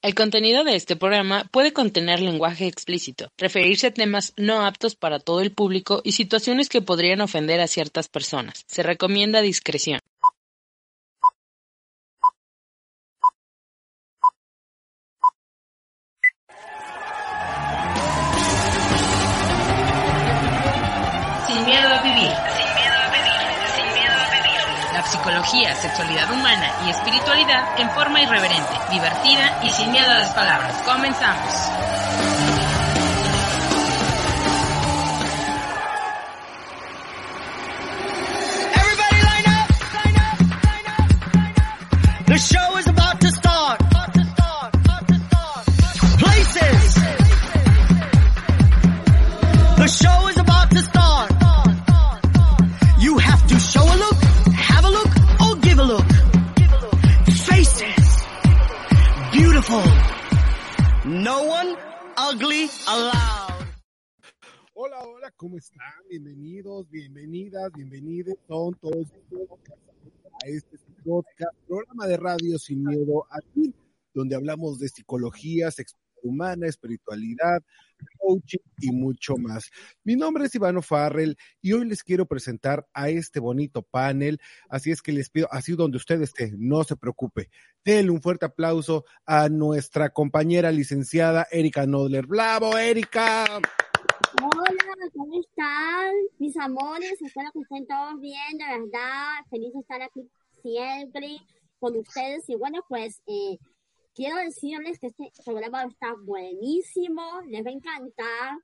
El 0.00 0.14
contenido 0.14 0.62
de 0.62 0.76
este 0.76 0.94
programa 0.94 1.48
puede 1.50 1.72
contener 1.72 2.20
lenguaje 2.20 2.68
explícito, 2.68 3.32
referirse 3.36 3.88
a 3.88 3.90
temas 3.90 4.32
no 4.36 4.64
aptos 4.64 4.94
para 4.94 5.18
todo 5.18 5.40
el 5.40 5.50
público 5.50 6.02
y 6.04 6.12
situaciones 6.12 6.68
que 6.68 6.80
podrían 6.80 7.20
ofender 7.20 7.60
a 7.60 7.66
ciertas 7.66 8.06
personas. 8.06 8.64
Se 8.68 8.84
recomienda 8.84 9.42
discreción. 9.42 9.98
Sexualidad 25.74 26.30
humana 26.30 26.70
y 26.86 26.90
espiritualidad 26.90 27.78
en 27.78 27.90
forma 27.90 28.20
irreverente, 28.22 28.72
divertida 28.90 29.60
y 29.62 29.70
sin 29.70 29.92
miedo 29.92 30.10
a 30.10 30.18
las 30.18 30.34
palabras. 30.34 30.72
Comenzamos. 30.84 31.68
No 59.58 61.42
one 61.42 61.74
ugly 62.16 62.70
allowed. 62.86 63.66
Hola, 64.72 65.00
hola, 65.04 65.32
¿cómo 65.36 65.58
están? 65.58 65.82
Bienvenidos, 66.08 66.88
bienvenidas, 66.88 67.72
bienvenidos 67.72 68.36
son 68.46 68.74
todos 68.74 69.08
a 70.44 70.46
este 70.46 70.78
programa 71.66 72.06
de 72.06 72.16
radio 72.18 72.56
sin 72.56 72.84
miedo 72.84 73.26
aquí, 73.30 73.74
donde 74.14 74.36
hablamos 74.36 74.78
de 74.78 74.90
psicología, 74.90 75.72
sexualidad 75.72 76.07
humana, 76.22 76.66
espiritualidad, 76.66 77.62
coaching 78.18 78.58
y 78.80 78.90
mucho 78.90 79.36
más. 79.36 79.70
Mi 80.04 80.16
nombre 80.16 80.46
es 80.46 80.54
Ivano 80.54 80.82
Farrell 80.82 81.36
y 81.60 81.72
hoy 81.72 81.86
les 81.86 82.02
quiero 82.02 82.26
presentar 82.26 82.86
a 82.92 83.08
este 83.08 83.40
bonito 83.40 83.82
panel, 83.82 84.40
así 84.68 84.90
es 84.90 85.02
que 85.02 85.12
les 85.12 85.30
pido, 85.30 85.48
así 85.50 85.74
donde 85.74 85.96
usted 85.96 86.20
esté, 86.22 86.52
no 86.56 86.84
se 86.84 86.96
preocupe. 86.96 87.50
Denle 87.84 88.10
un 88.10 88.22
fuerte 88.22 88.46
aplauso 88.46 89.04
a 89.26 89.48
nuestra 89.48 90.10
compañera 90.10 90.70
licenciada 90.70 91.46
Erika 91.50 91.86
Nodler. 91.86 92.26
¡Bravo, 92.26 92.76
Erika! 92.76 93.44
Hola, 94.40 95.10
¿cómo 95.14 95.40
están? 95.40 96.12
Mis 96.38 96.56
amores, 96.58 97.20
espero 97.20 97.50
que 97.52 97.60
estén 97.60 97.86
todos 97.86 98.20
bien, 98.20 98.58
de 98.58 98.64
verdad. 98.64 99.44
Feliz 99.50 99.72
de 99.72 99.80
estar 99.80 100.02
aquí 100.02 100.28
siempre 100.62 101.38
con 101.80 101.96
ustedes. 101.96 102.48
Y 102.48 102.56
bueno, 102.56 102.80
pues 102.88 103.20
eh, 103.26 103.58
quiero 104.18 104.36
decirles 104.38 104.98
que 104.98 105.06
este 105.06 105.30
programa 105.44 105.84
está 105.84 106.12
buenísimo, 106.20 107.22
les 107.46 107.64
va 107.64 107.70
a 107.70 107.72
encantar, 107.72 108.58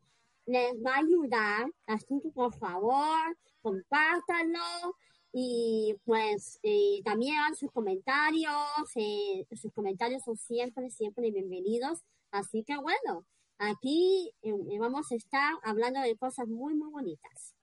les 0.46 0.74
va 0.84 0.96
a 0.96 0.98
ayudar. 0.98 1.70
Así 1.86 2.20
que 2.20 2.30
por 2.30 2.52
favor, 2.58 3.36
compártanlo. 3.62 4.96
Y 5.32 5.94
pues 6.04 6.58
eh, 6.64 7.00
también 7.04 7.36
sus 7.54 7.70
comentarios, 7.70 8.52
eh, 8.96 9.46
sus 9.54 9.72
comentarios 9.72 10.24
son 10.24 10.36
siempre, 10.36 10.90
siempre 10.90 11.30
bienvenidos. 11.30 12.00
Así 12.32 12.64
que 12.64 12.76
bueno, 12.76 13.24
aquí 13.58 14.32
eh, 14.42 14.78
vamos 14.80 15.12
a 15.12 15.14
estar 15.14 15.54
hablando 15.62 16.00
de 16.00 16.16
cosas 16.16 16.48
muy, 16.48 16.74
muy 16.74 16.90
bonitas. 16.90 17.54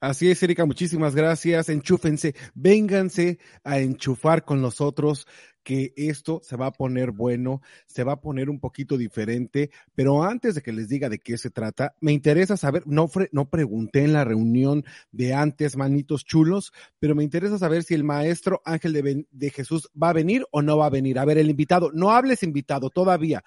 Así 0.00 0.30
es, 0.30 0.42
Erika, 0.42 0.64
muchísimas 0.66 1.14
gracias. 1.14 1.68
Enchúfense, 1.68 2.34
vénganse 2.54 3.38
a 3.62 3.78
enchufar 3.78 4.44
con 4.44 4.60
nosotros, 4.60 5.26
que 5.62 5.92
esto 5.96 6.40
se 6.42 6.56
va 6.56 6.66
a 6.66 6.72
poner 6.72 7.10
bueno, 7.10 7.60
se 7.86 8.04
va 8.04 8.12
a 8.12 8.20
poner 8.20 8.50
un 8.50 8.60
poquito 8.60 8.96
diferente. 8.96 9.70
Pero 9.94 10.22
antes 10.22 10.54
de 10.54 10.62
que 10.62 10.72
les 10.72 10.88
diga 10.88 11.08
de 11.08 11.18
qué 11.18 11.38
se 11.38 11.50
trata, 11.50 11.94
me 12.00 12.12
interesa 12.12 12.56
saber, 12.56 12.86
no, 12.86 13.10
no 13.32 13.50
pregunté 13.50 14.04
en 14.04 14.12
la 14.12 14.24
reunión 14.24 14.84
de 15.12 15.34
antes, 15.34 15.76
manitos 15.76 16.24
chulos, 16.24 16.72
pero 16.98 17.14
me 17.14 17.24
interesa 17.24 17.58
saber 17.58 17.82
si 17.82 17.94
el 17.94 18.04
maestro 18.04 18.62
Ángel 18.64 18.92
de, 18.92 19.26
de 19.30 19.50
Jesús 19.50 19.90
va 20.00 20.10
a 20.10 20.14
venir 20.14 20.46
o 20.50 20.62
no 20.62 20.78
va 20.78 20.86
a 20.86 20.90
venir. 20.90 21.18
A 21.18 21.24
ver, 21.24 21.38
el 21.38 21.50
invitado, 21.50 21.90
no 21.92 22.10
hables 22.10 22.42
invitado 22.42 22.90
todavía. 22.90 23.44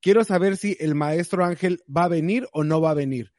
Quiero 0.00 0.24
saber 0.24 0.56
si 0.56 0.76
el 0.80 0.94
maestro 0.94 1.44
Ángel 1.44 1.82
va 1.94 2.04
a 2.04 2.08
venir 2.08 2.48
o 2.52 2.64
no 2.64 2.80
va 2.80 2.92
a 2.92 2.94
venir 2.94 3.32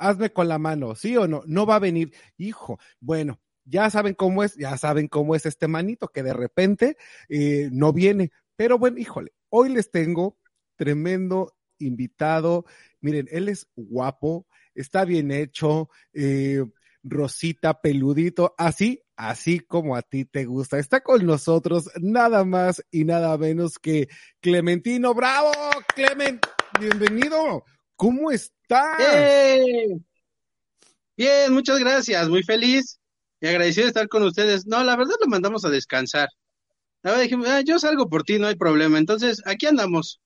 hazme 0.00 0.32
con 0.32 0.48
la 0.48 0.58
mano, 0.58 0.94
¿sí 0.94 1.16
o 1.16 1.28
no? 1.28 1.42
No 1.46 1.66
va 1.66 1.76
a 1.76 1.78
venir, 1.78 2.12
hijo. 2.38 2.78
Bueno, 3.00 3.38
ya 3.70 3.88
saben 3.88 4.14
cómo 4.14 4.42
es, 4.42 4.56
ya 4.56 4.76
saben 4.76 5.08
cómo 5.08 5.34
es 5.34 5.46
este 5.46 5.68
manito 5.68 6.08
que 6.08 6.22
de 6.22 6.32
repente 6.32 6.96
eh, 7.28 7.68
no 7.72 7.92
viene. 7.92 8.32
Pero 8.56 8.78
bueno, 8.78 8.98
híjole, 8.98 9.32
hoy 9.48 9.70
les 9.70 9.90
tengo 9.90 10.36
tremendo 10.76 11.54
invitado. 11.78 12.66
Miren, 13.00 13.28
él 13.30 13.48
es 13.48 13.68
guapo, 13.76 14.46
está 14.74 15.04
bien 15.04 15.30
hecho, 15.30 15.88
eh, 16.12 16.64
rosita, 17.02 17.80
peludito, 17.80 18.54
así, 18.58 19.02
así 19.16 19.60
como 19.60 19.96
a 19.96 20.02
ti 20.02 20.24
te 20.24 20.44
gusta. 20.44 20.78
Está 20.78 21.00
con 21.00 21.24
nosotros 21.24 21.90
nada 22.00 22.44
más 22.44 22.84
y 22.90 23.04
nada 23.04 23.38
menos 23.38 23.78
que 23.78 24.08
Clementino. 24.40 25.14
¡Bravo, 25.14 25.52
Clement! 25.94 26.44
Bienvenido. 26.78 27.64
¿Cómo 27.96 28.30
estás? 28.30 28.98
Bien, 31.16 31.52
muchas 31.52 31.78
gracias, 31.78 32.28
muy 32.28 32.42
feliz 32.42 32.99
y 33.40 33.48
agradecido 33.48 33.84
de 33.84 33.88
estar 33.88 34.08
con 34.08 34.22
ustedes. 34.22 34.66
No, 34.66 34.82
la 34.84 34.96
verdad 34.96 35.14
lo 35.20 35.28
mandamos 35.28 35.64
a 35.64 35.70
descansar. 35.70 36.28
La 37.02 37.18
dijimos, 37.18 37.48
"Ah, 37.48 37.62
yo 37.62 37.78
salgo 37.78 38.08
por 38.08 38.24
ti, 38.24 38.38
no 38.38 38.46
hay 38.46 38.56
problema. 38.56 38.98
Entonces, 38.98 39.42
aquí 39.46 39.66
andamos. 39.66 40.20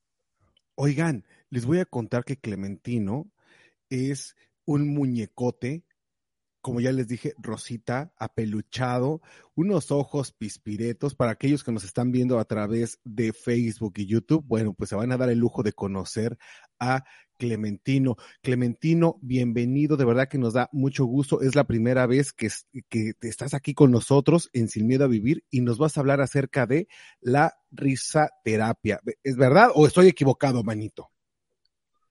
Oigan, 0.74 1.24
les 1.50 1.66
voy 1.66 1.78
a 1.78 1.84
contar 1.84 2.24
que 2.24 2.36
Clementino 2.36 3.30
es 3.88 4.34
un 4.64 4.92
muñecote, 4.92 5.84
como 6.60 6.80
ya 6.80 6.90
les 6.90 7.06
dije, 7.06 7.34
rosita, 7.36 8.12
apeluchado, 8.16 9.20
unos 9.54 9.92
ojos 9.92 10.32
pispiretos. 10.32 11.14
Para 11.14 11.32
aquellos 11.32 11.62
que 11.62 11.70
nos 11.72 11.84
están 11.84 12.10
viendo 12.10 12.38
a 12.40 12.44
través 12.44 12.98
de 13.04 13.32
Facebook 13.32 13.94
y 13.96 14.06
YouTube, 14.06 14.44
bueno, 14.46 14.72
pues 14.74 14.90
se 14.90 14.96
van 14.96 15.12
a 15.12 15.16
dar 15.16 15.28
el 15.28 15.38
lujo 15.38 15.62
de 15.62 15.74
conocer 15.74 16.38
a 16.80 17.04
Clementino. 17.36 18.16
Clementino, 18.42 19.18
bienvenido, 19.20 19.96
de 19.96 20.04
verdad 20.04 20.28
que 20.28 20.38
nos 20.38 20.54
da 20.54 20.68
mucho 20.72 21.04
gusto. 21.04 21.40
Es 21.40 21.54
la 21.54 21.64
primera 21.64 22.06
vez 22.06 22.32
que, 22.32 22.48
estás 23.22 23.54
aquí 23.54 23.74
con 23.74 23.90
nosotros 23.90 24.50
en 24.52 24.68
Sin 24.68 24.86
Miedo 24.86 25.04
a 25.04 25.08
Vivir 25.08 25.44
y 25.50 25.60
nos 25.60 25.78
vas 25.78 25.96
a 25.96 26.00
hablar 26.00 26.20
acerca 26.20 26.66
de 26.66 26.88
la 27.20 27.54
risaterapia. 27.70 29.00
¿Es 29.22 29.36
verdad 29.36 29.70
o 29.74 29.86
estoy 29.86 30.08
equivocado, 30.08 30.62
manito? 30.62 31.10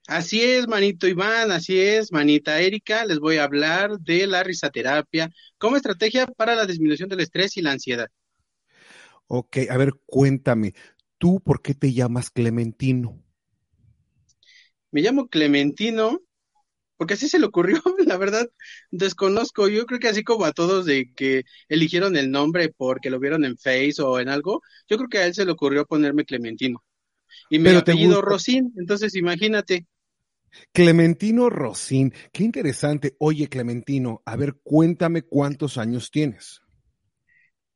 Así 0.07 0.41
es, 0.41 0.67
manito 0.67 1.07
Iván, 1.07 1.51
así 1.51 1.79
es, 1.79 2.11
manita 2.11 2.59
Erika. 2.59 3.05
Les 3.05 3.19
voy 3.19 3.37
a 3.37 3.45
hablar 3.45 3.99
de 3.99 4.27
la 4.27 4.43
risaterapia 4.43 5.29
como 5.57 5.77
estrategia 5.77 6.27
para 6.27 6.55
la 6.55 6.65
disminución 6.65 7.07
del 7.07 7.21
estrés 7.21 7.55
y 7.55 7.61
la 7.61 7.71
ansiedad. 7.71 8.09
Ok, 9.27 9.57
a 9.69 9.77
ver, 9.77 9.93
cuéntame, 10.05 10.73
¿tú 11.17 11.39
por 11.39 11.61
qué 11.61 11.73
te 11.73 11.93
llamas 11.93 12.29
Clementino? 12.29 13.22
Me 14.93 15.01
llamo 15.01 15.27
Clementino 15.27 16.21
porque 16.97 17.15
así 17.15 17.27
se 17.27 17.39
le 17.39 17.47
ocurrió, 17.47 17.81
la 18.07 18.17
verdad, 18.17 18.49
desconozco. 18.91 19.67
Yo 19.67 19.85
creo 19.85 19.99
que 19.99 20.07
así 20.07 20.23
como 20.23 20.45
a 20.45 20.53
todos 20.53 20.85
de 20.85 21.11
que 21.13 21.43
eligieron 21.67 22.15
el 22.15 22.31
nombre 22.31 22.69
porque 22.69 23.09
lo 23.09 23.19
vieron 23.19 23.43
en 23.43 23.57
Face 23.57 23.95
o 23.99 24.19
en 24.19 24.29
algo, 24.29 24.61
yo 24.87 24.97
creo 24.97 25.09
que 25.09 25.17
a 25.17 25.25
él 25.25 25.33
se 25.33 25.45
le 25.45 25.51
ocurrió 25.51 25.85
ponerme 25.85 26.23
Clementino. 26.23 26.81
Y 27.49 27.61
te 27.61 27.75
apellido 27.75 28.21
Rosín, 28.21 28.73
entonces 28.77 29.15
imagínate. 29.15 29.85
Clementino 30.71 31.49
Rosín, 31.49 32.13
qué 32.31 32.43
interesante. 32.43 33.15
Oye, 33.19 33.49
Clementino, 33.49 34.21
a 34.25 34.35
ver, 34.35 34.55
cuéntame 34.63 35.23
cuántos 35.23 35.77
años 35.79 36.11
tienes. 36.11 36.61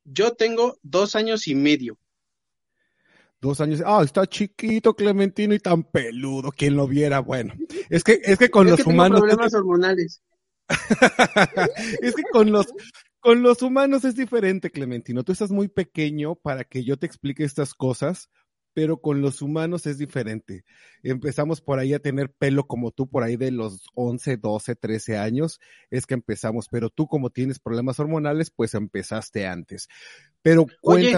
Yo 0.05 0.33
tengo 0.35 0.77
dos 0.83 1.15
años 1.15 1.47
y 1.47 1.55
medio. 1.55 1.97
Dos 3.41 3.61
años, 3.61 3.81
ah, 3.85 4.01
está 4.03 4.25
chiquito 4.25 4.95
Clementino 4.95 5.53
y 5.53 5.59
tan 5.59 5.83
peludo, 5.83 6.51
quien 6.51 6.75
lo 6.75 6.87
viera, 6.87 7.19
bueno, 7.19 7.53
es 7.89 8.03
que, 8.03 8.19
es 8.23 8.37
que 8.37 8.49
con 8.49 8.67
Es 8.67 8.71
los 8.71 8.77
que 8.77 8.83
tengo 8.83 8.95
humanos, 8.95 9.19
problemas 9.21 9.53
hormonales. 9.53 10.21
es 12.01 12.15
que 12.15 12.23
con 12.31 12.51
los, 12.51 12.67
con 13.19 13.41
los 13.41 13.61
humanos 13.61 14.05
es 14.05 14.15
diferente, 14.15 14.71
Clementino, 14.71 15.23
tú 15.23 15.31
estás 15.31 15.51
muy 15.51 15.67
pequeño 15.67 16.35
para 16.35 16.63
que 16.63 16.83
yo 16.83 16.97
te 16.97 17.05
explique 17.05 17.43
estas 17.43 17.73
cosas, 17.73 18.29
pero 18.77 19.01
con 19.01 19.21
los 19.21 19.41
humanos 19.41 19.87
es 19.87 19.97
diferente. 19.97 20.63
Empezamos 21.01 21.61
por 21.61 21.79
ahí 21.79 21.95
a 21.95 21.99
tener 21.99 22.31
pelo 22.31 22.67
como 22.67 22.91
tú, 22.91 23.09
por 23.09 23.23
ahí 23.23 23.35
de 23.35 23.49
los 23.49 23.87
11, 23.95 24.37
12, 24.37 24.75
13 24.75 25.17
años, 25.17 25.59
es 25.89 26.05
que 26.05 26.13
empezamos, 26.13 26.67
pero 26.69 26.91
tú 26.91 27.07
como 27.07 27.31
tienes 27.31 27.57
problemas 27.57 27.99
hormonales, 27.99 28.51
pues 28.51 28.75
empezaste 28.75 29.47
antes. 29.47 29.87
Pero 30.43 30.67
Oye. 30.83 31.11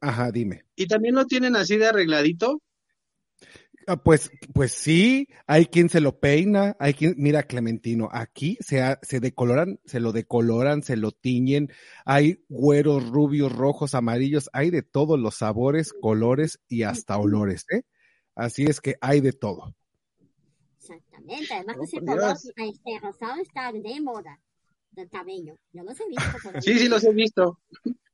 Ajá, 0.00 0.30
dime. 0.30 0.64
¿Y 0.76 0.86
también 0.86 1.14
lo 1.14 1.26
tienen 1.26 1.56
así 1.56 1.76
de 1.76 1.86
arregladito? 1.86 2.60
Ah, 3.86 3.96
Pues, 3.96 4.30
pues 4.54 4.72
sí, 4.72 5.26
hay 5.46 5.66
quien 5.66 5.88
se 5.88 6.00
lo 6.00 6.20
peina, 6.20 6.76
hay 6.78 6.94
quien, 6.94 7.14
mira 7.16 7.42
Clementino, 7.44 8.08
aquí 8.12 8.56
se, 8.60 8.82
ha- 8.82 8.98
se 9.02 9.20
decoloran, 9.20 9.80
se 9.84 10.00
lo 10.00 10.12
decoloran, 10.12 10.82
se 10.82 10.96
lo 10.96 11.12
tiñen, 11.12 11.70
hay 12.04 12.44
güeros, 12.48 13.08
rubios, 13.08 13.52
rojos, 13.52 13.94
amarillos, 13.94 14.48
hay 14.52 14.70
de 14.70 14.82
todos 14.82 15.18
los 15.18 15.36
sabores, 15.36 15.92
colores 15.92 16.60
y 16.68 16.82
hasta 16.82 17.16
olores, 17.18 17.64
¿eh? 17.70 17.82
Así 18.34 18.64
es 18.64 18.80
que 18.80 18.96
hay 19.00 19.20
de 19.20 19.32
todo. 19.32 19.74
Exactamente. 20.78 21.52
Además 21.54 21.76
Oh, 21.76 21.80
que 21.80 21.86
ese 21.86 22.00
color 22.00 22.36
este, 22.56 22.98
rosado 23.00 23.40
está 23.40 23.72
de 23.72 24.00
moda 24.00 24.38
del 24.92 25.08
cabello. 25.08 25.54
Yo 25.72 25.82
no 25.84 25.94
sé 25.94 26.04
visto. 26.08 26.60
Sí, 26.60 26.78
sí, 26.78 26.88
los 26.88 27.04
he 27.04 27.12
visto. 27.12 27.58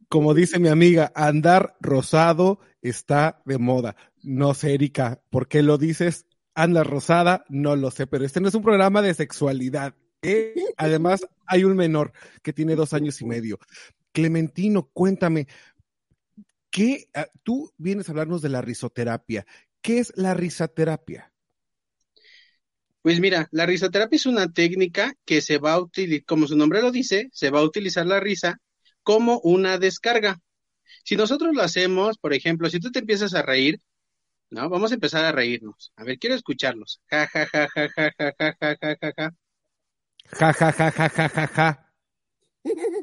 Como 0.09 0.35
dice 0.35 0.59
mi 0.59 0.69
amiga, 0.69 1.13
andar 1.15 1.77
rosado 1.81 2.61
está 2.81 3.43
de 3.45 3.59
moda. 3.59 3.97
No 4.23 4.55
sé, 4.55 4.75
Erika, 4.75 5.21
¿por 5.31 5.49
qué 5.49 5.63
lo 5.63 5.79
dices? 5.79 6.27
Anda 6.55 6.85
rosada, 6.85 7.45
no 7.49 7.77
lo 7.77 7.91
sé, 7.91 8.07
pero 8.07 8.25
este 8.25 8.41
no 8.41 8.49
es 8.49 8.55
un 8.55 8.63
programa 8.63 9.03
de 9.03 9.15
sexualidad. 9.15 9.95
¿eh? 10.23 10.55
Además, 10.77 11.27
hay 11.47 11.65
un 11.65 11.77
menor 11.77 12.13
que 12.43 12.53
tiene 12.53 12.77
dos 12.77 12.95
años 12.95 13.21
y 13.21 13.27
medio. 13.27 13.59
Clementino, 14.13 14.89
cuéntame, 14.93 15.49
¿qué, 16.71 17.09
ah, 17.15 17.27
tú 17.43 17.73
vienes 17.77 18.09
a 18.09 18.13
hablarnos 18.13 18.43
de 18.43 18.49
la 18.49 18.63
risoterapia. 18.63 19.45
¿Qué 19.83 19.99
es 19.99 20.13
la 20.17 20.35
risoterapia? 20.35 21.33
Pues 23.03 23.21
mira, 23.21 23.49
la 23.53 23.67
risoterapia 23.67 24.17
es 24.17 24.27
una 24.27 24.53
técnica 24.53 25.15
que 25.25 25.41
se 25.41 25.59
va 25.59 25.75
a 25.75 25.81
utilizar, 25.81 26.25
como 26.25 26.47
su 26.47 26.57
nombre 26.57 26.83
lo 26.83 26.91
dice, 26.91 27.29
se 27.33 27.51
va 27.51 27.61
a 27.61 27.65
utilizar 27.65 28.07
la 28.07 28.19
risa 28.19 28.61
como 29.07 29.39
una 29.45 29.79
descarga. 29.79 30.41
Si 31.05 31.15
nosotros 31.15 31.55
lo 31.55 31.63
hacemos, 31.63 32.19
por 32.19 32.35
ejemplo, 32.35 32.69
si 32.69 32.81
tú 32.81 32.91
te 32.91 32.99
empiezas 32.99 33.35
a 33.35 33.43
reír, 33.43 33.81
¿no? 34.51 34.69
Vamos 34.69 34.91
a 34.91 34.95
empezar 34.95 35.25
a 35.25 35.31
reírnos. 35.31 35.93
A 35.95 36.03
ver, 36.03 36.19
quiero 36.19 36.35
escucharlos. 36.35 37.01
Ja, 37.09 37.29
ja, 37.29 37.47
ja, 37.47 37.69
ja, 37.73 37.89
ja, 37.95 38.11
ja, 38.19 38.35
ja, 38.37 38.57
ja, 38.61 38.77
ja, 38.81 38.97
ja, 39.01 39.13
ja. 39.17 39.33
Ja, 40.41 40.53
ja, 40.53 40.73
ja, 40.73 40.91
ja, 40.91 41.09
ja, 41.09 41.29
ja, 41.29 41.47
ja. 41.55 41.93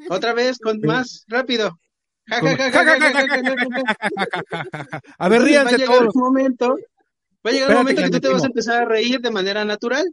Otra 0.09 0.33
vez, 0.33 0.59
con 0.59 0.81
más 0.81 1.23
rápido. 1.29 1.79
Ja, 2.27 2.41
ja, 2.41 2.57
ja, 2.57 2.69
ja, 2.69 2.83
ja, 2.83 2.99
ja, 2.99 3.27
ja, 3.27 3.55
ja, 3.55 4.43
ja. 4.51 5.01
A 5.17 5.29
ver, 5.29 5.41
Entonces, 5.41 5.63
va 5.65 5.69
a 5.71 5.71
ríanse 5.71 5.77
llegar 5.77 5.99
todos. 5.99 6.15
un 6.15 6.21
momento, 6.21 6.77
va 7.45 7.49
a 7.49 7.53
llegar 7.53 7.69
un 7.69 7.75
momento 7.77 8.01
que 8.01 8.09
tú 8.09 8.19
te 8.19 8.27
vas 8.27 8.43
a 8.43 8.47
empezar 8.47 8.81
a 8.81 8.85
reír 8.85 9.21
de 9.21 9.31
manera 9.31 9.63
natural. 9.63 10.03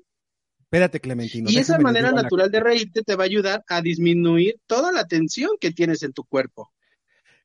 Espérate, 0.70 1.00
Clementino. 1.00 1.50
Y 1.50 1.58
esa 1.58 1.80
manera 1.80 2.12
la- 2.12 2.22
natural 2.22 2.48
de 2.48 2.60
reírte 2.60 3.02
te 3.02 3.16
va 3.16 3.24
a 3.24 3.26
ayudar 3.26 3.64
a 3.68 3.82
disminuir 3.82 4.60
toda 4.68 4.92
la 4.92 5.04
tensión 5.08 5.50
que 5.60 5.72
tienes 5.72 6.04
en 6.04 6.12
tu 6.12 6.22
cuerpo. 6.22 6.72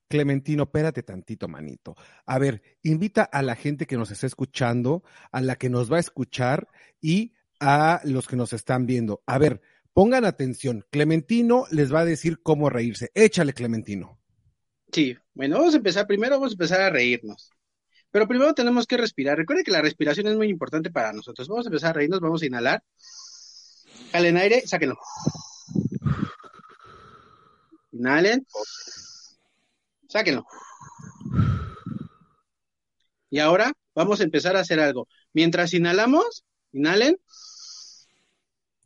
Clementino, 0.08 0.64
espérate 0.64 1.02
tantito, 1.02 1.48
manito. 1.48 1.96
A 2.28 2.38
ver, 2.38 2.62
invita 2.84 3.24
a 3.24 3.42
la 3.42 3.56
gente 3.56 3.88
que 3.88 3.98
nos 3.98 4.12
está 4.12 4.28
escuchando, 4.28 5.04
a 5.32 5.42
la 5.42 5.56
que 5.56 5.72
nos 5.72 5.92
va 5.92 5.98
a 5.98 6.02
escuchar 6.02 6.68
y 7.02 7.34
a 7.60 8.00
los 8.04 8.28
que 8.28 8.36
nos 8.36 8.54
están 8.54 8.86
viendo. 8.86 9.24
A 9.26 9.40
ver, 9.40 9.60
pongan 9.92 10.24
atención. 10.26 10.86
Clementino 10.92 11.64
les 11.72 11.92
va 11.92 12.02
a 12.02 12.06
decir 12.06 12.44
cómo 12.44 12.70
reírse. 12.70 13.10
Échale, 13.16 13.54
Clementino. 13.54 14.20
Sí, 14.92 15.18
bueno, 15.34 15.58
vamos 15.58 15.74
a 15.74 15.78
empezar 15.78 16.06
primero, 16.06 16.36
vamos 16.36 16.52
a 16.52 16.54
empezar 16.54 16.82
a 16.82 16.92
reírnos. 16.92 17.50
Pero 18.16 18.30
primero 18.30 18.54
tenemos 18.54 18.88
que 18.88 18.96
respirar. 18.96 19.38
Recuerda 19.38 19.62
que 19.62 19.72
la 19.72 19.82
respiración 19.82 20.28
es 20.28 20.38
muy 20.38 20.48
importante 20.48 20.90
para 20.90 21.12
nosotros. 21.12 21.50
Vamos 21.50 21.66
a 21.66 21.68
empezar 21.68 21.90
a 21.90 21.94
reírnos, 21.96 22.22
vamos 22.22 22.42
a 22.42 22.46
inhalar. 22.46 22.82
Jalen 24.14 24.38
aire, 24.38 24.66
sáquenlo. 24.66 24.98
Inhalen. 27.92 28.48
Sáquenlo. 30.08 30.46
Y 33.30 33.40
ahora 33.40 33.74
vamos 33.94 34.22
a 34.22 34.24
empezar 34.24 34.56
a 34.56 34.62
hacer 34.62 34.80
algo. 34.80 35.10
Mientras 35.34 35.74
inhalamos, 35.74 36.46
inhalen. 36.72 37.18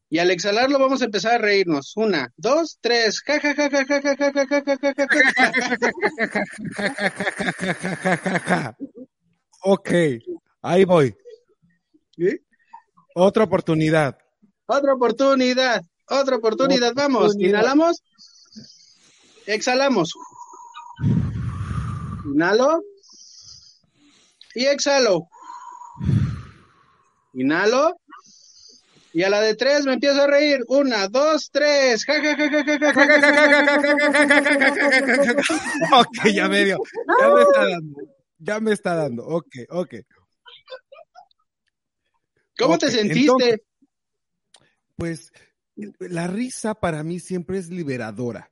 Y 0.09 0.17
al 0.17 0.31
exhalarlo 0.31 0.79
vamos 0.79 1.03
a 1.03 1.05
empezar 1.05 1.35
a 1.35 1.37
reírnos. 1.37 1.93
Una, 1.97 2.33
dos, 2.35 2.79
tres. 2.81 3.21
Ok, 9.61 9.89
ahí 10.61 10.85
voy. 10.85 11.15
¿Sí? 12.15 12.39
Otra 13.15 13.43
oportunidad. 13.43 14.17
Otra 14.65 14.93
oportunidad, 14.93 15.81
otra 16.07 16.37
oportunidad, 16.37 16.93
vamos. 16.93 17.35
Inhalamos. 17.37 18.01
Exhalamos. 19.45 20.13
Inhalo. 22.25 22.83
Y 24.53 24.65
exhalo. 24.65 25.27
Inhalo. 27.33 27.95
Y 29.11 29.23
a 29.23 29.29
la 29.29 29.41
de 29.41 29.55
tres 29.55 29.85
me 29.85 29.93
empiezo 29.93 30.21
a 30.21 30.27
reír. 30.27 30.63
Una, 30.67 31.07
dos, 31.07 31.49
tres. 31.51 32.05
ok, 35.91 36.27
ya 36.31 36.47
medio. 36.47 36.77
Ya 37.19 37.29
me 37.29 37.41
está 37.41 37.67
dando. 37.67 38.18
Ya 38.39 38.59
me 38.59 38.71
está 38.71 38.95
dando. 38.95 39.25
Ok, 39.27 39.47
ok. 39.69 39.95
¿Cómo 42.57 42.77
te 42.77 42.89
sentiste? 42.91 43.19
entonces- 43.21 43.61
Pues 44.95 45.31
la 45.99 46.27
risa 46.27 46.73
para 46.75 47.03
mí 47.03 47.19
siempre 47.19 47.57
es 47.57 47.69
liberadora. 47.69 48.49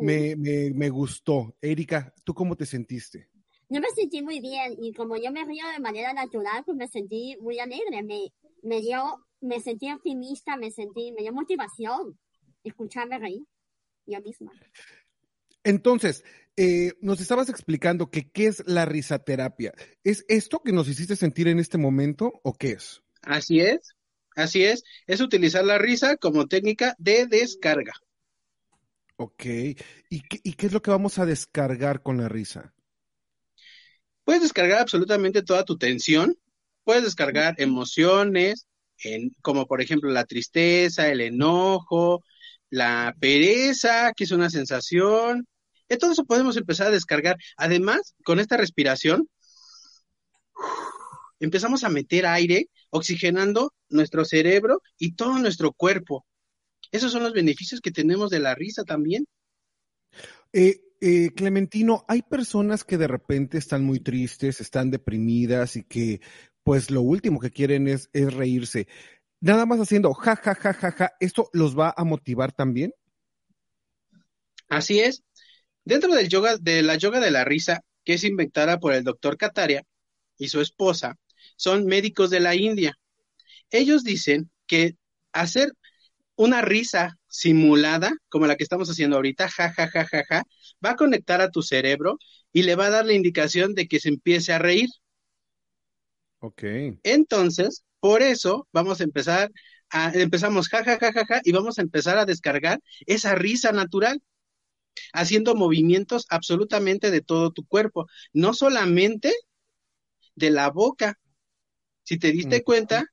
Me, 0.00 0.36
me, 0.36 0.70
me 0.74 0.88
gustó. 0.90 1.56
Erika, 1.60 2.12
¿tú 2.24 2.34
cómo 2.34 2.56
te 2.56 2.66
sentiste? 2.66 3.28
Yo 3.68 3.80
me 3.80 3.88
sentí 3.90 4.20
muy 4.22 4.40
bien 4.40 4.76
y 4.82 4.92
como 4.92 5.16
yo 5.16 5.30
me 5.30 5.44
río 5.44 5.64
de 5.68 5.78
manera 5.80 6.12
natural, 6.12 6.64
pues 6.64 6.76
me 6.76 6.88
sentí 6.88 7.36
muy 7.40 7.58
alegre. 7.60 8.02
Me, 8.02 8.32
me 8.62 8.80
dio, 8.80 9.26
me 9.40 9.60
sentí 9.60 9.90
optimista, 9.92 10.56
me 10.56 10.70
sentí, 10.70 11.12
me 11.12 11.22
dio 11.22 11.32
motivación 11.32 12.18
escucharme 12.64 13.18
reír 13.18 13.42
yo 14.06 14.20
misma. 14.20 14.52
Entonces, 15.64 16.24
eh, 16.56 16.92
nos 17.00 17.20
estabas 17.20 17.48
explicando 17.48 18.10
que 18.10 18.30
qué 18.30 18.46
es 18.46 18.62
la 18.66 18.84
risaterapia. 18.84 19.72
¿Es 20.04 20.24
esto 20.28 20.62
que 20.62 20.72
nos 20.72 20.88
hiciste 20.88 21.16
sentir 21.16 21.48
en 21.48 21.58
este 21.58 21.78
momento 21.78 22.40
o 22.42 22.54
qué 22.54 22.72
es? 22.72 23.02
Así 23.22 23.60
es, 23.60 23.94
así 24.36 24.64
es, 24.64 24.84
es 25.06 25.20
utilizar 25.20 25.64
la 25.64 25.78
risa 25.78 26.16
como 26.16 26.46
técnica 26.46 26.94
de 26.98 27.26
descarga. 27.26 27.92
Ok. 29.16 29.44
¿Y 29.44 30.22
qué, 30.22 30.40
y 30.42 30.54
qué 30.54 30.66
es 30.66 30.72
lo 30.72 30.82
que 30.82 30.90
vamos 30.90 31.18
a 31.18 31.26
descargar 31.26 32.02
con 32.02 32.16
la 32.18 32.28
risa? 32.28 32.72
Puedes 34.24 34.42
descargar 34.42 34.80
absolutamente 34.80 35.42
toda 35.42 35.64
tu 35.64 35.76
tensión, 35.76 36.36
puedes 36.84 37.04
descargar 37.04 37.54
emociones, 37.58 38.66
en, 39.04 39.34
como 39.42 39.66
por 39.66 39.80
ejemplo 39.80 40.10
la 40.10 40.24
tristeza, 40.24 41.08
el 41.08 41.20
enojo, 41.20 42.22
la 42.70 43.14
pereza, 43.20 44.12
que 44.16 44.24
es 44.24 44.30
una 44.30 44.48
sensación. 44.48 45.46
De 45.88 45.96
todo 45.96 46.12
eso 46.12 46.24
podemos 46.24 46.56
empezar 46.56 46.86
a 46.86 46.90
descargar. 46.90 47.36
Además, 47.56 48.14
con 48.24 48.40
esta 48.40 48.56
respiración, 48.56 49.28
empezamos 51.40 51.84
a 51.84 51.88
meter 51.88 52.26
aire, 52.26 52.68
oxigenando 52.90 53.72
nuestro 53.88 54.24
cerebro 54.24 54.82
y 54.98 55.14
todo 55.14 55.38
nuestro 55.38 55.72
cuerpo. 55.72 56.24
Esos 56.92 57.12
son 57.12 57.22
los 57.22 57.32
beneficios 57.32 57.80
que 57.80 57.90
tenemos 57.90 58.30
de 58.30 58.40
la 58.40 58.54
risa 58.54 58.84
también. 58.84 59.26
Eh, 60.52 60.80
eh, 61.00 61.30
Clementino, 61.34 62.04
hay 62.08 62.22
personas 62.22 62.84
que 62.84 62.98
de 62.98 63.06
repente 63.06 63.58
están 63.58 63.84
muy 63.84 64.00
tristes, 64.00 64.60
están 64.60 64.90
deprimidas 64.90 65.76
y 65.76 65.84
que 65.84 66.20
pues 66.62 66.90
lo 66.90 67.00
último 67.00 67.40
que 67.40 67.50
quieren 67.50 67.88
es, 67.88 68.10
es 68.12 68.32
reírse. 68.34 68.86
Nada 69.40 69.66
más 69.66 69.80
haciendo 69.80 70.12
ja, 70.14 70.36
ja, 70.36 70.54
ja, 70.54 70.72
ja, 70.72 70.92
ja, 70.92 71.12
¿esto 71.20 71.48
los 71.52 71.78
va 71.78 71.92
a 71.96 72.04
motivar 72.04 72.52
también? 72.52 72.92
Así 74.68 75.00
es. 75.00 75.22
Dentro 75.84 76.14
del 76.14 76.28
yoga, 76.28 76.56
de 76.58 76.82
la 76.82 76.96
yoga 76.96 77.20
de 77.20 77.30
la 77.30 77.44
risa, 77.44 77.80
que 78.04 78.14
es 78.14 78.24
inventada 78.24 78.78
por 78.78 78.92
el 78.94 79.04
doctor 79.04 79.36
Kataria 79.36 79.82
y 80.38 80.48
su 80.48 80.60
esposa, 80.60 81.16
son 81.56 81.86
médicos 81.86 82.30
de 82.30 82.40
la 82.40 82.54
India. 82.54 82.98
Ellos 83.70 84.04
dicen 84.04 84.50
que 84.66 84.96
hacer 85.32 85.72
una 86.36 86.62
risa 86.62 87.18
simulada, 87.28 88.12
como 88.28 88.46
la 88.46 88.56
que 88.56 88.64
estamos 88.64 88.90
haciendo 88.90 89.16
ahorita, 89.16 89.48
ja, 89.48 89.72
ja, 89.72 89.88
ja, 89.88 90.06
ja, 90.06 90.24
ja, 90.28 90.44
va 90.84 90.90
a 90.92 90.96
conectar 90.96 91.40
a 91.40 91.50
tu 91.50 91.62
cerebro 91.62 92.18
y 92.52 92.62
le 92.64 92.76
va 92.76 92.86
a 92.86 92.90
dar 92.90 93.06
la 93.06 93.14
indicación 93.14 93.74
de 93.74 93.88
que 93.88 94.00
se 94.00 94.08
empiece 94.10 94.52
a 94.52 94.58
reír. 94.58 94.88
Ok. 96.40 96.62
Entonces, 97.02 97.84
por 98.00 98.22
eso 98.22 98.66
vamos 98.72 99.00
a 99.00 99.04
empezar 99.04 99.52
a, 99.90 100.12
empezamos 100.14 100.68
ja, 100.68 100.84
ja, 100.84 100.98
ja, 100.98 101.12
ja, 101.12 101.26
ja, 101.26 101.40
y 101.44 101.52
vamos 101.52 101.78
a 101.78 101.82
empezar 101.82 102.18
a 102.18 102.24
descargar 102.24 102.80
esa 103.06 103.34
risa 103.34 103.72
natural, 103.72 104.22
haciendo 105.12 105.54
movimientos 105.54 106.26
absolutamente 106.28 107.10
de 107.10 107.20
todo 107.20 107.50
tu 107.52 107.64
cuerpo, 107.66 108.06
no 108.32 108.54
solamente 108.54 109.32
de 110.34 110.50
la 110.50 110.70
boca. 110.70 111.18
Si 112.02 112.18
te 112.18 112.32
diste 112.32 112.62
cuenta, 112.64 113.06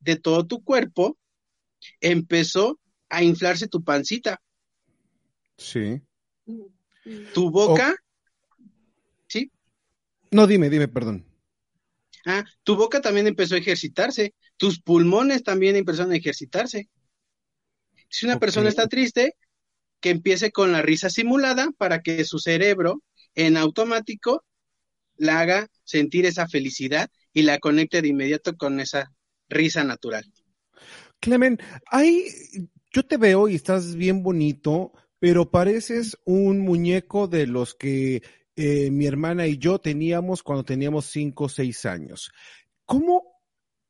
de 0.00 0.16
todo 0.16 0.46
tu 0.46 0.62
cuerpo 0.62 1.18
empezó 2.00 2.78
a 3.08 3.22
inflarse 3.22 3.68
tu 3.68 3.82
pancita, 3.82 4.40
Sí. 5.56 6.00
tu 7.34 7.50
boca, 7.50 7.94
¿sí? 9.26 9.50
No, 10.30 10.46
dime, 10.46 10.70
dime, 10.70 10.88
perdón. 10.88 11.24
Ah, 12.26 12.44
tu 12.62 12.76
boca 12.76 13.00
también 13.00 13.26
empezó 13.26 13.54
a 13.54 13.58
ejercitarse, 13.58 14.34
tus 14.56 14.80
pulmones 14.80 15.42
también 15.42 15.76
empezaron 15.76 16.12
a 16.12 16.16
ejercitarse. 16.16 16.88
Si 18.08 18.26
una 18.26 18.38
persona 18.38 18.68
está 18.68 18.86
triste, 18.86 19.34
que 20.00 20.10
empiece 20.10 20.52
con 20.52 20.72
la 20.72 20.82
risa 20.82 21.10
simulada 21.10 21.70
para 21.76 22.02
que 22.02 22.24
su 22.24 22.38
cerebro 22.38 23.02
en 23.34 23.56
automático 23.56 24.44
la 25.16 25.40
haga 25.40 25.68
sentir 25.84 26.26
esa 26.26 26.46
felicidad 26.46 27.10
y 27.32 27.42
la 27.42 27.58
conecte 27.58 28.02
de 28.02 28.08
inmediato 28.08 28.56
con 28.56 28.80
esa 28.80 29.12
risa 29.48 29.84
natural. 29.84 30.24
Clemen, 31.20 31.58
hay, 31.86 32.26
yo 32.92 33.04
te 33.04 33.16
veo 33.16 33.48
y 33.48 33.56
estás 33.56 33.96
bien 33.96 34.22
bonito, 34.22 34.92
pero 35.18 35.50
pareces 35.50 36.16
un 36.24 36.60
muñeco 36.60 37.26
de 37.26 37.46
los 37.46 37.74
que 37.74 38.22
eh, 38.58 38.90
mi 38.90 39.06
hermana 39.06 39.46
y 39.46 39.58
yo 39.58 39.78
teníamos 39.80 40.42
cuando 40.42 40.64
teníamos 40.64 41.06
cinco 41.06 41.44
o 41.46 41.48
seis 41.50 41.86
años. 41.86 42.32
¿Cómo, 42.86 43.24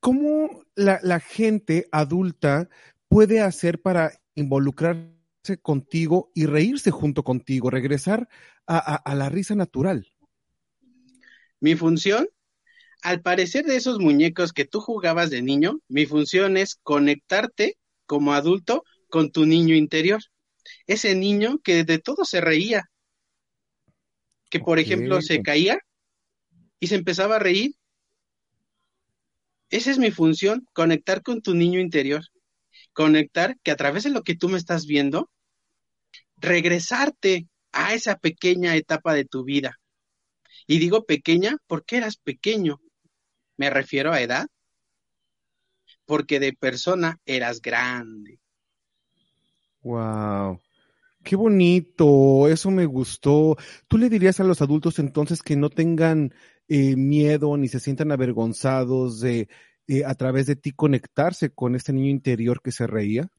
cómo 0.00 0.64
la, 0.76 1.00
la 1.02 1.20
gente 1.20 1.88
adulta 1.92 2.68
puede 3.08 3.40
hacer 3.40 3.82
para 3.82 4.12
involucrarse 4.34 5.58
contigo 5.62 6.30
y 6.34 6.46
reírse 6.46 6.90
junto 6.92 7.24
contigo, 7.24 7.70
regresar 7.70 8.28
a, 8.66 8.78
a- 8.78 8.96
a 8.96 9.14
la 9.16 9.30
risa 9.30 9.54
natural? 9.56 10.06
Mi 11.60 11.76
función, 11.76 12.28
al 13.02 13.22
parecer 13.22 13.66
de 13.66 13.76
esos 13.76 13.98
muñecos 14.00 14.52
que 14.52 14.66
tú 14.66 14.80
jugabas 14.80 15.30
de 15.30 15.42
niño, 15.42 15.80
mi 15.88 16.06
función 16.06 16.56
es 16.58 16.76
conectarte 16.82 17.76
como 18.06 18.34
adulto 18.34 18.84
con 19.10 19.32
tu 19.32 19.46
niño 19.46 19.76
interior. 19.76 20.20
Ese 20.86 21.14
niño 21.16 21.60
que 21.64 21.84
de 21.84 21.98
todo 21.98 22.24
se 22.24 22.40
reía, 22.42 22.90
que 24.50 24.60
por 24.60 24.78
ejemplo 24.78 25.20
se 25.20 25.42
caía 25.42 25.78
y 26.80 26.86
se 26.86 26.94
empezaba 26.94 27.36
a 27.36 27.40
reír. 27.40 27.74
Esa 29.70 29.90
es 29.90 29.98
mi 29.98 30.10
función, 30.10 30.66
conectar 30.72 31.22
con 31.22 31.42
tu 31.42 31.54
niño 31.54 31.80
interior. 31.80 32.22
Conectar 32.92 33.58
que 33.62 33.70
a 33.70 33.76
través 33.76 34.04
de 34.04 34.10
lo 34.10 34.22
que 34.22 34.34
tú 34.34 34.48
me 34.48 34.58
estás 34.58 34.86
viendo, 34.86 35.30
regresarte 36.36 37.46
a 37.72 37.94
esa 37.94 38.16
pequeña 38.16 38.76
etapa 38.76 39.14
de 39.14 39.24
tu 39.24 39.44
vida. 39.44 39.78
Y 40.66 40.78
digo 40.78 41.04
pequeña 41.04 41.56
porque 41.66 41.96
eras 41.96 42.16
pequeño. 42.16 42.80
Me 43.56 43.70
refiero 43.70 44.12
a 44.12 44.20
edad. 44.20 44.46
Porque 46.06 46.40
de 46.40 46.54
persona 46.54 47.18
eras 47.26 47.60
grande. 47.60 48.40
Wow. 49.82 50.60
Qué 51.28 51.36
bonito, 51.36 52.48
eso 52.48 52.70
me 52.70 52.86
gustó. 52.86 53.58
¿Tú 53.86 53.98
le 53.98 54.08
dirías 54.08 54.40
a 54.40 54.44
los 54.44 54.62
adultos 54.62 54.98
entonces 54.98 55.42
que 55.42 55.56
no 55.56 55.68
tengan 55.68 56.32
eh, 56.68 56.96
miedo 56.96 57.54
ni 57.58 57.68
se 57.68 57.80
sientan 57.80 58.12
avergonzados 58.12 59.20
de 59.20 59.50
eh, 59.88 60.06
a 60.06 60.14
través 60.14 60.46
de 60.46 60.56
ti 60.56 60.72
conectarse 60.72 61.50
con 61.50 61.74
este 61.74 61.92
niño 61.92 62.08
interior 62.08 62.62
que 62.62 62.72
se 62.72 62.86
reía? 62.86 63.30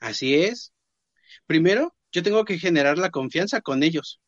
Así 0.00 0.34
es. 0.34 0.74
Primero, 1.46 1.96
yo 2.12 2.22
tengo 2.22 2.44
que 2.44 2.58
generar 2.58 2.98
la 2.98 3.08
confianza 3.08 3.62
con 3.62 3.82
ellos. 3.82 4.20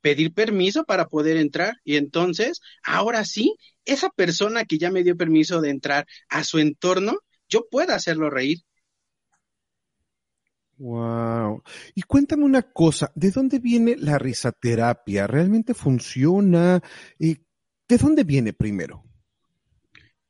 Pedir 0.00 0.32
permiso 0.32 0.84
para 0.84 1.08
poder 1.08 1.36
entrar 1.36 1.74
y 1.84 1.96
entonces, 1.96 2.62
ahora 2.82 3.26
sí, 3.26 3.54
esa 3.84 4.08
persona 4.08 4.64
que 4.64 4.78
ya 4.78 4.90
me 4.90 5.04
dio 5.04 5.14
permiso 5.14 5.60
de 5.60 5.68
entrar 5.68 6.06
a 6.30 6.42
su 6.42 6.58
entorno, 6.58 7.18
yo 7.50 7.68
pueda 7.70 7.96
hacerlo 7.96 8.30
reír. 8.30 8.60
Wow. 10.80 11.62
Y 11.94 12.00
cuéntame 12.02 12.44
una 12.44 12.62
cosa, 12.62 13.12
¿de 13.14 13.30
dónde 13.30 13.58
viene 13.58 13.96
la 13.98 14.18
risaterapia? 14.18 15.26
¿Realmente 15.26 15.74
funciona? 15.74 16.82
¿De 17.18 17.98
dónde 17.98 18.24
viene 18.24 18.54
primero? 18.54 19.04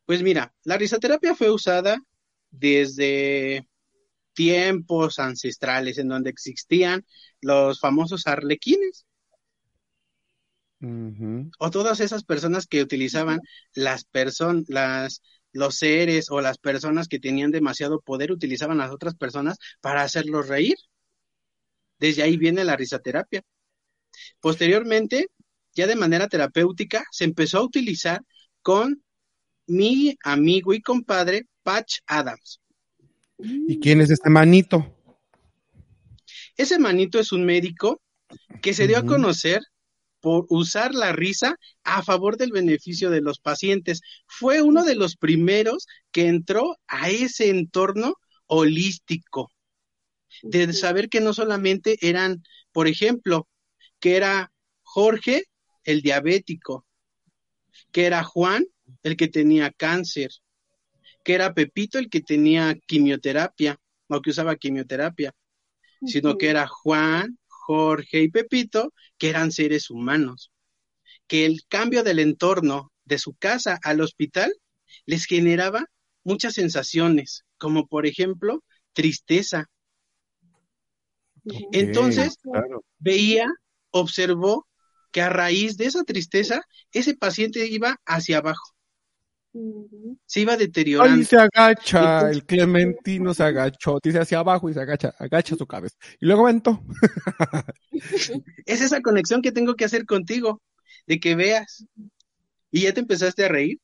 Pues 0.04 0.24
mira, 0.24 0.52
la 0.64 0.76
risoterapia 0.76 1.36
fue 1.36 1.52
usada 1.52 2.02
desde 2.50 3.68
tiempos 4.34 5.20
ancestrales 5.20 5.98
en 5.98 6.08
donde 6.08 6.30
existían 6.30 7.06
los 7.40 7.78
famosos 7.78 8.26
arlequines 8.26 9.06
o 11.60 11.70
todas 11.70 12.00
esas 12.00 12.24
personas 12.24 12.66
que 12.66 12.82
utilizaban 12.82 13.40
las 13.74 14.04
personas, 14.04 14.64
las 14.68 15.22
los 15.52 15.76
seres 15.76 16.30
o 16.30 16.40
las 16.40 16.58
personas 16.58 17.08
que 17.08 17.18
tenían 17.18 17.50
demasiado 17.50 18.00
poder 18.00 18.32
utilizaban 18.32 18.80
a 18.80 18.84
las 18.84 18.92
otras 18.92 19.14
personas 19.14 19.58
para 19.80 20.02
hacerlos 20.02 20.48
reír. 20.48 20.76
Desde 21.98 22.22
ahí 22.22 22.36
viene 22.36 22.64
la 22.64 22.76
risoterapia. 22.76 23.42
Posteriormente, 24.40 25.28
ya 25.74 25.86
de 25.86 25.96
manera 25.96 26.28
terapéutica, 26.28 27.04
se 27.10 27.24
empezó 27.24 27.58
a 27.58 27.64
utilizar 27.64 28.22
con 28.62 29.02
mi 29.66 30.16
amigo 30.24 30.74
y 30.74 30.80
compadre 30.80 31.46
Patch 31.62 31.98
Adams. 32.06 32.60
¿Y 33.38 33.78
quién 33.80 34.00
es 34.00 34.10
este 34.10 34.30
manito? 34.30 34.96
Ese 36.56 36.78
manito 36.78 37.18
es 37.18 37.32
un 37.32 37.44
médico 37.44 38.02
que 38.60 38.74
se 38.74 38.86
dio 38.86 38.98
a 38.98 39.06
conocer 39.06 39.60
por 40.20 40.46
usar 40.48 40.94
la 40.94 41.12
risa 41.12 41.56
a 41.82 42.02
favor 42.02 42.36
del 42.36 42.52
beneficio 42.52 43.10
de 43.10 43.20
los 43.20 43.40
pacientes. 43.40 44.00
Fue 44.26 44.62
uno 44.62 44.84
de 44.84 44.94
los 44.94 45.16
primeros 45.16 45.86
que 46.12 46.28
entró 46.28 46.78
a 46.86 47.10
ese 47.10 47.50
entorno 47.50 48.14
holístico, 48.46 49.50
de 50.42 50.72
saber 50.72 51.08
que 51.08 51.20
no 51.20 51.32
solamente 51.32 51.96
eran, 52.00 52.42
por 52.72 52.88
ejemplo, 52.88 53.48
que 53.98 54.16
era 54.16 54.52
Jorge 54.82 55.44
el 55.84 56.02
diabético, 56.02 56.86
que 57.92 58.06
era 58.06 58.22
Juan 58.24 58.64
el 59.02 59.16
que 59.16 59.28
tenía 59.28 59.70
cáncer, 59.70 60.30
que 61.24 61.34
era 61.34 61.54
Pepito 61.54 61.98
el 61.98 62.08
que 62.08 62.20
tenía 62.20 62.76
quimioterapia 62.86 63.78
o 64.08 64.20
que 64.20 64.30
usaba 64.30 64.56
quimioterapia, 64.56 65.32
sino 66.04 66.36
que 66.36 66.48
era 66.48 66.66
Juan, 66.66 67.38
Jorge 67.70 68.22
y 68.22 68.28
Pepito, 68.28 68.92
que 69.16 69.28
eran 69.28 69.52
seres 69.52 69.90
humanos, 69.90 70.50
que 71.28 71.46
el 71.46 71.60
cambio 71.68 72.02
del 72.02 72.18
entorno 72.18 72.90
de 73.04 73.18
su 73.18 73.34
casa 73.34 73.78
al 73.84 74.00
hospital 74.00 74.52
les 75.06 75.24
generaba 75.24 75.84
muchas 76.24 76.54
sensaciones, 76.54 77.44
como 77.58 77.86
por 77.86 78.06
ejemplo 78.06 78.64
tristeza. 78.92 79.70
Entonces, 81.70 82.38
claro. 82.42 82.84
veía, 82.98 83.46
observó 83.90 84.66
que 85.12 85.22
a 85.22 85.28
raíz 85.28 85.76
de 85.76 85.86
esa 85.86 86.02
tristeza, 86.02 86.62
ese 86.90 87.16
paciente 87.16 87.68
iba 87.68 88.00
hacia 88.04 88.38
abajo. 88.38 88.74
Se 90.26 90.40
iba 90.40 90.56
deteriorando. 90.56 91.16
Ahí 91.16 91.24
se 91.24 91.36
agacha, 91.36 91.98
Entonces- 91.98 92.36
el 92.36 92.44
Clementino 92.46 93.34
se 93.34 93.42
agachó, 93.42 93.98
dice 94.02 94.20
hacia 94.20 94.38
abajo 94.38 94.68
y 94.70 94.74
se 94.74 94.80
agacha, 94.80 95.12
agacha 95.18 95.56
su 95.56 95.66
cabeza. 95.66 95.96
Y 96.20 96.26
luego 96.26 96.42
aventó. 96.46 96.80
Es 98.66 98.80
esa 98.80 99.00
conexión 99.02 99.42
que 99.42 99.52
tengo 99.52 99.74
que 99.74 99.84
hacer 99.84 100.06
contigo, 100.06 100.62
de 101.06 101.20
que 101.20 101.34
veas. 101.34 101.84
Y 102.70 102.82
ya 102.82 102.94
te 102.94 103.00
empezaste 103.00 103.44
a 103.44 103.48
reír. 103.48 103.78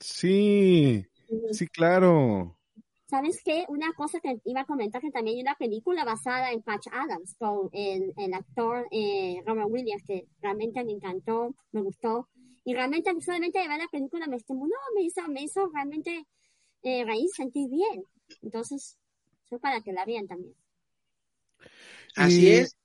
Sí, 0.00 1.06
sí, 1.52 1.66
claro. 1.68 2.58
¿Sabes 3.06 3.40
qué? 3.44 3.64
Una 3.68 3.92
cosa 3.92 4.18
que 4.20 4.38
iba 4.44 4.62
a 4.62 4.66
comentar 4.66 5.00
que 5.00 5.12
también 5.12 5.36
hay 5.36 5.42
una 5.42 5.54
película 5.54 6.04
basada 6.04 6.50
en 6.50 6.62
Patch 6.62 6.88
Adams 6.90 7.36
con 7.38 7.68
el, 7.72 8.12
el 8.16 8.34
actor 8.34 8.88
eh, 8.90 9.40
Robert 9.46 9.68
Williams 9.70 10.02
que 10.04 10.26
realmente 10.42 10.82
me 10.84 10.92
encantó, 10.92 11.54
me 11.70 11.80
gustó 11.82 12.28
y 12.64 12.74
realmente 12.74 13.10
solamente 13.20 13.58
de 13.58 13.68
ver 13.68 13.78
la 13.78 13.88
película 13.88 14.26
me 14.26 14.36
estimuló, 14.36 14.74
me 14.94 15.02
hizo, 15.02 15.26
me 15.28 15.42
hizo 15.42 15.68
realmente 15.72 16.26
eh, 16.82 17.04
reír, 17.04 17.28
sentir 17.34 17.68
bien. 17.70 18.04
Entonces, 18.42 18.98
eso 19.46 19.58
para 19.58 19.80
que 19.82 19.92
la 19.92 20.04
vean 20.04 20.26
también. 20.26 20.54
Así 22.16 22.48
Y- 22.48 22.50
es. 22.50 22.76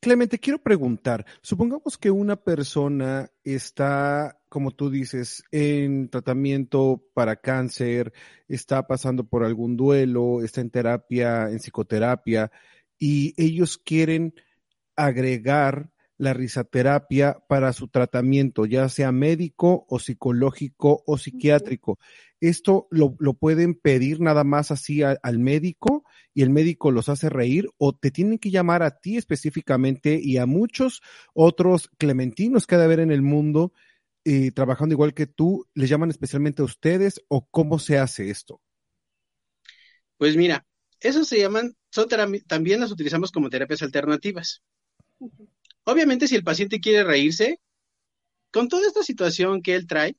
Clemente, 0.00 0.38
quiero 0.38 0.58
preguntar, 0.62 1.26
supongamos 1.42 1.98
que 1.98 2.10
una 2.10 2.36
persona 2.36 3.30
está, 3.44 4.38
como 4.48 4.70
tú 4.70 4.88
dices, 4.88 5.44
en 5.50 6.08
tratamiento 6.08 7.04
para 7.12 7.36
cáncer, 7.36 8.12
está 8.48 8.86
pasando 8.86 9.24
por 9.24 9.44
algún 9.44 9.76
duelo, 9.76 10.42
está 10.42 10.60
en 10.62 10.70
terapia, 10.70 11.50
en 11.50 11.58
psicoterapia, 11.58 12.50
y 12.98 13.34
ellos 13.36 13.76
quieren 13.76 14.34
agregar 14.94 15.90
la 16.18 16.32
risaterapia 16.32 17.38
para 17.48 17.72
su 17.72 17.88
tratamiento, 17.88 18.66
ya 18.66 18.88
sea 18.88 19.12
médico 19.12 19.86
o 19.88 19.98
psicológico 19.98 21.02
o 21.06 21.18
psiquiátrico. 21.18 21.98
¿Esto 22.40 22.88
lo, 22.90 23.14
pueden 23.34 23.74
pedir 23.74 24.20
nada 24.20 24.44
más 24.44 24.70
así 24.70 25.02
al 25.02 25.38
médico 25.38 26.04
y 26.34 26.42
el 26.42 26.50
médico 26.50 26.90
los 26.90 27.08
hace 27.08 27.28
reír 27.28 27.68
o 27.78 27.94
te 27.94 28.10
tienen 28.10 28.38
que 28.38 28.50
llamar 28.50 28.82
a 28.82 28.98
ti 28.98 29.16
específicamente 29.16 30.18
y 30.22 30.36
a 30.36 30.46
muchos 30.46 31.02
otros 31.34 31.90
clementinos 31.98 32.66
que 32.66 32.74
ha 32.74 32.78
de 32.78 32.84
haber 32.84 33.00
en 33.00 33.10
el 33.10 33.22
mundo 33.22 33.72
eh, 34.24 34.50
trabajando 34.50 34.92
igual 34.92 35.14
que 35.14 35.26
tú, 35.26 35.68
les 35.72 35.88
llaman 35.88 36.10
especialmente 36.10 36.60
a 36.60 36.64
ustedes 36.64 37.22
o 37.28 37.46
cómo 37.48 37.78
se 37.78 37.98
hace 37.98 38.28
esto? 38.28 38.60
Pues 40.18 40.36
mira, 40.36 40.66
eso 40.98 41.24
se 41.24 41.38
llaman, 41.38 41.76
son 41.90 42.08
también 42.46 42.80
las 42.80 42.90
utilizamos 42.90 43.30
como 43.30 43.50
terapias 43.50 43.82
alternativas. 43.82 44.62
Obviamente, 45.86 46.26
si 46.26 46.34
el 46.34 46.42
paciente 46.42 46.80
quiere 46.80 47.04
reírse, 47.04 47.60
con 48.50 48.68
toda 48.68 48.88
esta 48.88 49.04
situación 49.04 49.62
que 49.62 49.76
él 49.76 49.86
trae 49.86 50.16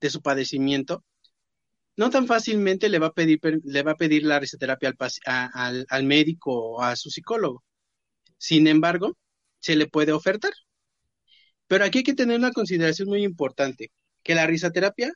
de 0.00 0.10
su 0.10 0.20
padecimiento, 0.20 1.02
no 1.96 2.10
tan 2.10 2.26
fácilmente 2.26 2.90
le 2.90 2.98
va 2.98 3.08
a 3.08 3.12
pedir, 3.12 3.40
le 3.64 3.82
va 3.82 3.92
a 3.92 3.96
pedir 3.96 4.24
la 4.24 4.38
risoterapia 4.38 4.94
al, 5.24 5.86
al, 5.88 6.04
médico 6.04 6.52
o 6.52 6.82
a 6.82 6.94
su 6.96 7.10
psicólogo. 7.10 7.64
Sin 8.36 8.66
embargo, 8.66 9.16
se 9.60 9.76
le 9.76 9.86
puede 9.86 10.12
ofertar. 10.12 10.52
Pero 11.66 11.84
aquí 11.84 11.98
hay 11.98 12.04
que 12.04 12.14
tener 12.14 12.38
una 12.38 12.52
consideración 12.52 13.08
muy 13.08 13.22
importante, 13.22 13.92
que 14.22 14.34
la 14.34 14.46
risoterapia 14.46 15.12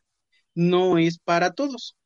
no 0.55 0.97
es 0.97 1.19
para 1.19 1.53
todos. 1.53 1.97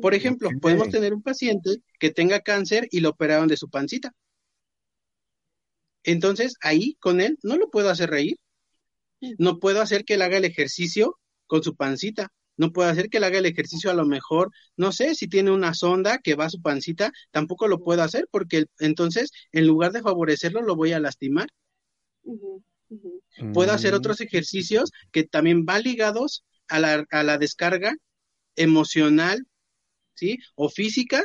Por 0.00 0.14
ejemplo, 0.14 0.48
podemos 0.62 0.88
tener 0.88 1.12
un 1.12 1.22
paciente 1.22 1.76
que 1.98 2.10
tenga 2.10 2.40
cáncer 2.40 2.88
y 2.90 3.00
lo 3.00 3.10
operaron 3.10 3.48
de 3.48 3.58
su 3.58 3.68
pancita. 3.68 4.14
Entonces, 6.04 6.54
ahí 6.60 6.96
con 7.00 7.20
él 7.20 7.38
no 7.42 7.56
lo 7.56 7.70
puedo 7.70 7.90
hacer 7.90 8.10
reír. 8.10 8.36
No 9.38 9.58
puedo 9.58 9.80
hacer 9.80 10.04
que 10.04 10.14
él 10.14 10.22
haga 10.22 10.38
el 10.38 10.44
ejercicio 10.44 11.18
con 11.46 11.62
su 11.62 11.74
pancita. 11.74 12.28
No 12.56 12.72
puedo 12.72 12.88
hacer 12.88 13.08
que 13.08 13.18
él 13.18 13.24
haga 13.24 13.38
el 13.38 13.46
ejercicio 13.46 13.90
a 13.90 13.94
lo 13.94 14.04
mejor, 14.04 14.50
no 14.76 14.90
sé, 14.90 15.14
si 15.14 15.28
tiene 15.28 15.52
una 15.52 15.74
sonda 15.74 16.18
que 16.18 16.34
va 16.34 16.46
a 16.46 16.50
su 16.50 16.60
pancita, 16.60 17.12
tampoco 17.30 17.68
lo 17.68 17.78
puedo 17.78 18.02
hacer 18.02 18.26
porque 18.32 18.64
entonces, 18.80 19.30
en 19.52 19.66
lugar 19.66 19.92
de 19.92 20.02
favorecerlo, 20.02 20.60
lo 20.62 20.74
voy 20.74 20.92
a 20.92 20.98
lastimar. 20.98 21.48
Puedo 23.52 23.72
hacer 23.72 23.92
mm. 23.92 23.96
otros 23.96 24.20
ejercicios 24.20 24.90
que 25.12 25.22
también 25.22 25.64
van 25.64 25.82
ligados 25.82 26.44
a 26.66 26.80
la, 26.80 27.06
a 27.10 27.22
la 27.22 27.38
descarga 27.38 27.94
emocional, 28.56 29.46
¿sí? 30.14 30.38
O 30.56 30.68
física, 30.68 31.24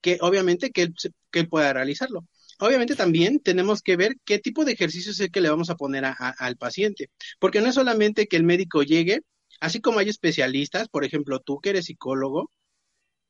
que 0.00 0.18
obviamente 0.20 0.70
que 0.70 0.82
él, 0.82 0.94
que 1.30 1.40
él 1.40 1.48
pueda 1.48 1.72
realizarlo. 1.72 2.26
Obviamente 2.60 2.94
también 2.96 3.40
tenemos 3.40 3.82
que 3.82 3.96
ver 3.96 4.16
qué 4.24 4.38
tipo 4.38 4.64
de 4.64 4.72
ejercicio 4.72 5.12
es 5.12 5.20
el 5.20 5.30
que 5.30 5.40
le 5.40 5.50
vamos 5.50 5.70
a 5.70 5.76
poner 5.76 6.04
al 6.18 6.56
paciente, 6.56 7.10
porque 7.38 7.60
no 7.60 7.68
es 7.68 7.74
solamente 7.74 8.26
que 8.26 8.36
el 8.36 8.44
médico 8.44 8.82
llegue, 8.82 9.20
así 9.60 9.80
como 9.80 9.98
hay 9.98 10.08
especialistas, 10.08 10.88
por 10.88 11.04
ejemplo, 11.04 11.40
tú 11.40 11.60
que 11.60 11.70
eres 11.70 11.86
psicólogo, 11.86 12.50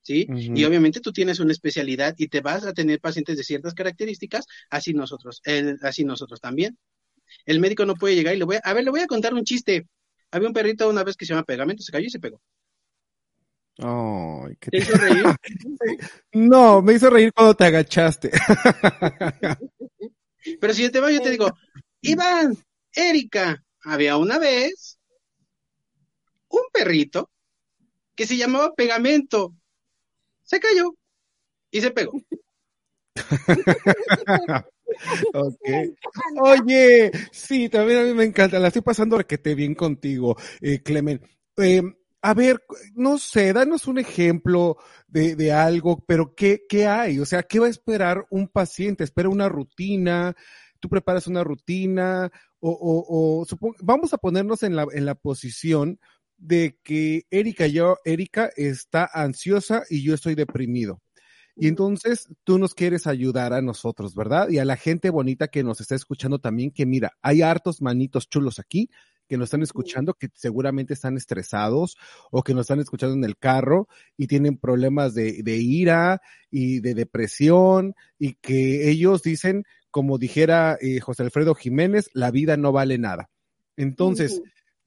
¿sí? 0.02 0.32
Y 0.52 0.64
obviamente 0.64 1.00
tú 1.00 1.12
tienes 1.12 1.40
una 1.40 1.52
especialidad 1.52 2.14
y 2.18 2.28
te 2.28 2.40
vas 2.40 2.64
a 2.66 2.72
tener 2.72 3.00
pacientes 3.00 3.36
de 3.36 3.44
ciertas 3.44 3.74
características, 3.74 4.46
así 4.70 4.92
nosotros, 4.94 5.40
así 5.82 6.04
nosotros 6.04 6.40
también. 6.40 6.78
El 7.46 7.60
médico 7.60 7.86
no 7.86 7.94
puede 7.96 8.14
llegar 8.14 8.34
y 8.34 8.38
le 8.38 8.44
voy 8.44 8.56
a, 8.56 8.60
a 8.60 8.74
ver, 8.74 8.84
le 8.84 8.90
voy 8.90 9.00
a 9.00 9.06
contar 9.06 9.34
un 9.34 9.44
chiste. 9.44 9.86
Había 10.30 10.48
un 10.48 10.54
perrito 10.54 10.88
una 10.88 11.04
vez 11.04 11.16
que 11.16 11.26
se 11.26 11.32
llama 11.32 11.44
Pegamento, 11.44 11.82
se 11.82 11.92
cayó 11.92 12.06
y 12.06 12.10
se 12.10 12.20
pegó. 12.20 12.40
¿Te 13.76 14.78
hizo 14.78 14.96
reír? 14.96 15.24
no, 16.32 16.82
me 16.82 16.94
hizo 16.94 17.10
reír 17.10 17.32
cuando 17.32 17.54
te 17.54 17.64
agachaste. 17.64 18.30
Pero 20.60 20.74
si 20.74 20.82
yo 20.82 20.92
te 20.92 21.00
voy, 21.00 21.14
yo 21.14 21.22
te 21.22 21.30
digo, 21.30 21.50
Iván, 22.02 22.56
Erika, 22.92 23.64
había 23.82 24.16
una 24.16 24.38
vez 24.38 24.98
un 26.48 26.62
perrito 26.72 27.30
que 28.14 28.26
se 28.26 28.36
llamaba 28.36 28.74
Pegamento. 28.74 29.54
Se 30.42 30.60
cayó 30.60 30.94
y 31.70 31.80
se 31.80 31.90
pegó. 31.90 32.12
Oye, 36.42 37.10
sí, 37.32 37.68
también 37.68 37.98
a 37.98 38.02
mí 38.04 38.14
me 38.14 38.24
encanta. 38.24 38.58
La 38.58 38.68
estoy 38.68 38.82
pasando 38.82 39.18
requete 39.18 39.54
bien 39.54 39.74
contigo, 39.74 40.36
eh, 40.60 40.82
Clemen. 40.82 41.20
Eh, 41.56 41.82
a 42.24 42.32
ver, 42.32 42.64
no 42.94 43.18
sé, 43.18 43.52
danos 43.52 43.86
un 43.86 43.98
ejemplo 43.98 44.78
de, 45.08 45.36
de 45.36 45.52
algo, 45.52 46.02
pero 46.06 46.34
¿qué, 46.34 46.62
¿qué, 46.66 46.86
hay? 46.86 47.18
O 47.18 47.26
sea, 47.26 47.42
¿qué 47.42 47.58
va 47.58 47.66
a 47.66 47.70
esperar 47.70 48.24
un 48.30 48.48
paciente? 48.48 49.04
¿Espera 49.04 49.28
una 49.28 49.50
rutina? 49.50 50.34
¿Tú 50.80 50.88
preparas 50.88 51.26
una 51.26 51.44
rutina? 51.44 52.30
O, 52.60 52.70
o, 52.70 53.42
o 53.42 53.74
vamos 53.80 54.14
a 54.14 54.16
ponernos 54.16 54.62
en 54.62 54.74
la, 54.74 54.86
en 54.94 55.04
la 55.04 55.14
posición 55.16 56.00
de 56.38 56.78
que 56.82 57.26
Erika, 57.30 57.66
yo, 57.66 57.98
Erika 58.06 58.50
está 58.56 59.06
ansiosa 59.12 59.82
y 59.90 60.02
yo 60.02 60.14
estoy 60.14 60.34
deprimido. 60.34 61.02
Y 61.56 61.68
entonces 61.68 62.28
tú 62.42 62.58
nos 62.58 62.74
quieres 62.74 63.06
ayudar 63.06 63.52
a 63.52 63.60
nosotros, 63.60 64.14
¿verdad? 64.14 64.48
Y 64.48 64.60
a 64.60 64.64
la 64.64 64.76
gente 64.78 65.10
bonita 65.10 65.48
que 65.48 65.62
nos 65.62 65.82
está 65.82 65.94
escuchando 65.94 66.38
también, 66.38 66.70
que 66.70 66.86
mira, 66.86 67.12
hay 67.20 67.42
hartos 67.42 67.82
manitos 67.82 68.30
chulos 68.30 68.58
aquí 68.58 68.88
que 69.28 69.36
nos 69.36 69.46
están 69.46 69.62
escuchando, 69.62 70.14
que 70.14 70.28
seguramente 70.34 70.94
están 70.94 71.16
estresados 71.16 71.96
o 72.30 72.42
que 72.42 72.54
nos 72.54 72.62
están 72.62 72.80
escuchando 72.80 73.14
en 73.14 73.24
el 73.24 73.36
carro 73.36 73.88
y 74.16 74.26
tienen 74.26 74.58
problemas 74.58 75.14
de, 75.14 75.42
ira 75.46 76.20
y 76.50 76.80
de 76.80 76.94
depresión 76.94 77.94
y 78.18 78.34
que 78.34 78.90
ellos 78.90 79.22
dicen, 79.22 79.64
como 79.90 80.18
dijera 80.18 80.76
eh, 80.80 81.00
José 81.00 81.22
Alfredo 81.22 81.54
Jiménez, 81.54 82.10
la 82.12 82.30
vida 82.30 82.56
no 82.56 82.72
vale 82.72 82.98
nada. 82.98 83.30
Entonces, 83.76 84.40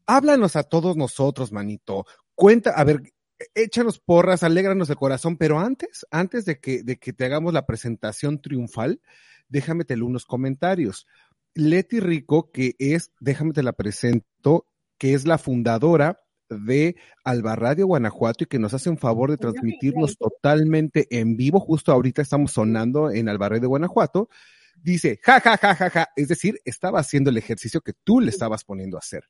háblanos 0.05 0.55
a 0.55 0.63
todos 0.63 0.95
nosotros, 0.97 1.51
manito. 1.51 2.05
Cuenta, 2.35 2.71
a 2.71 2.83
ver, 2.83 3.01
échanos 3.55 3.99
porras, 3.99 4.43
alégranos 4.43 4.89
el 4.89 4.95
corazón, 4.95 5.37
pero 5.37 5.59
antes, 5.59 6.05
antes 6.11 6.45
de 6.45 6.59
que, 6.59 6.83
de 6.83 6.97
que 6.97 7.13
te 7.13 7.25
hagamos 7.25 7.53
la 7.53 7.65
presentación 7.65 8.41
triunfal, 8.41 9.01
déjame 9.49 9.85
tener 9.85 10.03
unos 10.03 10.25
comentarios. 10.25 11.07
Leti 11.57 11.99
Rico, 11.99 12.51
que 12.51 12.75
es, 12.77 13.11
déjame 13.19 13.53
te 13.53 13.63
la 13.63 13.73
presento, 13.73 14.67
que 14.97 15.13
es 15.13 15.25
la 15.25 15.37
fundadora 15.37 16.21
de 16.49 16.95
Alba 17.23 17.55
Radio 17.55 17.87
Guanajuato 17.87 18.43
y 18.43 18.47
que 18.47 18.59
nos 18.59 18.73
hace 18.73 18.89
un 18.89 18.97
favor 18.97 19.31
de 19.31 19.37
transmitirnos 19.37 20.17
totalmente 20.17 21.07
en 21.09 21.35
vivo. 21.35 21.59
Justo 21.59 21.91
ahorita 21.91 22.21
estamos 22.21 22.51
sonando 22.51 23.11
en 23.11 23.27
Alba 23.27 23.49
Radio 23.49 23.69
Guanajuato. 23.69 24.29
Dice, 24.81 25.19
ja, 25.23 25.39
ja, 25.39 25.57
ja, 25.57 25.75
ja, 25.75 25.89
ja. 25.89 26.07
Es 26.15 26.27
decir, 26.27 26.59
estaba 26.63 26.99
haciendo 26.99 27.31
el 27.31 27.37
ejercicio 27.37 27.81
que 27.81 27.93
tú 28.03 28.21
le 28.21 28.29
estabas 28.29 28.63
poniendo 28.63 28.97
a 28.97 28.99
hacer. 28.99 29.23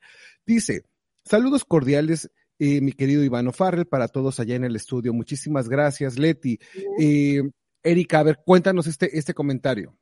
Dice, 0.45 0.83
saludos 1.23 1.63
cordiales, 1.63 2.29
eh, 2.59 2.81
mi 2.81 2.91
querido 2.91 3.23
Ivano 3.23 3.53
Farrell, 3.53 3.87
para 3.87 4.09
todos 4.09 4.39
allá 4.39 4.55
en 4.55 4.65
el 4.65 4.75
estudio. 4.75 5.13
Muchísimas 5.13 5.69
gracias, 5.69 6.19
Leti. 6.19 6.59
Eh, 6.99 7.41
Erika, 7.83 8.19
a 8.19 8.23
ver, 8.23 8.39
cuéntanos 8.45 8.85
este, 8.87 9.17
este 9.17 9.33
comentario. 9.33 9.97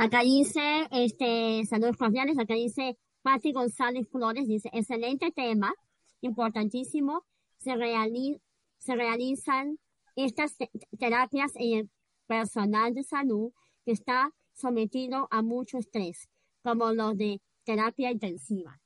Acá 0.00 0.22
dice, 0.22 0.88
este, 0.92 1.62
saludos 1.68 1.98
cordiales, 1.98 2.38
acá 2.38 2.54
dice 2.54 2.96
Patti 3.20 3.52
González 3.52 4.08
Flores, 4.10 4.48
dice, 4.48 4.70
excelente 4.72 5.30
tema, 5.30 5.74
importantísimo, 6.22 7.26
se, 7.58 7.72
se 8.78 8.94
realizan 8.94 9.78
estas 10.16 10.56
terapias 10.98 11.52
en 11.56 11.78
el 11.80 11.90
personal 12.26 12.94
de 12.94 13.02
salud 13.02 13.52
que 13.84 13.92
está 13.92 14.32
sometido 14.54 15.28
a 15.30 15.42
mucho 15.42 15.76
estrés, 15.76 16.30
como 16.62 16.94
los 16.94 17.18
de 17.18 17.42
terapia 17.64 18.10
intensiva. 18.10 18.80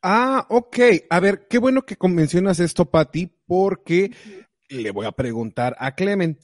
Ah, 0.00 0.46
ok. 0.48 0.78
A 1.10 1.18
ver, 1.18 1.48
qué 1.48 1.58
bueno 1.58 1.84
que 1.84 1.96
mencionas 2.08 2.60
esto, 2.60 2.88
Patti, 2.88 3.26
porque 3.48 4.14
le 4.68 4.92
voy 4.92 5.06
a 5.06 5.12
preguntar 5.12 5.74
a 5.80 5.96
Clement 5.96 6.38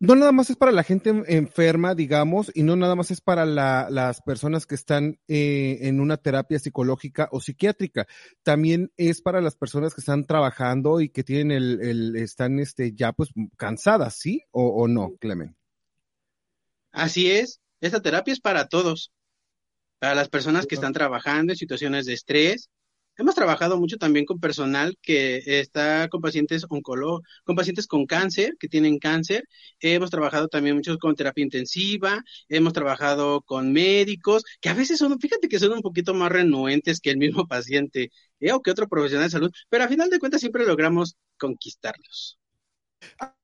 no 0.00 0.14
nada 0.14 0.30
más 0.30 0.48
es 0.50 0.56
para 0.56 0.70
la 0.70 0.84
gente 0.84 1.10
enferma, 1.26 1.94
digamos, 1.94 2.52
y 2.54 2.62
no 2.62 2.76
nada 2.76 2.94
más 2.94 3.10
es 3.10 3.20
para 3.20 3.44
las 3.44 4.22
personas 4.22 4.64
que 4.64 4.76
están 4.76 5.18
eh, 5.26 5.78
en 5.82 6.00
una 6.00 6.16
terapia 6.16 6.58
psicológica 6.58 7.28
o 7.32 7.40
psiquiátrica. 7.40 8.06
También 8.44 8.92
es 8.96 9.20
para 9.20 9.40
las 9.40 9.56
personas 9.56 9.94
que 9.94 10.00
están 10.00 10.24
trabajando 10.24 11.00
y 11.00 11.08
que 11.08 11.24
tienen 11.24 11.50
el, 11.50 12.14
están 12.16 12.60
este, 12.60 12.92
ya 12.94 13.12
pues 13.12 13.30
cansadas, 13.56 14.14
¿sí? 14.14 14.44
O, 14.52 14.86
no, 14.86 15.16
Clemen. 15.18 15.56
Así 16.92 17.30
es. 17.30 17.60
Esta 17.80 18.00
terapia 18.00 18.32
es 18.32 18.40
para 18.40 18.68
todos. 18.68 19.12
Para 19.98 20.14
las 20.14 20.28
personas 20.28 20.66
que 20.66 20.76
están 20.76 20.92
trabajando 20.92 21.52
en 21.52 21.56
situaciones 21.56 22.06
de 22.06 22.12
estrés, 22.12 22.70
hemos 23.18 23.34
trabajado 23.34 23.78
mucho 23.78 23.98
también 23.98 24.24
con 24.24 24.40
personal 24.40 24.96
que 25.02 25.42
está 25.60 26.08
con 26.08 26.20
pacientes 26.20 26.64
oncolo, 26.68 27.20
con 27.44 27.56
pacientes 27.56 27.86
con 27.86 28.06
cáncer, 28.06 28.56
que 28.58 28.68
tienen 28.68 28.98
cáncer. 28.98 29.44
Hemos 29.80 30.10
trabajado 30.10 30.48
también 30.48 30.76
mucho 30.76 30.96
con 30.98 31.14
terapia 31.14 31.44
intensiva, 31.44 32.24
hemos 32.48 32.72
trabajado 32.72 33.42
con 33.42 33.72
médicos, 33.72 34.44
que 34.60 34.70
a 34.70 34.74
veces 34.74 34.98
son, 34.98 35.18
fíjate 35.20 35.48
que 35.48 35.58
son 35.58 35.72
un 35.72 35.82
poquito 35.82 36.14
más 36.14 36.32
renuentes 36.32 37.00
que 37.00 37.10
el 37.10 37.18
mismo 37.18 37.46
paciente 37.48 38.10
¿eh? 38.40 38.52
o 38.52 38.62
que 38.62 38.70
otro 38.70 38.88
profesional 38.88 39.26
de 39.26 39.30
salud, 39.30 39.52
pero 39.68 39.84
a 39.84 39.88
final 39.88 40.08
de 40.08 40.18
cuentas 40.18 40.40
siempre 40.40 40.64
logramos 40.64 41.16
conquistarlos. 41.36 42.38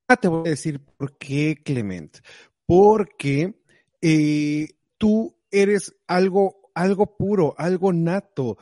Ah, 0.07 0.17
te 0.17 0.27
voy 0.27 0.47
a 0.47 0.51
decir 0.51 0.79
por 0.79 1.17
qué, 1.17 1.57
Clement. 1.63 2.17
Porque 2.65 3.55
eh, 4.01 4.67
tú 4.97 5.35
eres 5.51 5.95
algo, 6.07 6.71
algo 6.75 7.17
puro, 7.17 7.55
algo 7.57 7.93
nato. 7.93 8.57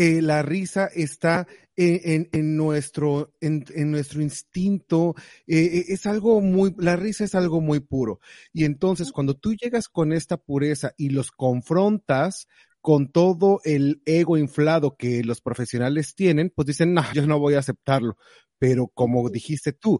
Eh, 0.00 0.22
la 0.22 0.42
risa 0.42 0.88
está 0.94 1.48
en, 1.74 2.28
en, 2.30 2.56
nuestro, 2.56 3.34
en, 3.40 3.64
en, 3.74 3.90
nuestro 3.90 4.22
instinto, 4.22 5.16
eh, 5.48 5.86
es 5.88 6.06
algo 6.06 6.40
muy, 6.40 6.72
la 6.78 6.94
risa 6.94 7.24
es 7.24 7.34
algo 7.34 7.60
muy 7.60 7.80
puro. 7.80 8.20
Y 8.52 8.64
entonces 8.64 9.10
cuando 9.10 9.34
tú 9.34 9.56
llegas 9.56 9.88
con 9.88 10.12
esta 10.12 10.36
pureza 10.36 10.92
y 10.96 11.08
los 11.08 11.32
confrontas 11.32 12.46
con 12.80 13.10
todo 13.10 13.60
el 13.64 14.00
ego 14.06 14.36
inflado 14.36 14.96
que 14.96 15.24
los 15.24 15.40
profesionales 15.40 16.14
tienen, 16.14 16.52
pues 16.54 16.66
dicen, 16.66 16.94
no, 16.94 17.02
yo 17.12 17.26
no 17.26 17.40
voy 17.40 17.54
a 17.54 17.58
aceptarlo. 17.58 18.16
Pero 18.56 18.86
como 18.94 19.28
dijiste 19.30 19.72
tú, 19.72 19.98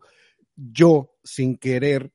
yo 0.54 1.16
sin 1.24 1.56
querer 1.58 2.12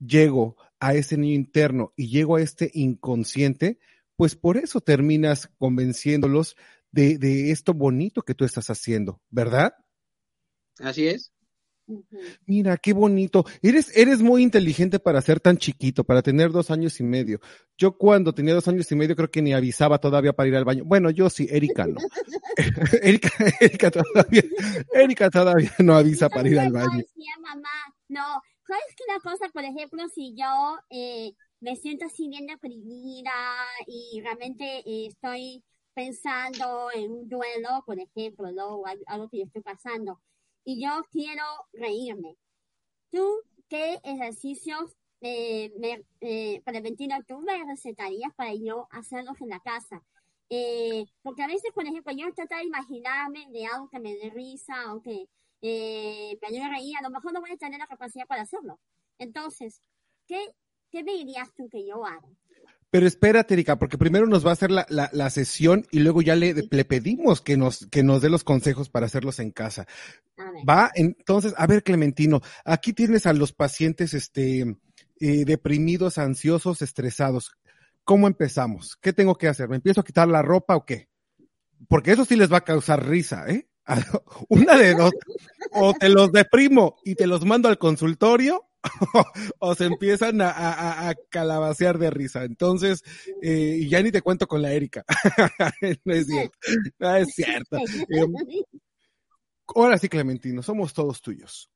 llego 0.00 0.56
a 0.80 0.94
ese 0.94 1.16
niño 1.16 1.36
interno 1.36 1.92
y 1.94 2.08
llego 2.08 2.34
a 2.34 2.42
este 2.42 2.72
inconsciente, 2.74 3.78
pues 4.16 4.34
por 4.34 4.56
eso 4.56 4.80
terminas 4.80 5.48
convenciéndolos 5.58 6.56
de, 6.90 7.18
de 7.18 7.50
esto 7.50 7.74
bonito 7.74 8.22
que 8.22 8.34
tú 8.34 8.44
estás 8.44 8.70
haciendo, 8.70 9.20
¿verdad? 9.30 9.72
Así 10.78 11.08
es. 11.08 11.32
Mira, 12.46 12.76
qué 12.76 12.92
bonito. 12.92 13.44
Eres, 13.62 13.96
eres 13.96 14.20
muy 14.20 14.42
inteligente 14.42 14.98
para 14.98 15.20
ser 15.20 15.40
tan 15.40 15.56
chiquito, 15.56 16.04
para 16.04 16.22
tener 16.22 16.50
dos 16.50 16.70
años 16.70 17.00
y 17.00 17.02
medio. 17.02 17.40
Yo 17.76 17.96
cuando 17.96 18.32
tenía 18.32 18.54
dos 18.54 18.68
años 18.68 18.90
y 18.92 18.96
medio 18.96 19.16
creo 19.16 19.30
que 19.30 19.42
ni 19.42 19.52
avisaba 19.52 19.98
todavía 19.98 20.32
para 20.32 20.48
ir 20.48 20.56
al 20.56 20.64
baño. 20.64 20.84
Bueno, 20.84 21.10
yo 21.10 21.28
sí, 21.30 21.48
Erika 21.50 21.86
no. 21.86 22.00
Erika, 23.02 23.30
Erika 23.60 23.90
todavía, 23.90 24.42
Erika 24.92 25.30
todavía 25.30 25.72
no 25.78 25.96
avisa 25.96 26.28
para 26.28 26.48
ir 26.48 26.58
al 26.58 26.72
baño. 26.72 27.04
mamá, 27.40 27.68
no. 28.08 28.24
¿Sabes 28.66 28.94
que 28.96 29.04
una 29.08 29.20
cosa, 29.20 29.50
por 29.52 29.64
ejemplo, 29.64 30.02
si 30.14 30.34
yo 30.36 30.78
eh, 30.90 31.32
me 31.60 31.74
siento 31.74 32.04
así 32.06 32.28
bien 32.28 32.46
deprimida 32.46 33.32
y 33.86 34.20
realmente 34.20 34.64
eh, 34.86 35.06
estoy 35.08 35.64
pensando 35.94 36.90
en 36.94 37.12
un 37.12 37.28
duelo, 37.28 37.82
por 37.86 37.98
ejemplo, 37.98 38.52
¿no? 38.52 38.76
O 38.76 38.84
algo 39.06 39.28
que 39.28 39.38
yo 39.38 39.44
estoy 39.44 39.62
pasando, 39.62 40.20
y 40.64 40.82
yo 40.84 41.02
quiero 41.10 41.44
reírme. 41.72 42.36
¿Tú 43.10 43.24
qué 43.68 44.00
ejercicios 44.04 44.96
eh, 45.20 45.72
me, 45.78 46.04
eh, 46.20 46.62
tú 47.26 47.40
me 47.40 47.64
recetarías 47.64 48.34
para 48.34 48.54
yo 48.54 48.88
hacerlos 48.90 49.40
en 49.40 49.48
la 49.50 49.60
casa? 49.60 50.02
Eh, 50.50 51.06
porque 51.22 51.42
a 51.42 51.46
veces, 51.46 51.70
por 51.72 51.86
ejemplo, 51.86 52.12
yo 52.12 52.32
trato 52.34 52.56
de 52.56 52.64
imaginarme 52.64 53.46
de 53.50 53.66
algo 53.66 53.88
que 53.88 54.00
me 54.00 54.14
dé 54.16 54.30
risa 54.30 54.94
o 54.94 55.00
que 55.02 55.28
eh, 55.62 56.38
me 56.42 56.48
ayude 56.48 56.62
a 56.64 56.70
reír, 56.70 56.96
a 56.98 57.02
lo 57.02 57.10
mejor 57.10 57.32
no 57.32 57.40
voy 57.40 57.52
a 57.52 57.56
tener 57.56 57.78
la 57.78 57.86
capacidad 57.86 58.26
para 58.26 58.42
hacerlo. 58.42 58.80
Entonces, 59.18 59.80
¿qué, 60.26 60.40
qué 60.90 61.04
me 61.04 61.12
dirías 61.12 61.52
tú 61.54 61.68
que 61.68 61.86
yo 61.86 62.04
haga? 62.04 62.28
Pero 62.90 63.06
espérate, 63.06 63.54
Erika, 63.54 63.78
porque 63.78 63.98
primero 63.98 64.26
nos 64.26 64.44
va 64.44 64.50
a 64.50 64.54
hacer 64.54 64.72
la, 64.72 64.84
la, 64.88 65.08
la 65.12 65.30
sesión 65.30 65.86
y 65.92 66.00
luego 66.00 66.22
ya 66.22 66.34
le, 66.34 66.54
le, 66.68 66.84
pedimos 66.84 67.40
que 67.40 67.56
nos, 67.56 67.86
que 67.86 68.02
nos 68.02 68.20
dé 68.20 68.30
los 68.30 68.42
consejos 68.42 68.90
para 68.90 69.06
hacerlos 69.06 69.38
en 69.38 69.52
casa. 69.52 69.86
Va, 70.68 70.90
entonces, 70.94 71.54
a 71.56 71.68
ver, 71.68 71.84
Clementino, 71.84 72.40
aquí 72.64 72.92
tienes 72.92 73.26
a 73.26 73.32
los 73.32 73.52
pacientes, 73.52 74.12
este, 74.12 74.76
eh, 75.20 75.44
deprimidos, 75.44 76.18
ansiosos, 76.18 76.82
estresados. 76.82 77.52
¿Cómo 78.02 78.26
empezamos? 78.26 78.96
¿Qué 79.00 79.12
tengo 79.12 79.36
que 79.36 79.46
hacer? 79.46 79.68
¿Me 79.68 79.76
empiezo 79.76 80.00
a 80.00 80.04
quitar 80.04 80.26
la 80.26 80.42
ropa 80.42 80.74
o 80.74 80.84
qué? 80.84 81.08
Porque 81.88 82.10
eso 82.12 82.24
sí 82.24 82.34
les 82.34 82.52
va 82.52 82.58
a 82.58 82.64
causar 82.64 83.06
risa, 83.06 83.48
¿eh? 83.48 83.68
Una 84.48 84.76
de 84.76 84.94
dos. 84.94 85.12
O 85.72 85.94
te 85.94 86.08
los 86.08 86.32
deprimo 86.32 86.96
y 87.04 87.14
te 87.14 87.28
los 87.28 87.44
mando 87.44 87.68
al 87.68 87.78
consultorio 87.78 88.69
o 89.58 89.74
se 89.74 89.84
empiezan 89.84 90.40
a, 90.40 90.50
a, 90.50 91.08
a, 91.08 91.14
calabacear 91.28 91.98
de 91.98 92.10
risa. 92.10 92.44
Entonces, 92.44 93.02
eh, 93.42 93.86
ya 93.88 94.02
ni 94.02 94.10
te 94.10 94.22
cuento 94.22 94.46
con 94.46 94.62
la 94.62 94.72
Erika. 94.72 95.04
no 96.04 96.14
es 96.14 96.26
cierto. 96.26 96.58
No 96.98 97.16
es 97.16 97.34
cierto. 97.34 97.76
Eh, 97.76 98.64
ahora 99.74 99.98
sí, 99.98 100.08
Clementino, 100.08 100.62
somos 100.62 100.94
todos 100.94 101.20
tuyos. 101.20 101.70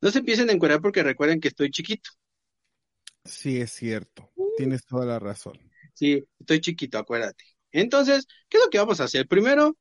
No 0.00 0.10
se 0.10 0.18
empiecen 0.18 0.50
a 0.50 0.52
encuadrar 0.52 0.80
porque 0.80 1.02
recuerden 1.02 1.40
que 1.40 1.48
estoy 1.48 1.70
chiquito. 1.70 2.10
Sí, 3.24 3.60
es 3.60 3.72
cierto. 3.72 4.30
Tienes 4.56 4.84
toda 4.84 5.06
la 5.06 5.18
razón. 5.18 5.58
Sí, 5.94 6.24
estoy 6.38 6.60
chiquito, 6.60 6.98
acuérdate. 6.98 7.44
Entonces, 7.72 8.26
¿qué 8.48 8.58
es 8.58 8.64
lo 8.64 8.70
que 8.70 8.78
vamos 8.78 9.00
a 9.00 9.04
hacer? 9.04 9.26
Primero, 9.26 9.76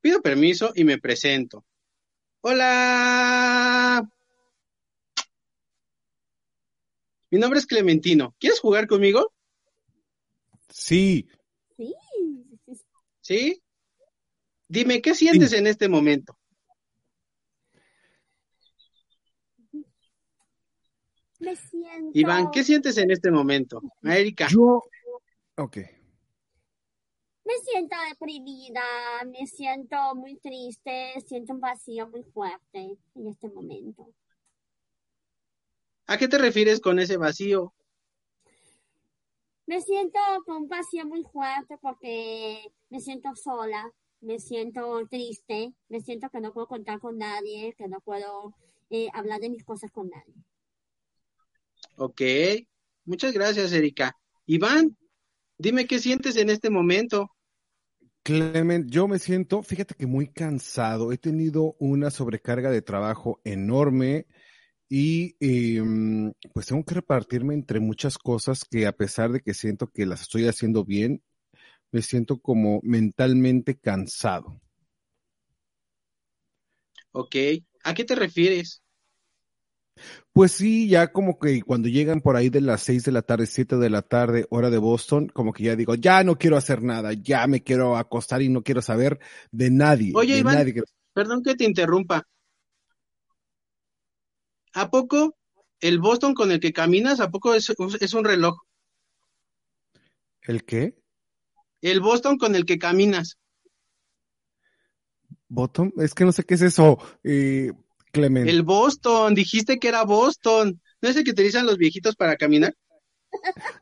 pido 0.00 0.22
permiso 0.22 0.72
y 0.74 0.84
me 0.84 0.98
presento. 0.98 1.66
Hola, 2.42 4.08
Mi 7.30 7.38
nombre 7.38 7.58
es 7.58 7.66
Clementino. 7.66 8.34
¿Quieres 8.38 8.60
jugar 8.60 8.86
conmigo? 8.86 9.32
Sí. 10.68 11.26
Sí. 11.76 11.94
¿Sí? 13.20 13.62
Dime, 14.68 15.00
¿qué 15.02 15.14
sientes 15.14 15.50
sí. 15.50 15.56
en 15.56 15.66
este 15.66 15.88
momento? 15.88 16.38
Me 21.40 21.54
siento... 21.56 22.10
Iván, 22.14 22.50
¿qué 22.50 22.64
sientes 22.64 22.96
en 22.98 23.10
este 23.10 23.30
momento? 23.30 23.80
Erika. 24.02 24.48
Yo, 24.48 24.82
ok. 25.56 25.76
Me 27.44 27.54
siento 27.62 27.96
deprimida, 28.08 28.82
me 29.26 29.46
siento 29.46 29.96
muy 30.16 30.36
triste, 30.38 31.14
siento 31.26 31.52
un 31.54 31.60
vacío 31.60 32.08
muy 32.08 32.24
fuerte 32.24 32.96
en 33.14 33.26
este 33.28 33.48
momento. 33.48 34.12
¿A 36.06 36.18
qué 36.18 36.28
te 36.28 36.38
refieres 36.38 36.80
con 36.80 36.98
ese 36.98 37.16
vacío? 37.16 37.74
Me 39.66 39.80
siento 39.80 40.18
con 40.44 40.62
un 40.62 40.68
vacío 40.68 41.04
muy 41.04 41.24
fuerte 41.24 41.76
porque 41.82 42.72
me 42.88 43.00
siento 43.00 43.34
sola, 43.34 43.92
me 44.20 44.38
siento 44.38 45.04
triste, 45.10 45.72
me 45.88 46.00
siento 46.00 46.30
que 46.30 46.40
no 46.40 46.52
puedo 46.52 46.68
contar 46.68 47.00
con 47.00 47.18
nadie, 47.18 47.74
que 47.76 47.88
no 47.88 48.00
puedo 48.00 48.54
eh, 48.90 49.08
hablar 49.12 49.40
de 49.40 49.50
mis 49.50 49.64
cosas 49.64 49.90
con 49.90 50.08
nadie. 50.08 50.34
Ok, 51.96 52.22
muchas 53.04 53.32
gracias, 53.32 53.72
Erika. 53.72 54.16
Iván, 54.46 54.96
dime 55.58 55.86
qué 55.86 55.98
sientes 55.98 56.36
en 56.36 56.50
este 56.50 56.70
momento. 56.70 57.30
Clement, 58.22 58.88
yo 58.88 59.08
me 59.08 59.18
siento, 59.18 59.62
fíjate 59.62 59.94
que 59.94 60.06
muy 60.06 60.28
cansado. 60.28 61.10
He 61.10 61.18
tenido 61.18 61.74
una 61.80 62.10
sobrecarga 62.10 62.70
de 62.70 62.82
trabajo 62.82 63.40
enorme 63.42 64.26
y 64.88 65.36
eh, 65.40 65.82
pues 66.52 66.66
tengo 66.66 66.84
que 66.84 66.94
repartirme 66.94 67.54
entre 67.54 67.80
muchas 67.80 68.18
cosas 68.18 68.64
que 68.64 68.86
a 68.86 68.92
pesar 68.92 69.32
de 69.32 69.40
que 69.40 69.54
siento 69.54 69.88
que 69.88 70.06
las 70.06 70.22
estoy 70.22 70.46
haciendo 70.46 70.84
bien, 70.84 71.22
me 71.92 72.02
siento 72.02 72.38
como 72.38 72.80
mentalmente 72.82 73.76
cansado. 73.78 74.60
Ok, 77.12 77.36
¿a 77.82 77.94
qué 77.94 78.04
te 78.04 78.14
refieres? 78.14 78.82
Pues 80.32 80.52
sí, 80.52 80.88
ya 80.88 81.12
como 81.12 81.38
que 81.38 81.62
cuando 81.62 81.88
llegan 81.88 82.20
por 82.20 82.36
ahí 82.36 82.50
de 82.50 82.60
las 82.60 82.82
seis 82.82 83.04
de 83.04 83.12
la 83.12 83.22
tarde, 83.22 83.46
siete 83.46 83.76
de 83.76 83.88
la 83.88 84.02
tarde, 84.02 84.46
hora 84.50 84.68
de 84.68 84.76
Boston, 84.76 85.28
como 85.28 85.54
que 85.54 85.64
ya 85.64 85.76
digo, 85.76 85.94
ya 85.94 86.22
no 86.24 86.36
quiero 86.36 86.58
hacer 86.58 86.82
nada, 86.82 87.14
ya 87.14 87.46
me 87.46 87.62
quiero 87.62 87.96
acostar 87.96 88.42
y 88.42 88.50
no 88.50 88.62
quiero 88.62 88.82
saber 88.82 89.18
de 89.50 89.70
nadie. 89.70 90.12
Oye, 90.14 90.34
de 90.34 90.40
Iván, 90.40 90.56
nadie. 90.56 90.82
perdón 91.14 91.42
que 91.42 91.54
te 91.54 91.64
interrumpa. 91.64 92.22
¿A 94.76 94.90
poco 94.90 95.34
el 95.80 95.98
Boston 95.98 96.34
con 96.34 96.52
el 96.52 96.60
que 96.60 96.74
caminas, 96.74 97.20
a 97.20 97.30
poco 97.30 97.54
es, 97.54 97.72
es 97.98 98.12
un 98.12 98.24
reloj? 98.26 98.58
¿El 100.42 100.66
qué? 100.66 100.94
El 101.80 102.00
Boston 102.00 102.36
con 102.36 102.54
el 102.54 102.66
que 102.66 102.78
caminas. 102.78 103.38
¿Boston? 105.48 105.94
Es 105.96 106.12
que 106.12 106.26
no 106.26 106.32
sé 106.32 106.44
qué 106.44 106.54
es 106.54 106.62
eso, 106.62 106.98
eh, 107.24 107.72
Clement. 108.12 108.50
El 108.50 108.64
Boston, 108.64 109.34
dijiste 109.34 109.78
que 109.78 109.88
era 109.88 110.04
Boston. 110.04 110.78
¿No 111.00 111.08
es 111.08 111.16
el 111.16 111.24
que 111.24 111.30
utilizan 111.30 111.64
los 111.64 111.78
viejitos 111.78 112.14
para 112.14 112.36
caminar? 112.36 112.76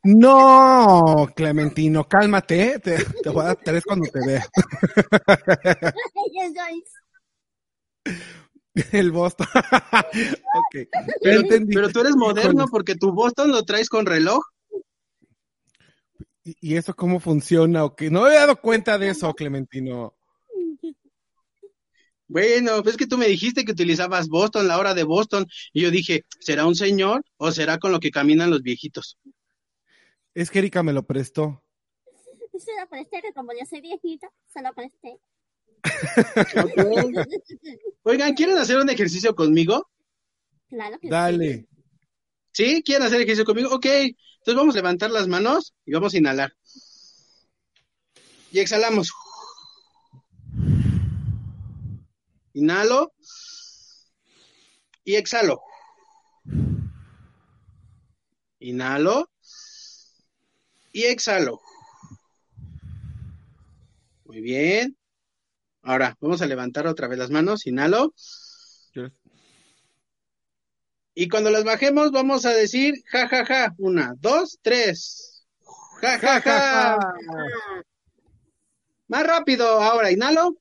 No, 0.04 1.28
Clementino, 1.34 2.06
cálmate, 2.06 2.78
te, 2.78 3.04
te 3.04 3.30
voy 3.30 3.42
a 3.42 3.46
dar 3.46 3.56
tres 3.56 3.82
cuando 3.82 4.08
te 4.12 4.24
vea. 4.24 4.46
El 8.92 9.12
Boston. 9.12 9.46
okay. 10.68 10.88
pero, 11.22 11.42
pero, 11.48 11.88
tú 11.90 12.00
eres 12.00 12.16
moderno 12.16 12.66
porque 12.70 12.96
tu 12.96 13.12
Boston 13.12 13.52
lo 13.52 13.64
traes 13.64 13.88
con 13.88 14.06
reloj. 14.06 14.42
¿Y, 16.42 16.76
eso 16.76 16.94
cómo 16.94 17.20
funciona? 17.20 17.84
Okay. 17.84 18.10
No 18.10 18.22
me 18.22 18.30
he 18.30 18.34
dado 18.34 18.60
cuenta 18.60 18.98
de 18.98 19.10
eso, 19.10 19.32
Clementino. 19.32 20.14
Bueno, 22.26 22.82
pues 22.82 22.96
que 22.96 23.06
tú 23.06 23.18
me 23.18 23.28
dijiste 23.28 23.64
que 23.64 23.72
utilizabas 23.72 24.28
Boston, 24.28 24.66
la 24.66 24.78
hora 24.78 24.94
de 24.94 25.04
Boston, 25.04 25.46
y 25.72 25.82
yo 25.82 25.90
dije, 25.90 26.24
¿será 26.40 26.66
un 26.66 26.74
señor 26.74 27.22
o 27.36 27.52
será 27.52 27.78
con 27.78 27.92
lo 27.92 28.00
que 28.00 28.10
caminan 28.10 28.50
los 28.50 28.62
viejitos? 28.62 29.18
Es 30.34 30.50
que 30.50 30.58
Erika 30.58 30.82
me 30.82 30.92
lo 30.92 31.04
prestó. 31.04 31.62
Se 32.58 32.72
lo 32.80 32.88
presté, 32.88 33.20
que 33.22 33.32
como 33.32 33.52
yo 33.52 33.64
soy 33.68 33.80
viejita, 33.80 34.28
se 34.46 34.62
lo 34.62 34.72
presté. 34.72 35.18
Oigan, 38.02 38.34
¿quieren 38.34 38.58
hacer 38.58 38.78
un 38.78 38.90
ejercicio 38.90 39.34
conmigo? 39.34 39.90
Claro 40.68 40.98
que 40.98 41.08
sí. 41.08 41.10
Dale. 41.10 41.66
¿Sí? 42.52 42.82
¿Quieren 42.84 43.06
hacer 43.06 43.20
ejercicio 43.20 43.44
conmigo? 43.44 43.74
Ok, 43.74 43.86
entonces 43.86 44.54
vamos 44.54 44.74
a 44.74 44.78
levantar 44.78 45.10
las 45.10 45.26
manos 45.26 45.74
y 45.84 45.92
vamos 45.92 46.14
a 46.14 46.18
inhalar. 46.18 46.54
Y 48.52 48.60
exhalamos. 48.60 49.10
Inhalo 52.52 53.12
y 55.02 55.16
exhalo. 55.16 55.60
Inhalo 58.60 59.30
y 60.92 61.02
exhalo. 61.02 61.60
Muy 64.24 64.40
bien. 64.40 64.96
Ahora 65.84 66.16
vamos 66.18 66.40
a 66.40 66.46
levantar 66.46 66.86
otra 66.86 67.08
vez 67.08 67.18
las 67.18 67.30
manos. 67.30 67.66
Inhalo. 67.66 68.14
Y 71.14 71.28
cuando 71.28 71.50
las 71.50 71.64
bajemos, 71.64 72.10
vamos 72.10 72.46
a 72.46 72.50
decir 72.50 72.94
ja, 73.06 73.28
ja, 73.28 73.44
ja. 73.44 73.74
Una, 73.78 74.14
dos, 74.18 74.58
tres. 74.62 75.46
Ja, 76.00 76.18
ja, 76.18 76.40
ja. 76.40 76.98
Más 79.08 79.26
rápido. 79.26 79.66
Ahora, 79.66 80.10
inhalo. 80.10 80.56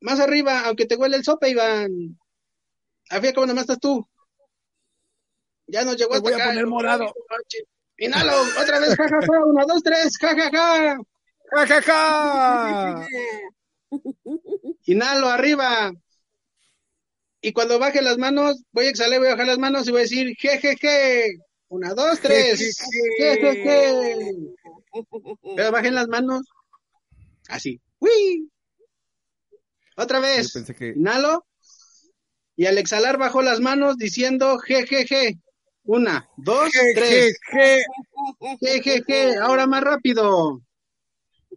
Más 0.00 0.20
arriba, 0.20 0.62
aunque 0.66 0.86
te 0.86 0.96
huele 0.96 1.16
el 1.16 1.24
sopa, 1.24 1.48
Iván. 1.48 2.18
Afía, 3.08 3.32
¿cómo 3.32 3.46
nomás 3.46 3.62
estás 3.62 3.78
tú? 3.80 4.06
Ya 5.68 5.84
nos 5.84 5.96
llegó 5.96 6.10
Me 6.10 6.16
hasta 6.16 6.30
voy 6.30 6.40
a 6.40 6.44
poner 6.46 6.66
morado. 6.66 7.14
Inhalo, 7.98 8.32
otra 8.60 8.80
vez, 8.80 8.94
ja, 8.96 9.08
ja, 9.08 9.20
ja. 9.20 9.44
Una, 9.44 9.64
dos, 9.64 9.82
tres. 9.82 10.18
Ja, 10.18 10.34
ja, 10.34 10.50
ja. 10.50 10.98
¡Ja, 11.52 11.66
ja, 11.66 11.82
ja! 11.82 13.06
Inhalo 14.86 15.28
arriba. 15.28 15.92
Y 17.40 17.52
cuando 17.52 17.78
baje 17.78 18.02
las 18.02 18.18
manos, 18.18 18.62
voy 18.72 18.86
a 18.86 18.90
exhalar, 18.90 19.18
voy 19.20 19.28
a 19.28 19.32
bajar 19.32 19.46
las 19.46 19.58
manos 19.58 19.86
y 19.86 19.90
voy 19.92 20.00
a 20.00 20.02
decir 20.02 20.34
je, 20.38 20.58
je, 20.58 20.76
je. 20.80 21.36
Una, 21.68 21.94
dos, 21.94 22.20
tres. 22.20 22.58
Je, 23.18 23.36
je, 23.40 23.62
je. 23.62 24.16
Pero 25.56 25.70
bajen 25.72 25.94
las 25.94 26.08
manos. 26.08 26.42
Así. 27.48 27.80
¡Uy! 27.98 28.50
Otra 29.96 30.20
vez. 30.20 30.52
Pensé 30.52 30.74
que- 30.74 30.94
Inhalo. 30.96 31.46
Y 32.56 32.66
al 32.66 32.78
exhalar 32.78 33.18
bajo 33.18 33.42
las 33.42 33.60
manos 33.60 33.96
diciendo 33.98 34.58
je, 34.58 34.86
je, 34.86 35.04
je. 35.06 35.34
Una, 35.84 36.28
dos, 36.36 36.70
tres. 36.94 37.38
Je, 37.52 37.84
je, 38.82 39.02
je. 39.06 39.36
Ahora 39.36 39.66
más 39.66 39.82
rápido. 39.84 40.60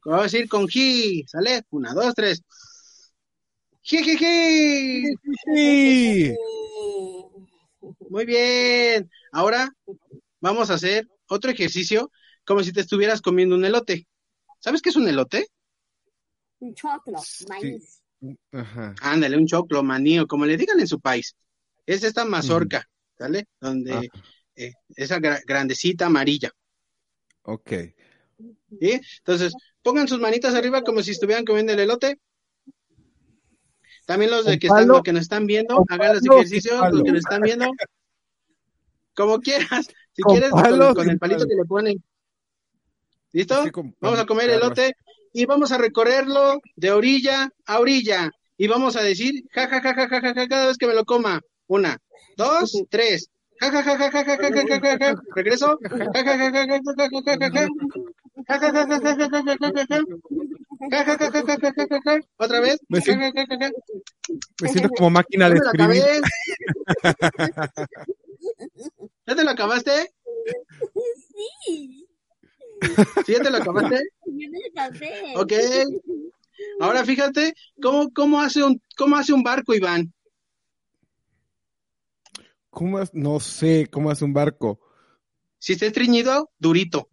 Voy 0.04 0.20
a 0.20 0.24
decir 0.24 0.48
con 0.48 0.68
ji. 0.68 1.24
¿Sale? 1.28 1.64
Una, 1.72 1.94
dos, 1.94 2.14
tres. 2.16 2.42
Je. 3.82 5.14
Sí. 5.56 6.36
Muy 8.10 8.26
bien. 8.26 9.10
Ahora 9.32 9.72
vamos 10.42 10.70
a 10.70 10.76
hacer 10.76 11.08
otro 11.28 11.52
ejercicio 11.52 12.12
como 12.46 12.64
si 12.64 12.72
te 12.74 12.82
estuvieras 12.82 13.22
comiendo 13.22 13.56
un 13.56 13.66
elote. 13.66 14.08
¿Sabes 14.60 14.82
qué 14.82 14.90
es 14.90 14.96
un 14.96 15.08
elote? 15.08 15.48
Un 16.60 16.74
choclo, 16.76 17.20
maíz. 17.48 18.02
Ajá. 18.52 18.96
Ándale, 19.02 19.38
un 19.38 19.48
choclo, 19.48 19.82
maní 19.84 20.20
o 20.20 20.28
como 20.28 20.46
le 20.46 20.58
digan 20.58 20.80
en 20.80 20.88
su 20.88 21.00
país. 21.00 21.36
Es 21.86 22.04
esta 22.04 22.26
mazorca, 22.26 22.86
¿sale? 23.18 23.48
Donde 23.62 23.94
Ah. 23.94 24.02
eh, 24.56 24.74
esa 24.96 25.20
gra- 25.20 25.42
grandecita 25.46 26.08
amarilla. 26.08 26.52
Ok. 27.44 27.72
¿sí? 28.80 29.00
Entonces, 29.20 29.54
pongan 29.90 30.08
sus 30.08 30.20
manitas 30.20 30.54
arriba 30.54 30.84
como 30.84 31.02
si 31.02 31.12
estuvieran 31.12 31.46
comiendo 31.46 31.74
el 31.74 31.80
elote. 31.80 32.20
También 34.06 34.30
los 34.30 34.46
de 34.46 34.60
que 34.60 34.68
están, 34.68 34.88
los 34.88 35.02
que 35.02 35.14
nos 35.14 35.24
están 35.24 35.48
viendo, 35.48 35.84
hagan 35.90 36.16
los 36.16 36.24
ejercicios, 36.24 36.80
los 36.92 37.04
que 37.04 37.12
nos 37.12 37.20
están 37.20 37.42
viendo. 37.42 37.72
Como 39.16 39.40
quieras. 39.40 39.88
Si 40.14 40.22
Con 40.22 40.34
quieres, 40.34 40.52
con, 40.52 40.62
palo, 40.62 40.94
con 40.94 41.06
sin 41.06 41.14
el 41.14 41.20
palito 41.20 41.40
palo. 41.40 41.50
que 41.50 41.56
le 41.56 41.66
ponen. 41.66 42.04
¿Listo? 43.32 43.64
Vamos 44.00 44.20
a 44.20 44.26
comer 44.26 44.52
elote 44.52 44.94
y 45.34 45.46
vamos 45.46 45.72
a 45.72 45.78
recorrerlo 45.80 46.60
de 46.76 46.92
orilla 46.92 47.50
a 47.66 47.80
orilla. 47.80 48.32
Y 48.58 48.68
vamos 48.68 48.96
a 48.96 49.02
decir, 49.02 49.46
ja, 49.52 49.68
ja, 49.68 49.82
ja, 49.82 49.94
ja, 49.96 50.08
ja, 50.08 50.22
ja, 50.22 50.34
ja, 50.36 50.48
cada 50.48 50.68
vez 50.68 50.78
que 50.78 50.88
me 50.88 50.94
lo 50.94 51.06
coma. 51.06 51.42
Una, 51.68 51.98
dos, 52.38 52.84
tres. 52.90 53.30
Ja, 53.60 53.72
ja, 53.72 53.84
ja, 53.84 53.98
ja, 53.98 54.12
ja, 54.12 54.24
ja, 54.24 54.38
ja, 54.38 54.50
ja, 54.50 54.80
ja, 54.80 54.98
ja. 55.00 55.22
Regreso. 55.36 55.80
Ja, 55.82 56.24
ja, 56.24 56.38
ja, 56.38 56.52
ja, 56.52 56.66
ja, 56.66 56.78
ja, 56.78 56.94
ja, 56.98 57.38
ja, 57.38 57.50
ja, 57.50 57.68
otra 62.38 62.60
vez. 62.62 62.80
Me 62.88 63.02
siento, 63.02 64.90
como 64.98 65.10
máquina 65.10 65.50
de 65.50 65.58
escribir. 65.58 66.04
¿Ya 69.28 69.36
te 69.36 69.44
lo 69.44 69.52
acabaste? 69.52 70.14
Sí. 71.66 72.08
¿Sí 73.26 73.34
ya 73.34 73.42
te 73.42 73.50
lo 73.50 73.58
acabaste? 73.58 74.02
Yo. 74.26 75.42
Ok. 75.42 75.54
Ahora 76.80 77.04
fíjate 77.06 77.54
cómo, 77.82 78.10
cómo, 78.14 78.42
hace 78.42 78.64
un, 78.64 78.82
cómo 78.98 79.18
hace 79.18 79.34
un 79.34 79.44
barco, 79.44 79.74
Iván. 79.74 80.14
¿Cómo, 82.70 83.00
no 83.14 83.40
sé 83.40 83.88
cómo 83.92 84.12
hace 84.12 84.26
un 84.26 84.34
barco. 84.34 84.80
Si 85.58 85.74
está 85.74 85.86
estreñido, 85.88 86.52
durito. 86.58 87.10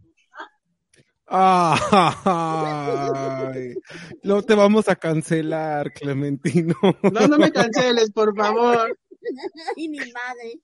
Ay, 1.29 2.95
no 4.23 4.43
te 4.43 4.55
vamos 4.55 4.89
a 4.89 4.95
cancelar, 4.95 5.93
Clementino. 5.93 6.77
No, 7.03 7.27
no 7.27 7.39
me 7.39 7.51
canceles, 7.51 8.13
por 8.13 8.37
favor. 8.37 8.97
Y 9.75 9.89
mi 9.89 9.99
madre. 9.99 10.61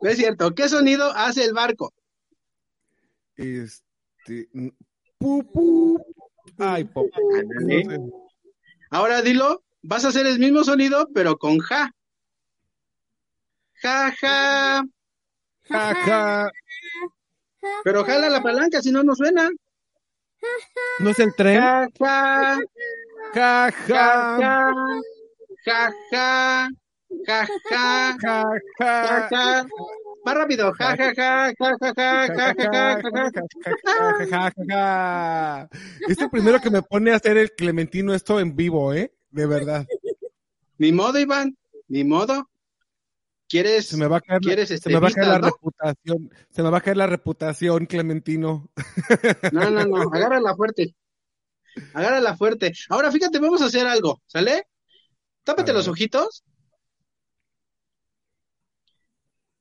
No 0.00 0.10
es 0.10 0.18
cierto. 0.18 0.54
¿Qué 0.54 0.68
sonido 0.68 1.10
hace 1.14 1.44
el 1.44 1.54
barco? 1.54 1.94
Este. 3.36 4.50
pu, 5.18 5.42
pu. 5.50 5.98
Ay, 6.58 6.84
papá. 6.84 7.18
Ahora 8.90 9.22
dilo, 9.22 9.62
vas 9.80 10.04
a 10.04 10.08
hacer 10.08 10.26
el 10.26 10.38
mismo 10.38 10.64
sonido, 10.64 11.08
pero 11.14 11.38
con 11.38 11.60
ja. 11.60 11.94
Ja, 13.82 14.12
ja. 14.20 14.84
Ja, 15.62 15.94
ja. 15.94 16.50
Pero 17.84 18.04
jala 18.04 18.28
la 18.28 18.42
palanca, 18.42 18.80
si 18.82 18.90
no, 18.90 19.02
no 19.02 19.14
suena. 19.14 19.48
¿No 20.98 21.10
es 21.10 21.18
el 21.18 21.34
tren? 21.34 21.60
Ja, 21.60 21.88
ja. 21.98 22.58
Ja, 23.34 23.70
Ja, 23.88 24.36
ja. 24.40 24.72
ja. 26.10 26.68
Ja, 27.26 27.46
ja. 27.70 27.86
Ja, 28.18 28.48
ja. 28.78 29.28
Ja. 29.30 29.66
Más 30.24 30.34
rápido. 30.34 30.72
Ja, 30.78 30.96
ja, 30.96 31.12
ja. 31.14 31.52
Ja, 31.58 31.76
ja, 31.80 31.92
ja. 31.96 32.26
Ja, 32.26 32.54
ja, 32.58 32.72
ja. 32.72 33.40
Ja, 33.84 34.26
ja. 34.26 34.52
ja. 34.68 35.68
Es 36.08 36.18
el 36.20 36.30
primero 36.30 36.60
que 36.60 36.70
me 36.70 36.82
pone 36.82 37.12
a 37.12 37.16
hacer 37.16 37.36
el 37.36 37.50
Clementino 37.52 38.14
esto 38.14 38.40
en 38.40 38.54
vivo, 38.54 38.92
¿eh? 38.92 39.12
De 39.30 39.46
verdad. 39.46 39.86
Ni 40.78 40.92
modo, 40.92 41.18
Iván. 41.18 41.56
Ni 41.88 42.04
modo. 42.04 42.49
¿Quieres? 43.50 43.86
Se 43.88 43.96
me 43.96 44.06
va 44.06 44.18
a 44.18 44.20
caer, 44.20 44.40
¿Quieres 44.40 44.68
se 44.68 44.76
este, 44.76 44.90
me 44.90 45.00
va 45.00 45.08
a 45.08 45.10
caer 45.10 45.26
la 45.26 45.38
no? 45.40 45.46
reputación. 45.48 46.30
Se 46.50 46.62
me 46.62 46.70
va 46.70 46.78
a 46.78 46.80
caer 46.80 46.96
la 46.96 47.08
reputación, 47.08 47.86
Clementino. 47.86 48.70
No, 49.50 49.68
no, 49.70 49.84
no, 49.84 49.96
agárrala 50.14 50.54
fuerte. 50.54 50.94
Agárrala 51.92 52.36
fuerte. 52.36 52.72
Ahora 52.88 53.10
fíjate, 53.10 53.40
vamos 53.40 53.60
a 53.60 53.66
hacer 53.66 53.88
algo, 53.88 54.22
¿sale? 54.26 54.68
Tápate 55.42 55.72
los 55.72 55.88
ojitos. 55.88 56.44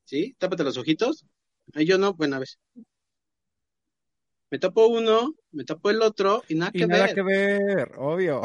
¿Sí? 0.06 0.36
Tápate 0.38 0.63
los 0.63 0.78
ojitos. 0.78 1.25
Ahí 1.73 1.88
yo 1.88 1.97
no, 1.97 2.13
bueno, 2.13 2.36
a 2.36 2.39
ver. 2.39 2.49
Me 4.52 4.60
tapo 4.60 4.86
uno, 4.88 5.34
me 5.52 5.63
tapo 5.63 5.89
el 5.89 6.02
otro 6.04 6.43
y 6.47 6.56
nada 6.56 6.71
Y 6.75 6.80
que 6.80 6.88
nada 6.88 7.06
ver. 7.06 7.15
que 7.15 7.21
ver, 7.23 7.91
obvio. 7.97 8.41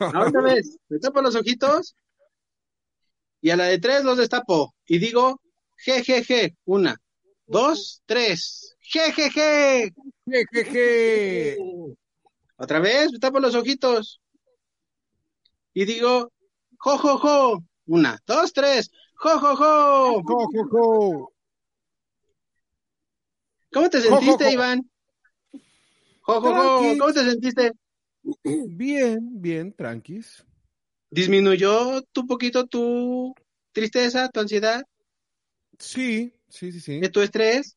Ahora 0.00 0.40
vez, 0.42 0.78
me 0.88 0.98
tapo 0.98 1.20
los 1.20 1.34
ojitos 1.34 1.94
y 3.40 3.50
a 3.50 3.56
la 3.56 3.64
de 3.64 3.78
tres 3.78 4.04
los 4.04 4.18
destapo 4.18 4.74
y 4.86 4.98
digo, 4.98 5.40
je, 5.76 6.02
je, 6.02 6.22
je. 6.24 6.56
Una, 6.64 6.96
dos, 7.46 8.02
tres. 8.06 8.76
Je, 8.80 9.12
je, 9.12 9.30
je. 9.30 9.92
Je, 10.26 10.44
je, 10.52 10.64
je. 10.64 11.56
Otra 12.56 12.80
vez, 12.80 13.12
me 13.12 13.18
tapo 13.18 13.38
los 13.38 13.54
ojitos. 13.54 14.20
Y 15.74 15.84
digo, 15.84 16.32
jo, 16.78 16.98
jo, 16.98 17.18
jo. 17.18 17.64
Una, 17.86 18.18
dos, 18.26 18.52
tres. 18.52 18.90
Jo, 19.14 19.38
jo, 19.38 19.56
jo. 19.56 20.22
Jo, 20.22 20.48
jo, 20.52 20.68
jo. 20.70 21.32
¿Cómo 23.72 23.90
te 23.90 24.00
sentiste. 24.00 24.50
Iván? 24.50 24.90
Jo, 26.22 26.40
jo, 26.40 26.40
jo. 26.40 26.50
Tranqui. 26.50 26.98
¿Cómo 26.98 27.12
te 27.12 27.24
sentiste? 27.24 27.72
Bien, 28.42 29.18
bien, 29.40 29.72
tranquis. 29.72 30.44
¿Disminuyó 31.10 32.02
tu 32.12 32.26
poquito 32.26 32.66
tu 32.66 33.34
tristeza, 33.72 34.28
tu 34.28 34.40
ansiedad, 34.40 34.82
Sí, 35.78 36.32
sí, 36.48 36.72
sí, 36.72 36.80
sí. 36.80 37.00
de 37.00 37.08
tu 37.08 37.20
estrés? 37.20 37.76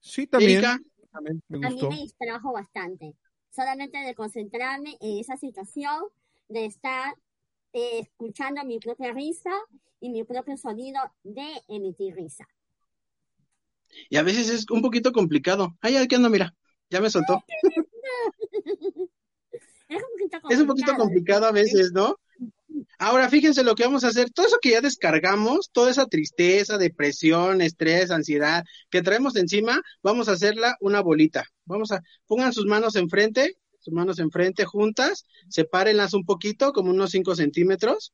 Sí, 0.00 0.26
también. 0.26 0.52
Erika, 0.52 0.80
también 1.12 1.42
me 1.48 1.66
A 1.66 1.70
mí 1.70 1.82
me 1.82 1.96
distrajo 1.96 2.52
bastante. 2.52 3.14
Solamente 3.50 3.98
de 3.98 4.14
concentrarme 4.14 4.96
en 5.00 5.18
esa 5.18 5.36
situación, 5.36 6.02
de 6.48 6.64
estar 6.64 7.14
eh, 7.72 8.00
escuchando 8.00 8.64
mi 8.64 8.78
propia 8.78 9.12
risa 9.12 9.50
y 10.00 10.10
mi 10.10 10.24
propio 10.24 10.56
sonido 10.56 11.00
de 11.22 11.46
emitir 11.68 12.14
risa. 12.14 12.48
Y 14.08 14.16
a 14.16 14.22
veces 14.22 14.48
es 14.48 14.70
un 14.70 14.80
poquito 14.80 15.12
complicado. 15.12 15.76
Ay, 15.80 15.96
aquí 15.96 16.14
ando, 16.14 16.30
mira, 16.30 16.54
ya 16.90 17.00
me 17.00 17.10
soltó. 17.10 17.42
Es 19.96 20.02
un 20.02 20.08
poquito 20.18 20.50
Es 20.50 20.60
un 20.60 20.66
poquito 20.66 20.94
complicado 20.94 21.46
a 21.46 21.52
veces, 21.52 21.92
¿no? 21.92 22.16
Ahora, 22.98 23.28
fíjense 23.28 23.62
lo 23.62 23.74
que 23.74 23.84
vamos 23.84 24.04
a 24.04 24.08
hacer. 24.08 24.30
Todo 24.30 24.46
eso 24.46 24.58
que 24.60 24.70
ya 24.70 24.80
descargamos, 24.80 25.70
toda 25.72 25.90
esa 25.90 26.06
tristeza, 26.06 26.78
depresión, 26.78 27.60
estrés, 27.60 28.10
ansiedad 28.10 28.64
que 28.90 29.02
traemos 29.02 29.36
encima, 29.36 29.82
vamos 30.02 30.28
a 30.28 30.32
hacerla 30.32 30.76
una 30.80 31.00
bolita. 31.00 31.44
Vamos 31.64 31.92
a, 31.92 32.00
pongan 32.26 32.52
sus 32.52 32.66
manos 32.66 32.96
enfrente, 32.96 33.56
sus 33.80 33.92
manos 33.92 34.18
enfrente 34.18 34.64
juntas, 34.64 35.26
sepárenlas 35.48 36.14
un 36.14 36.24
poquito, 36.24 36.72
como 36.72 36.90
unos 36.90 37.10
5 37.10 37.34
centímetros, 37.34 38.12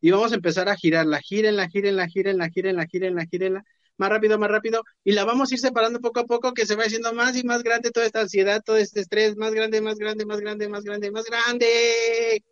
y 0.00 0.10
vamos 0.10 0.32
a 0.32 0.36
empezar 0.36 0.68
a 0.68 0.76
girarla. 0.76 1.20
Gírenla, 1.20 1.68
gírenla, 1.68 2.06
gírenla, 2.08 2.48
gírenla, 2.50 2.86
gírenla, 2.86 3.26
gírenla. 3.26 3.64
Más 3.98 4.10
rápido, 4.10 4.38
más 4.38 4.50
rápido. 4.50 4.82
Y 5.04 5.12
la 5.12 5.24
vamos 5.24 5.50
a 5.50 5.54
ir 5.54 5.60
separando 5.60 6.00
poco 6.00 6.20
a 6.20 6.24
poco, 6.24 6.52
que 6.54 6.66
se 6.66 6.76
va 6.76 6.84
haciendo 6.84 7.12
más 7.12 7.36
y 7.36 7.44
más 7.44 7.62
grande 7.62 7.90
toda 7.90 8.06
esta 8.06 8.20
ansiedad, 8.20 8.62
todo 8.64 8.76
este 8.76 9.00
estrés, 9.00 9.36
más 9.36 9.52
grande, 9.52 9.80
más 9.80 9.96
grande, 9.96 10.26
más 10.26 10.40
grande, 10.40 10.68
más 10.68 10.84
grande, 10.84 11.10
más 11.10 11.24
grande 11.24 12.42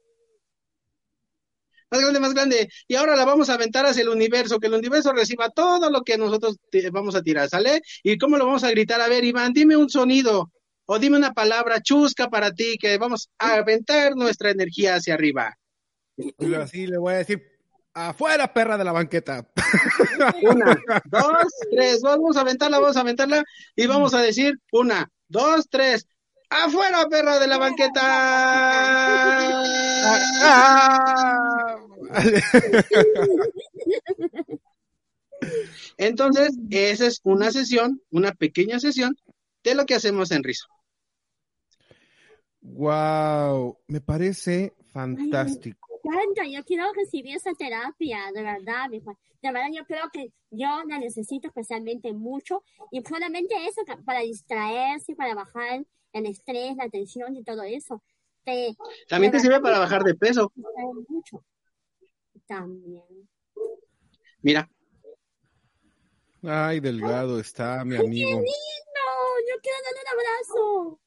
más 1.95 2.01
grande, 2.01 2.21
más 2.21 2.35
grande. 2.35 2.69
Y 2.89 2.95
ahora 2.97 3.17
la 3.17 3.25
vamos 3.25 3.49
a 3.51 3.55
aventar 3.55 3.87
hacia 3.87 4.03
el 4.03 4.09
universo, 4.09 4.59
que 4.59 4.67
el 4.67 4.75
universo 4.75 5.13
reciba 5.13 5.51
todo 5.51 5.91
lo 5.91 6.03
que 6.03 6.19
nosotros 6.19 6.59
vamos 6.93 7.15
a 7.15 7.23
tirar, 7.23 7.49
¿sale? 7.49 7.83
¿Y 8.03 8.19
cómo 8.19 8.37
lo 8.37 8.47
vamos 8.47 8.65
a 8.65 8.71
gritar? 8.71 9.01
A 9.01 9.09
ver, 9.09 9.25
Iván, 9.25 9.53
dime 9.53 9.77
un 9.77 9.89
sonido 9.89 10.51
o 10.87 10.99
dime 10.99 11.17
una 11.17 11.33
palabra 11.33 11.81
chusca 11.81 12.29
para 12.29 12.53
ti, 12.53 12.77
que 12.79 12.99
vamos 12.99 13.31
a 13.39 13.55
aventar 13.55 14.17
nuestra 14.17 14.51
energía 14.51 14.97
hacia 14.97 15.15
arriba. 15.15 15.57
Así 16.61 16.87
le 16.87 16.99
voy 16.99 17.15
a 17.15 17.19
decir, 17.19 17.43
afuera, 17.95 18.53
perra 18.53 18.77
de 18.77 18.85
la 18.85 18.93
banqueta. 18.93 19.49
Una, 20.43 20.77
dos, 21.05 21.47
tres. 21.71 22.03
Vamos 22.03 22.37
a 22.37 22.41
aventarla, 22.43 22.79
vamos 22.79 22.97
a 22.97 23.01
aventarla 23.01 23.45
y 23.77 23.87
vamos 23.87 24.13
a 24.15 24.21
decir 24.21 24.61
una, 24.73 25.11
dos, 25.29 25.69
tres. 25.71 26.07
¡Afuera, 26.51 27.07
perra 27.09 27.39
de 27.39 27.47
la 27.49 27.59
banqueta! 27.59 28.01
Ah. 30.43 31.77
Entonces, 35.97 36.53
esa 36.71 37.07
es 37.07 37.21
una 37.25 37.51
sesión, 37.51 38.01
una 38.11 38.33
pequeña 38.33 38.79
sesión 38.79 39.17
de 39.65 39.75
lo 39.75 39.87
que 39.87 39.95
hacemos 39.95 40.31
en 40.31 40.45
Rizo. 40.45 40.67
wow, 42.61 43.77
me 43.89 44.01
parece 44.01 44.75
fantástico. 44.93 45.84
Tanto, 46.05 46.43
yo 46.47 46.63
quiero 46.65 46.93
recibir 46.93 47.35
esa 47.37 47.55
terapia, 47.55 48.31
de 48.35 48.43
verdad, 48.43 48.91
mi 48.91 49.01
Juan. 49.01 49.17
De 49.41 49.51
verdad, 49.53 49.69
yo 49.73 49.85
creo 49.87 50.11
que 50.13 50.33
yo 50.51 50.69
la 50.87 50.99
necesito 50.99 51.49
especialmente 51.49 52.13
mucho 52.13 52.63
y 52.91 53.03
solamente 53.03 53.55
eso, 53.67 53.81
para 54.05 54.21
distraerse, 54.21 55.15
para 55.17 55.35
bajar 55.35 55.85
el 56.13 56.27
estrés, 56.27 56.77
la 56.77 56.91
tensión 56.91 57.35
y 57.35 57.43
todo 57.43 57.63
eso. 57.63 58.03
Te, 58.45 58.77
También 59.09 59.33
te 59.33 59.41
sirve 59.41 59.61
para 59.61 59.79
bajar 59.79 60.05
de 60.05 60.15
peso. 60.15 60.53
mucho. 61.09 61.43
También. 62.47 63.29
Mira, 64.43 64.69
Ay, 66.47 66.79
delgado 66.81 67.41
está 67.41 67.83
mi 67.87 67.95
¡Qué 67.97 68.03
amigo. 68.03 68.29
lindo! 68.29 68.45
Yo 69.49 69.55
quiero 69.63 69.79
darle 69.85 70.01
un 70.03 70.09
abrazo. 70.13 71.01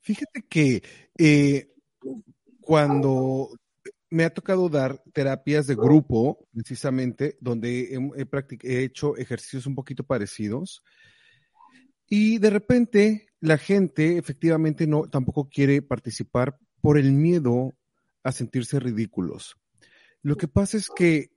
Fíjate 0.00 0.42
que 0.48 0.82
eh, 1.18 1.68
cuando 2.60 3.50
me 4.10 4.24
ha 4.24 4.32
tocado 4.32 4.68
dar 4.68 5.02
terapias 5.12 5.66
de 5.66 5.74
grupo, 5.74 6.46
precisamente, 6.52 7.36
donde 7.40 7.98
he, 8.62 8.84
hecho 8.84 9.16
ejercicios 9.16 9.66
un 9.66 9.74
poquito 9.74 10.04
parecidos, 10.04 10.82
y 12.08 12.38
de 12.38 12.50
repente 12.50 13.26
la 13.40 13.58
gente 13.58 14.16
efectivamente 14.16 14.86
no 14.86 15.08
tampoco 15.08 15.48
quiere 15.48 15.82
participar 15.82 16.56
por 16.80 16.96
el 16.96 17.12
miedo 17.12 17.72
a 18.22 18.30
sentirse 18.30 18.78
ridículos. 18.78 19.56
Lo 20.22 20.36
que 20.36 20.48
pasa 20.48 20.76
es 20.76 20.90
que 20.94 21.30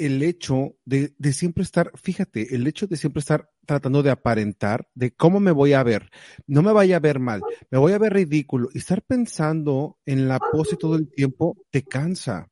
el 0.00 0.22
hecho 0.22 0.76
de, 0.86 1.14
de 1.18 1.32
siempre 1.34 1.62
estar, 1.62 1.92
fíjate, 1.94 2.54
el 2.54 2.66
hecho 2.66 2.86
de 2.86 2.96
siempre 2.96 3.20
estar 3.20 3.50
tratando 3.66 4.02
de 4.02 4.10
aparentar 4.10 4.88
de 4.94 5.12
cómo 5.12 5.40
me 5.40 5.52
voy 5.52 5.74
a 5.74 5.82
ver, 5.82 6.10
no 6.46 6.62
me 6.62 6.72
vaya 6.72 6.96
a 6.96 7.00
ver 7.00 7.20
mal, 7.20 7.42
me 7.70 7.78
voy 7.78 7.92
a 7.92 7.98
ver 7.98 8.14
ridículo 8.14 8.70
y 8.72 8.78
estar 8.78 9.02
pensando 9.02 9.98
en 10.06 10.26
la 10.26 10.38
pose 10.38 10.76
todo 10.76 10.96
el 10.96 11.10
tiempo 11.10 11.56
te 11.70 11.82
cansa. 11.84 12.48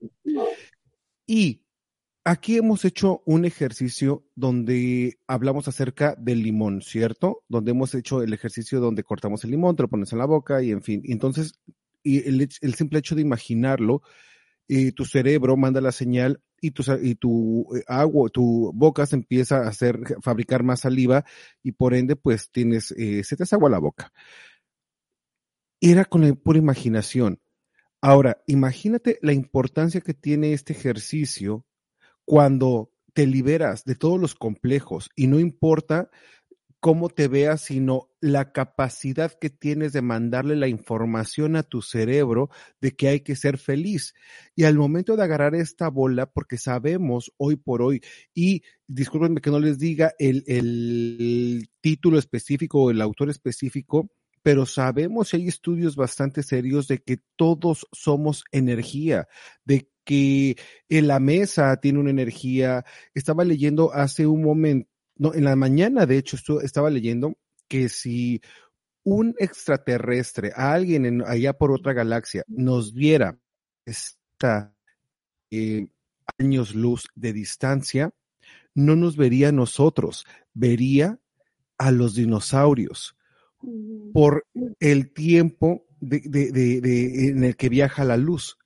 Y 1.27 1.65
aquí 2.23 2.59
hemos 2.59 2.85
hecho 2.85 3.23
un 3.25 3.47
ejercicio 3.47 4.27
donde 4.35 5.19
hablamos 5.27 5.69
acerca 5.69 6.15
del 6.19 6.43
limón, 6.43 6.83
¿cierto? 6.83 7.45
Donde 7.49 7.71
hemos 7.71 7.95
hecho 7.95 8.23
el 8.23 8.35
ejercicio 8.35 8.79
donde 8.79 9.03
cortamos 9.05 9.43
el 9.45 9.53
limón, 9.53 9.75
te 9.75 9.83
lo 9.83 9.89
pones 9.89 10.13
en 10.13 10.19
la 10.19 10.27
boca 10.27 10.63
y 10.63 10.71
en 10.71 10.83
fin. 10.83 11.01
Entonces, 11.05 11.55
y 12.03 12.29
el, 12.29 12.47
el 12.61 12.75
simple 12.75 12.99
hecho 12.99 13.15
de 13.15 13.23
imaginarlo, 13.23 14.03
eh, 14.69 14.93
tu 14.93 15.07
cerebro 15.07 15.57
manda 15.57 15.81
la 15.81 15.93
señal 15.93 16.43
y 16.61 16.71
tu, 16.73 16.83
y 17.03 17.15
tu 17.15 17.67
eh, 17.77 17.85
agua, 17.87 18.29
tu 18.31 18.73
boca 18.75 19.07
se 19.07 19.17
empieza 19.17 19.59
a 19.59 19.69
hacer, 19.69 19.99
fabricar 20.23 20.63
más 20.63 20.81
saliva 20.81 21.25
y 21.63 21.73
por 21.73 21.95
ende, 21.95 22.17
pues 22.17 22.51
tienes, 22.51 22.93
eh, 22.93 23.23
se 23.25 23.37
te 23.37 23.45
hace 23.45 23.57
la 23.69 23.79
boca. 23.79 24.13
Era 25.81 26.05
con 26.05 26.27
la 26.27 26.35
pura 26.35 26.59
imaginación. 26.59 27.41
Ahora, 28.01 28.43
imagínate 28.47 29.19
la 29.23 29.33
importancia 29.33 30.01
que 30.01 30.15
tiene 30.15 30.53
este 30.53 30.73
ejercicio 30.73 31.65
cuando 32.25 32.93
te 33.13 33.27
liberas 33.27 33.85
de 33.85 33.97
todos 33.97 34.21
los 34.21 34.35
complejos 34.35 35.11
y 35.17 35.27
no 35.27 35.41
importa 35.41 36.11
cómo 36.81 37.09
te 37.09 37.29
veas, 37.29 37.63
sino 37.63 38.09
la 38.21 38.53
capacidad 38.53 39.33
que 39.33 39.51
tienes 39.51 39.93
de 39.93 40.03
mandarle 40.03 40.57
la 40.57 40.69
información 40.69 41.57
a 41.57 41.63
tu 41.63 41.83
cerebro 41.83 42.51
de 42.81 42.95
que 42.95 43.09
hay 43.09 43.21
que 43.21 43.37
ser 43.37 43.59
feliz. 43.59 44.15
Y 44.55 44.65
al 44.65 44.77
momento 44.77 45.17
de 45.17 45.25
agarrar 45.25 45.55
esta 45.55 45.89
bola, 45.89 46.27
porque 46.27 46.57
sabemos 46.57 47.33
hoy 47.37 47.57
por 47.57 47.83
hoy, 47.83 48.03
y 48.35 48.63
discúlpenme 48.87 49.41
que 49.41 49.51
no 49.51 49.61
les 49.61 49.79
diga 49.79 50.15
el, 50.19 50.45
el 50.47 51.69
título 51.81 52.19
específico 52.19 52.83
o 52.83 52.91
el 52.91 53.01
autor 53.01 53.31
específico, 53.31 54.11
pero 54.43 54.67
sabemos, 54.67 55.35
hay 55.35 55.49
estudios 55.49 55.97
bastante 55.97 56.43
serios 56.43 56.89
de 56.89 56.99
que 56.99 57.19
todos 57.37 57.87
somos 57.93 58.45
energía, 58.53 59.29
de 59.65 59.91
que 60.05 60.57
en 60.89 61.07
la 61.07 61.21
mesa 61.21 61.77
tiene 61.81 61.99
una 61.99 62.11
energía. 62.11 62.85
Estaba 63.15 63.45
leyendo 63.45 63.93
hace 63.93 64.27
un 64.27 64.43
momento, 64.43 64.89
no, 65.19 65.35
en 65.35 65.45
la 65.45 65.57
mañana, 65.57 66.07
de 66.07 66.17
hecho, 66.19 66.37
estaba 66.61 66.91
leyendo 66.91 67.37
que 67.69 67.89
si 67.89 68.41
un 69.05 69.35
extraterrestre, 69.39 70.53
a 70.55 70.73
alguien 70.73 71.07
en- 71.07 71.23
allá 71.27 71.53
por 71.53 71.73
otra 71.73 71.93
galaxia, 71.93 72.43
nos 72.47 72.93
viera 72.95 73.39
esta 73.85 74.75
eh, 75.51 75.89
años 76.39 76.75
luz 76.75 77.09
de 77.15 77.33
distancia, 77.33 78.11
no 78.75 78.97
nos 78.97 79.17
vería 79.17 79.49
a 79.49 79.53
nosotros, 79.53 80.27
vería 80.53 81.19
a 81.79 81.91
los 81.91 82.15
dinosaurios 82.15 83.17
por 84.13 84.47
el 84.79 85.13
tiempo 85.13 85.87
de- 86.01 86.21
de- 86.21 86.53
de- 86.53 87.29
en 87.29 87.45
el 87.45 87.57
que 87.57 87.69
viaja 87.71 88.05
la 88.05 88.17
luz. 88.19 88.59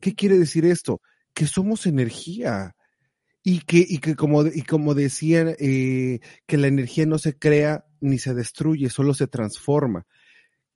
¿Qué 0.00 0.14
quiere 0.14 0.38
decir 0.38 0.64
esto? 0.64 1.00
Que 1.34 1.46
somos 1.46 1.86
energía 1.86 2.74
y 3.42 3.60
que, 3.60 3.84
y 3.88 3.98
que 3.98 4.14
como, 4.14 4.46
y 4.46 4.62
como 4.62 4.94
decían, 4.94 5.54
eh, 5.58 6.20
que 6.46 6.56
la 6.56 6.66
energía 6.66 7.06
no 7.06 7.18
se 7.18 7.38
crea 7.38 7.84
ni 8.00 8.18
se 8.18 8.34
destruye, 8.34 8.90
solo 8.90 9.14
se 9.14 9.26
transforma. 9.26 10.06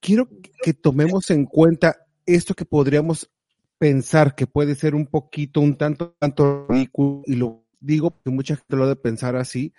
Quiero 0.00 0.28
que 0.62 0.74
tomemos 0.74 1.30
en 1.30 1.44
cuenta 1.44 2.06
esto 2.26 2.54
que 2.54 2.64
podríamos 2.64 3.30
pensar 3.78 4.34
que 4.34 4.46
puede 4.46 4.74
ser 4.74 4.94
un 4.94 5.06
poquito, 5.06 5.60
un 5.60 5.76
tanto, 5.76 6.14
tanto 6.18 6.66
ridículo, 6.68 7.22
y 7.26 7.34
lo 7.34 7.64
digo 7.80 8.10
porque 8.12 8.30
mucha 8.30 8.56
gente 8.56 8.76
lo 8.76 8.84
ha 8.84 8.88
de 8.88 8.96
pensar 8.96 9.36
así, 9.36 9.72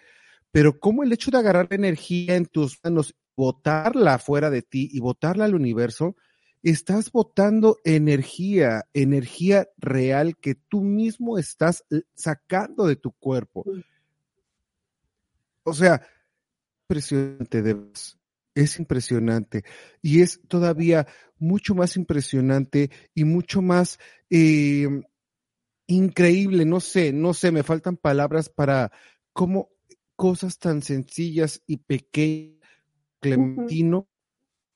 pero 0.52 0.80
como 0.80 1.04
el 1.04 1.12
hecho 1.12 1.32
de 1.32 1.38
agarrar 1.38 1.68
energía 1.72 2.36
en 2.36 2.46
tus 2.46 2.80
manos, 2.84 3.16
botarla 3.36 4.20
fuera 4.20 4.50
de 4.50 4.62
ti 4.62 4.90
y 4.92 5.00
botarla 5.00 5.46
al 5.46 5.56
universo, 5.56 6.16
estás 6.72 7.12
botando 7.12 7.80
energía, 7.84 8.86
energía 8.94 9.68
real 9.78 10.38
que 10.38 10.56
tú 10.56 10.82
mismo 10.82 11.38
estás 11.38 11.84
eh, 11.92 12.04
sacando 12.14 12.88
de 12.88 12.96
tu 12.96 13.12
cuerpo. 13.12 13.66
O 15.64 15.74
sea, 15.74 16.02
impresionante 16.84 17.62
de. 17.62 17.78
Es 18.56 18.78
impresionante. 18.78 19.64
Y 20.02 20.22
es 20.22 20.40
todavía 20.48 21.08
mucho 21.38 21.74
más 21.74 21.98
impresionante 21.98 22.92
y 23.16 23.24
mucho 23.24 23.62
más 23.62 24.00
eh, 24.30 24.88
increíble. 25.88 26.64
No 26.66 26.80
sé, 26.80 27.12
no 27.12 27.34
sé, 27.34 27.52
me 27.52 27.64
faltan 27.64 27.98
palabras 27.98 28.50
para 28.50 28.92
cómo 29.34 29.70
cosas 30.16 30.60
tan 30.60 30.82
sencillas 30.82 31.62
y 31.66 31.78
pequeñas, 31.78 32.60
Clementino, 33.20 34.08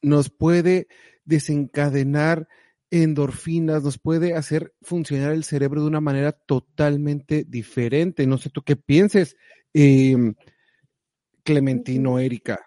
nos 0.01 0.29
puede 0.29 0.87
desencadenar 1.27 2.47
endorfinas, 2.89 3.83
nos 3.83 3.99
puede 3.99 4.33
hacer 4.33 4.73
funcionar 4.81 5.33
el 5.33 5.43
cerebro 5.43 5.81
de 5.81 5.87
una 5.87 6.01
manera 6.01 6.31
totalmente 6.31 7.43
diferente. 7.43 8.25
No 8.25 8.37
sé 8.37 8.49
tú 8.49 8.63
qué 8.63 8.75
pienses, 8.75 9.35
eh, 9.73 10.15
Clementino, 11.43 12.17
Erika. 12.17 12.65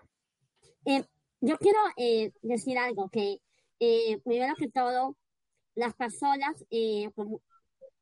Eh, 0.84 1.04
yo 1.40 1.56
quiero 1.58 1.78
eh, 1.96 2.32
decir 2.42 2.78
algo, 2.78 3.08
que 3.08 3.38
eh, 3.78 4.18
primero 4.24 4.54
que 4.56 4.68
todo, 4.68 5.16
las 5.74 5.94
personas 5.94 6.64
eh, 6.70 7.11
por, 7.14 7.40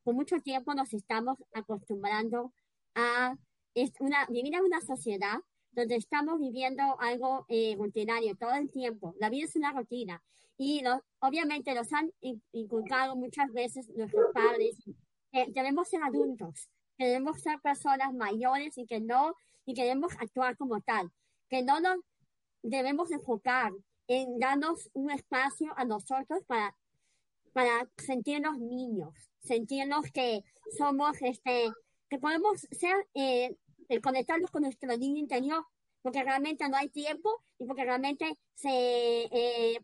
por, 0.03 0.13
mucho 0.13 0.39
tiempo 0.41 0.73
nos 0.73 0.93
estamos 0.93 1.37
acostumbrando 1.53 2.53
a 2.95 3.35
es 3.75 3.91
una, 3.99 4.25
vivir 4.27 4.55
en 4.55 4.63
una 4.63 4.81
sociedad 4.81 5.39
donde 5.71 5.95
estamos 5.95 6.39
viviendo 6.39 6.81
algo 6.99 7.45
eh, 7.47 7.75
rutinario 7.77 8.35
todo 8.35 8.53
el 8.55 8.69
tiempo. 8.71 9.15
La 9.19 9.29
vida 9.29 9.45
es 9.45 9.55
una 9.55 9.71
rutina. 9.71 10.21
Y 10.61 10.81
lo, 10.81 11.01
obviamente 11.19 11.73
nos 11.73 11.91
han 11.93 12.11
inculcado 12.51 13.15
muchas 13.15 13.49
veces 13.53 13.87
nuestros 13.95 14.33
padres 14.33 14.75
que 15.31 15.45
debemos 15.53 15.87
ser 15.87 16.03
adultos, 16.03 16.69
que 16.97 17.05
debemos 17.05 17.39
ser 17.39 17.61
personas 17.61 18.13
mayores 18.13 18.77
y 18.77 18.85
que 18.85 18.99
no, 18.99 19.35
y 19.65 19.73
que 19.73 19.83
debemos 19.83 20.11
actuar 20.19 20.57
como 20.57 20.81
tal, 20.81 21.09
que 21.49 21.63
no 21.63 21.79
nos 21.79 21.99
debemos 22.61 23.09
enfocar 23.11 23.71
en 24.07 24.37
darnos 24.37 24.89
un 24.91 25.11
espacio 25.11 25.71
a 25.77 25.85
nosotros 25.85 26.43
para, 26.45 26.75
para 27.53 27.89
sentirnos 27.95 28.59
niños, 28.59 29.13
sentirnos 29.39 30.11
que 30.11 30.43
somos, 30.77 31.21
este, 31.21 31.71
que 32.09 32.19
podemos 32.19 32.67
ser, 32.71 33.07
eh, 33.13 33.55
conectarnos 34.03 34.51
con 34.51 34.63
nuestro 34.63 34.97
niño 34.97 35.19
interior, 35.19 35.65
porque 36.01 36.21
realmente 36.21 36.67
no 36.67 36.75
hay 36.75 36.89
tiempo 36.89 37.45
y 37.57 37.65
porque 37.65 37.85
realmente 37.85 38.33
se, 38.55 38.69
eh, 39.31 39.79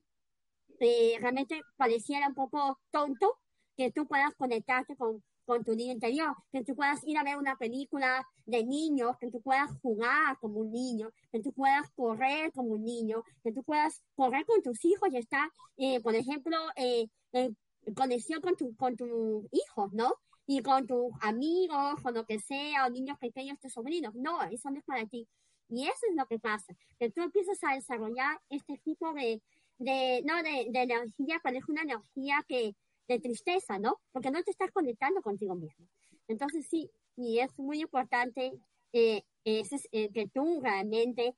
realmente 0.79 1.61
pareciera 1.77 2.27
un 2.27 2.35
poco 2.35 2.79
tonto 2.91 3.37
que 3.75 3.91
tú 3.91 4.07
puedas 4.07 4.33
conectarte 4.35 4.95
con, 4.95 5.23
con 5.45 5.63
tu 5.63 5.75
niño 5.75 5.93
interior, 5.93 6.35
que 6.51 6.63
tú 6.63 6.75
puedas 6.75 7.01
ir 7.05 7.17
a 7.17 7.23
ver 7.23 7.37
una 7.37 7.55
película 7.55 8.27
de 8.45 8.63
niños, 8.65 9.15
que 9.19 9.29
tú 9.29 9.41
puedas 9.41 9.71
jugar 9.81 10.37
como 10.39 10.59
un 10.59 10.71
niño, 10.71 11.11
que 11.31 11.41
tú 11.41 11.53
puedas 11.53 11.89
correr 11.91 12.51
como 12.53 12.69
un 12.69 12.83
niño, 12.83 13.23
que 13.43 13.51
tú 13.51 13.63
puedas 13.63 14.01
correr 14.15 14.45
con 14.45 14.61
tus 14.61 14.83
hijos 14.85 15.09
y 15.11 15.17
estar, 15.17 15.49
eh, 15.77 16.01
por 16.01 16.15
ejemplo, 16.15 16.57
eh, 16.75 17.07
en 17.31 17.55
conexión 17.95 18.41
con, 18.41 18.55
tu, 18.55 18.75
con 18.75 18.95
tus 18.95 19.45
hijos, 19.51 19.93
¿no? 19.93 20.13
Y 20.47 20.61
con 20.61 20.85
tus 20.87 21.11
amigos, 21.21 22.01
con 22.01 22.13
lo 22.13 22.25
que 22.25 22.39
sea, 22.39 22.85
o 22.85 22.89
niños 22.89 23.17
pequeños, 23.19 23.59
tus 23.59 23.73
sobrinos. 23.73 24.13
No, 24.15 24.41
eso 24.43 24.69
no 24.69 24.77
es 24.79 24.85
para 24.85 25.05
ti. 25.05 25.27
Y 25.69 25.83
eso 25.85 26.05
es 26.09 26.15
lo 26.15 26.27
que 26.27 26.39
pasa, 26.39 26.75
que 26.99 27.09
tú 27.09 27.21
empiezas 27.21 27.57
a 27.63 27.73
desarrollar 27.73 28.39
este 28.49 28.77
tipo 28.77 29.13
de, 29.13 29.41
de 29.77 30.21
no, 30.25 30.35
de, 30.41 30.67
de 30.69 30.81
energía, 30.81 31.41
es 31.43 31.69
una 31.69 31.81
energía 31.81 32.43
que, 32.47 32.75
de 33.07 33.19
tristeza, 33.19 33.79
¿no? 33.79 33.99
Porque 34.11 34.31
no 34.31 34.41
te 34.43 34.51
estás 34.51 34.71
conectando 34.71 35.21
contigo 35.21 35.55
mismo. 35.55 35.87
Entonces 36.27 36.67
sí, 36.69 36.89
y 37.15 37.39
es 37.39 37.57
muy 37.57 37.81
importante 37.81 38.53
eh, 38.93 39.23
eh, 39.43 40.09
que 40.11 40.27
tú 40.33 40.59
realmente 40.61 41.35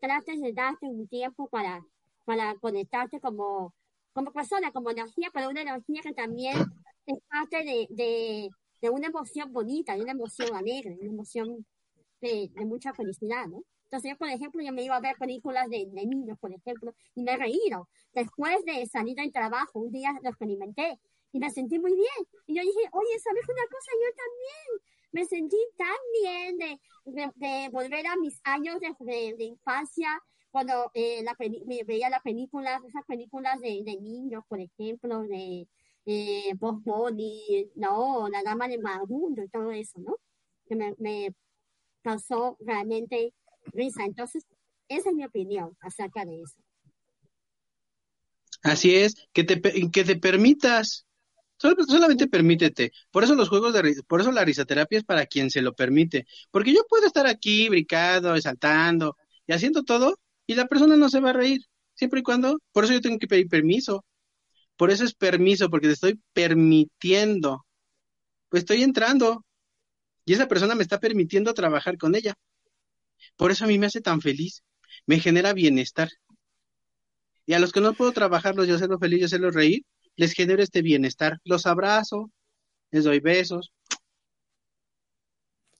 trates 0.00 0.40
de 0.40 0.52
darte 0.52 0.86
un 0.86 1.08
tiempo 1.08 1.48
para, 1.48 1.84
para 2.24 2.54
conectarte 2.56 3.20
como, 3.20 3.74
como 4.12 4.32
persona, 4.32 4.70
como 4.72 4.90
energía, 4.90 5.28
pero 5.32 5.48
una 5.48 5.62
energía 5.62 6.02
que 6.02 6.14
también 6.14 6.56
es 7.06 7.18
parte 7.28 7.64
de, 7.64 7.86
de, 7.90 8.50
de 8.80 8.90
una 8.90 9.08
emoción 9.08 9.52
bonita, 9.52 9.96
de 9.96 10.02
una 10.02 10.12
emoción 10.12 10.54
alegre, 10.54 10.96
una 11.00 11.12
emoción 11.12 11.66
de, 12.20 12.50
de 12.54 12.64
mucha 12.64 12.92
felicidad, 12.94 13.46
¿no? 13.46 13.62
Entonces, 13.90 14.10
yo, 14.10 14.16
por 14.18 14.28
ejemplo, 14.28 14.62
yo 14.62 14.70
me 14.70 14.82
iba 14.82 14.96
a 14.96 15.00
ver 15.00 15.16
películas 15.16 15.66
de, 15.70 15.86
niños, 15.86 16.38
por 16.38 16.52
ejemplo, 16.52 16.94
y 17.14 17.22
me 17.22 17.32
he 17.32 17.36
reído. 17.38 17.88
Después 18.12 18.62
de 18.66 18.84
salir 18.86 19.16
del 19.16 19.32
trabajo, 19.32 19.80
un 19.80 19.90
día 19.90 20.14
lo 20.22 20.28
experimenté 20.28 21.00
y 21.32 21.38
me 21.38 21.50
sentí 21.50 21.78
muy 21.78 21.94
bien. 21.94 22.28
Y 22.46 22.56
yo 22.56 22.62
dije, 22.62 22.88
oye, 22.92 23.18
¿sabes 23.18 23.44
una 23.48 23.62
cosa? 23.62 23.90
Yo 23.94 24.14
también 24.14 24.82
me 25.12 25.24
sentí 25.24 25.56
tan 25.78 25.96
bien 26.22 26.58
de, 26.58 27.32
de, 27.36 27.68
volver 27.70 28.06
a 28.06 28.16
mis 28.16 28.38
años 28.44 28.78
de, 28.78 29.44
infancia, 29.44 30.22
cuando 30.50 30.90
eh, 30.92 31.22
la 31.22 31.34
me 31.66 31.82
veía 31.84 32.10
las 32.10 32.22
películas, 32.22 32.82
esas 32.86 33.06
películas 33.06 33.58
de, 33.60 33.82
niños, 34.02 34.44
por 34.48 34.60
ejemplo, 34.60 35.22
de 35.22 35.66
eh, 36.04 36.52
Bob 36.58 36.82
Bunny, 36.82 37.70
no, 37.74 38.28
La 38.28 38.42
Dama 38.42 38.68
de 38.68 38.76
Marundo 38.76 39.42
y 39.42 39.48
todo 39.48 39.70
eso, 39.70 39.98
¿no? 39.98 40.16
Que 40.66 40.76
me, 40.76 40.94
me 40.98 41.34
causó 42.02 42.58
realmente 42.60 43.32
risa. 43.72 44.04
Entonces, 44.04 44.46
esa 44.88 45.10
es 45.10 45.14
mi 45.14 45.24
opinión 45.24 45.76
acerca 45.80 46.24
de 46.24 46.42
eso. 46.42 46.56
Así 48.62 48.94
es, 48.94 49.14
que 49.32 49.44
te, 49.44 49.60
que 49.60 50.04
te 50.04 50.16
permitas, 50.16 51.06
solamente 51.58 52.26
permítete. 52.26 52.92
Por 53.10 53.24
eso 53.24 53.34
los 53.34 53.48
juegos 53.48 53.72
de 53.72 54.02
por 54.06 54.20
eso 54.20 54.32
la 54.32 54.44
risoterapia 54.44 54.98
es 54.98 55.04
para 55.04 55.26
quien 55.26 55.50
se 55.50 55.62
lo 55.62 55.74
permite. 55.74 56.26
Porque 56.50 56.72
yo 56.72 56.84
puedo 56.88 57.06
estar 57.06 57.26
aquí 57.26 57.68
brincando, 57.68 58.38
saltando 58.40 59.16
y 59.46 59.52
haciendo 59.52 59.84
todo 59.84 60.18
y 60.46 60.54
la 60.54 60.66
persona 60.66 60.96
no 60.96 61.08
se 61.08 61.20
va 61.20 61.30
a 61.30 61.34
reír. 61.34 61.60
Siempre 61.94 62.20
y 62.20 62.22
cuando, 62.22 62.58
por 62.72 62.84
eso 62.84 62.94
yo 62.94 63.00
tengo 63.00 63.18
que 63.18 63.26
pedir 63.26 63.48
permiso. 63.48 64.04
Por 64.76 64.90
eso 64.90 65.04
es 65.04 65.14
permiso, 65.14 65.68
porque 65.70 65.88
te 65.88 65.94
estoy 65.94 66.20
permitiendo. 66.32 67.64
Pues 68.48 68.62
estoy 68.62 68.82
entrando 68.82 69.44
y 70.24 70.34
esa 70.34 70.46
persona 70.46 70.74
me 70.74 70.82
está 70.82 71.00
permitiendo 71.00 71.54
trabajar 71.54 71.98
con 71.98 72.14
ella. 72.14 72.34
Por 73.36 73.50
eso 73.50 73.64
a 73.64 73.68
mí 73.68 73.78
me 73.78 73.86
hace 73.86 74.00
tan 74.00 74.20
feliz, 74.20 74.62
me 75.06 75.20
genera 75.20 75.52
bienestar. 75.52 76.08
Y 77.46 77.54
a 77.54 77.58
los 77.58 77.72
que 77.72 77.80
no 77.80 77.94
puedo 77.94 78.12
trabajarlos 78.12 78.68
y 78.68 78.72
hacerlos 78.72 79.00
feliz 79.00 79.20
y 79.20 79.24
hacerlos 79.24 79.54
reír, 79.54 79.82
les 80.16 80.32
genero 80.32 80.62
este 80.62 80.82
bienestar. 80.82 81.38
Los 81.44 81.66
abrazo, 81.66 82.30
les 82.90 83.04
doy 83.04 83.20
besos. 83.20 83.72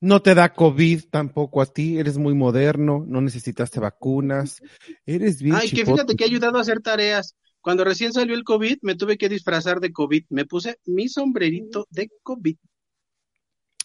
No 0.01 0.22
te 0.22 0.34
da 0.34 0.55
COVID 0.55 1.07
tampoco 1.11 1.61
a 1.61 1.66
ti, 1.66 1.99
eres 1.99 2.18
muy 2.18 2.32
moderno, 2.34 3.05
no 3.07 3.20
necesitaste 3.20 3.80
vacunas, 3.80 4.62
eres 5.05 5.43
bien. 5.43 5.57
Ay, 5.57 5.70
que 5.70 5.84
fíjate 5.84 6.14
que 6.14 6.24
ha 6.24 6.28
ayudado 6.28 6.59
a 6.59 6.61
hacer 6.61 6.80
tareas. 6.80 7.36
Cuando 7.61 7.84
recién 7.84 8.12
salió 8.12 8.36
el 8.36 8.45
COVID, 8.45 8.78
me 8.82 8.95
tuve 8.95 9.18
que 9.18 9.28
disfrazar 9.28 9.80
de 9.80 9.93
COVID. 9.93 10.24
Me 10.28 10.47
puse 10.47 10.78
mi 10.86 11.09
sombrerito 11.09 11.86
de 11.91 12.09
COVID. 12.22 12.57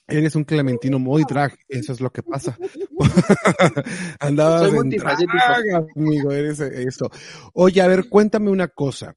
Eres 0.08 0.36
un 0.36 0.44
clementino 0.44 1.00
muy 1.00 1.24
drag, 1.24 1.58
eso 1.70 1.94
es 1.94 2.02
lo 2.02 2.12
que 2.12 2.24
pasa. 2.24 2.58
Andabas 4.20 4.74
en 4.74 4.90
drag, 4.90 5.88
amigo, 5.96 6.32
eres 6.32 6.60
eso. 6.60 7.10
Oye, 7.54 7.82
a 7.82 7.88
ver, 7.88 8.10
cuéntame 8.10 8.50
una 8.50 8.68
cosa. 8.68 9.16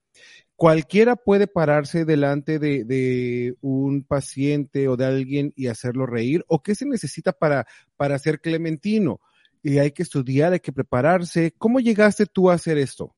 Cualquiera 0.55 1.16
puede 1.16 1.49
pararse 1.49 2.05
delante 2.05 2.59
de, 2.59 2.84
de, 2.84 3.57
un 3.61 4.05
paciente 4.05 4.89
o 4.89 4.97
de 4.97 5.05
alguien 5.05 5.53
y 5.57 5.66
hacerlo 5.66 6.07
reír, 6.07 6.45
o 6.47 6.62
qué 6.62 6.74
se 6.74 6.87
necesita 6.87 7.32
para, 7.32 7.66
para 7.97 8.18
ser 8.18 8.41
clementino. 8.41 9.20
Y 9.62 9.78
hay 9.78 9.91
que 9.91 10.05
estudiar, 10.05 10.53
hay 10.53 10.61
que 10.61 10.72
prepararse. 10.72 11.53
¿Cómo 11.59 11.80
llegaste 11.80 12.26
tú 12.26 12.49
a 12.49 12.55
hacer 12.55 12.78
esto? 12.78 13.14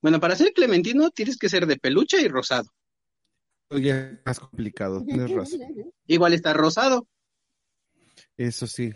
Bueno, 0.00 0.20
para 0.20 0.36
ser 0.36 0.52
clementino 0.52 1.10
tienes 1.10 1.36
que 1.36 1.48
ser 1.48 1.66
de 1.66 1.76
peluche 1.76 2.20
y 2.22 2.28
rosado 2.28 2.70
ya 3.78 3.98
es 3.98 4.18
más 4.24 4.40
complicado, 4.40 5.04
tienes 5.06 5.30
razón. 5.30 5.60
Igual 6.06 6.34
está 6.34 6.52
rosado. 6.52 7.08
Eso 8.36 8.66
sí. 8.66 8.92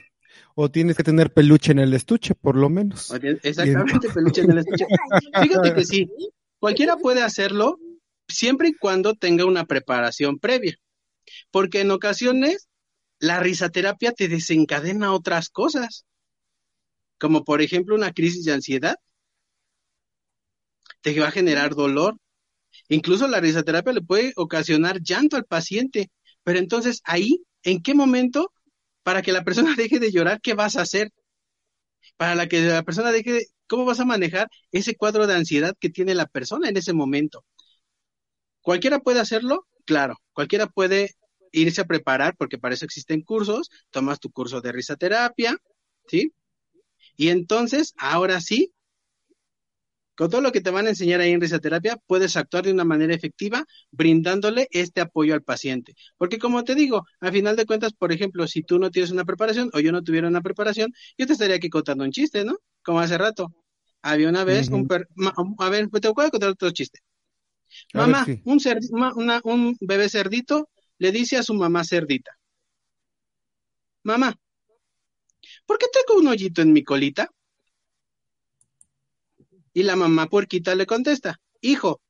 O 0.54 0.70
tienes 0.70 0.96
que 0.96 1.02
tener 1.02 1.32
peluche 1.32 1.72
en 1.72 1.78
el 1.78 1.94
estuche, 1.94 2.34
por 2.34 2.56
lo 2.56 2.68
menos. 2.68 3.10
Exactamente, 3.42 4.08
peluche 4.10 4.42
en 4.42 4.50
el 4.50 4.58
estuche. 4.58 4.86
Fíjate 5.42 5.74
que 5.74 5.84
sí, 5.84 6.10
cualquiera 6.58 6.96
puede 6.96 7.22
hacerlo 7.22 7.78
siempre 8.28 8.68
y 8.68 8.74
cuando 8.74 9.14
tenga 9.14 9.44
una 9.44 9.64
preparación 9.64 10.38
previa. 10.38 10.76
Porque 11.50 11.80
en 11.80 11.90
ocasiones 11.90 12.68
la 13.18 13.40
risaterapia 13.40 14.12
te 14.12 14.28
desencadena 14.28 15.12
otras 15.12 15.48
cosas. 15.48 16.04
Como 17.18 17.44
por 17.44 17.62
ejemplo 17.62 17.94
una 17.94 18.12
crisis 18.12 18.44
de 18.44 18.52
ansiedad. 18.52 18.96
Te 21.00 21.18
va 21.18 21.28
a 21.28 21.32
generar 21.32 21.74
dolor, 21.74 22.18
Incluso 22.88 23.28
la 23.28 23.40
risoterapia 23.40 23.92
le 23.92 24.02
puede 24.02 24.32
ocasionar 24.36 25.00
llanto 25.02 25.36
al 25.36 25.44
paciente, 25.44 26.10
pero 26.44 26.58
entonces 26.58 27.00
ahí, 27.04 27.42
¿en 27.62 27.82
qué 27.82 27.94
momento 27.94 28.52
para 29.02 29.22
que 29.22 29.32
la 29.32 29.44
persona 29.44 29.74
deje 29.76 29.98
de 29.98 30.12
llorar, 30.12 30.40
qué 30.40 30.54
vas 30.54 30.76
a 30.76 30.82
hacer? 30.82 31.10
Para 32.16 32.34
la 32.34 32.48
que 32.48 32.60
la 32.60 32.82
persona 32.82 33.12
deje 33.12 33.32
de, 33.32 33.46
¿cómo 33.68 33.84
vas 33.84 34.00
a 34.00 34.04
manejar 34.04 34.48
ese 34.72 34.96
cuadro 34.96 35.26
de 35.26 35.34
ansiedad 35.34 35.74
que 35.78 35.90
tiene 35.90 36.14
la 36.14 36.26
persona 36.26 36.68
en 36.68 36.76
ese 36.76 36.92
momento? 36.92 37.44
¿Cualquiera 38.60 39.00
puede 39.00 39.20
hacerlo? 39.20 39.66
Claro, 39.84 40.16
cualquiera 40.32 40.66
puede 40.66 41.10
irse 41.52 41.80
a 41.80 41.84
preparar 41.86 42.34
porque 42.36 42.58
para 42.58 42.74
eso 42.74 42.84
existen 42.84 43.22
cursos, 43.22 43.70
tomas 43.90 44.20
tu 44.20 44.30
curso 44.30 44.60
de 44.60 44.72
risoterapia, 44.72 45.56
¿sí? 46.08 46.32
Y 47.16 47.28
entonces, 47.30 47.94
ahora 47.98 48.40
sí, 48.40 48.72
con 50.16 50.30
todo 50.30 50.40
lo 50.40 50.52
que 50.52 50.60
te 50.60 50.70
van 50.70 50.86
a 50.86 50.90
enseñar 50.90 51.20
ahí 51.20 51.32
en 51.32 51.40
risoterapia, 51.40 51.98
puedes 52.06 52.36
actuar 52.36 52.64
de 52.64 52.72
una 52.72 52.84
manera 52.84 53.14
efectiva 53.14 53.64
brindándole 53.90 54.68
este 54.70 55.00
apoyo 55.00 55.34
al 55.34 55.42
paciente. 55.42 55.94
Porque 56.16 56.38
como 56.38 56.64
te 56.64 56.74
digo, 56.74 57.04
a 57.20 57.30
final 57.30 57.56
de 57.56 57.66
cuentas, 57.66 57.92
por 57.92 58.12
ejemplo, 58.12 58.46
si 58.48 58.62
tú 58.62 58.78
no 58.78 58.90
tienes 58.90 59.10
una 59.10 59.24
preparación 59.24 59.70
o 59.74 59.80
yo 59.80 59.92
no 59.92 60.02
tuviera 60.02 60.28
una 60.28 60.40
preparación, 60.40 60.92
yo 61.18 61.26
te 61.26 61.34
estaría 61.34 61.56
aquí 61.56 61.68
contando 61.70 62.04
un 62.04 62.12
chiste, 62.12 62.44
¿no? 62.44 62.56
Como 62.82 63.00
hace 63.00 63.18
rato. 63.18 63.54
Había 64.02 64.28
una 64.28 64.44
vez 64.44 64.68
un 64.68 64.86
per... 64.86 65.08
A 65.58 65.68
ver, 65.68 65.88
te 65.90 66.08
voy 66.08 66.26
a 66.26 66.30
contar 66.30 66.50
otro 66.50 66.70
chiste. 66.70 67.00
Mamá, 67.92 68.26
un, 68.44 68.60
un 69.44 69.76
bebé 69.80 70.08
cerdito 70.08 70.70
le 70.98 71.12
dice 71.12 71.36
a 71.36 71.42
su 71.42 71.54
mamá 71.54 71.84
cerdita, 71.84 72.32
mamá, 74.04 74.34
¿por 75.66 75.78
qué 75.78 75.86
tengo 75.92 76.20
un 76.20 76.28
hoyito 76.28 76.62
en 76.62 76.72
mi 76.72 76.82
colita? 76.84 77.30
Y 79.76 79.82
la 79.82 79.94
mamá 79.94 80.26
puerquita 80.28 80.74
le 80.74 80.86
contesta, 80.86 81.38
hijo, 81.60 82.00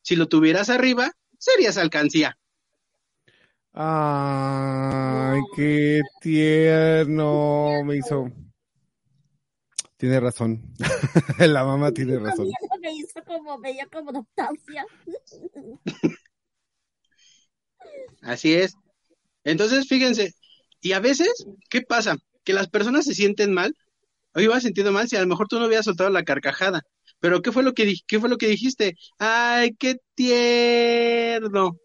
si 0.00 0.14
lo 0.14 0.28
tuvieras 0.28 0.70
arriba, 0.70 1.10
serías 1.36 1.76
alcancía. 1.76 2.38
Ay, 3.72 5.40
qué 5.56 6.02
tierno 6.20 7.82
me 7.84 7.96
hizo. 7.96 8.30
Tiene 9.96 10.20
razón. 10.20 10.72
la 11.40 11.64
mamá 11.64 11.90
tiene 11.90 12.16
razón. 12.16 12.46
Me 12.80 12.92
hizo 12.92 13.20
como, 13.24 13.60
como 13.90 14.12
nostalgia. 14.12 14.86
Así 18.22 18.54
es. 18.54 18.76
Entonces, 19.42 19.88
fíjense, 19.88 20.30
y 20.80 20.92
a 20.92 21.00
veces, 21.00 21.44
¿qué 21.70 21.82
pasa? 21.82 22.18
Que 22.44 22.52
las 22.52 22.68
personas 22.68 23.04
se 23.04 23.14
sienten 23.14 23.52
mal, 23.52 23.74
o 24.32 24.38
iba 24.38 24.60
sintiendo 24.60 24.92
mal 24.92 25.08
si 25.08 25.16
a 25.16 25.20
lo 25.22 25.26
mejor 25.26 25.48
tú 25.48 25.58
no 25.58 25.66
hubieras 25.66 25.86
soltado 25.86 26.10
la 26.10 26.22
carcajada. 26.22 26.84
Pero 27.20 27.42
¿qué 27.42 27.52
fue 27.52 27.62
lo 27.62 27.72
que, 27.74 27.84
dijiste? 28.46 28.94
¡Ay, 29.18 29.74
qué 29.78 29.96
tierno! 30.14 31.78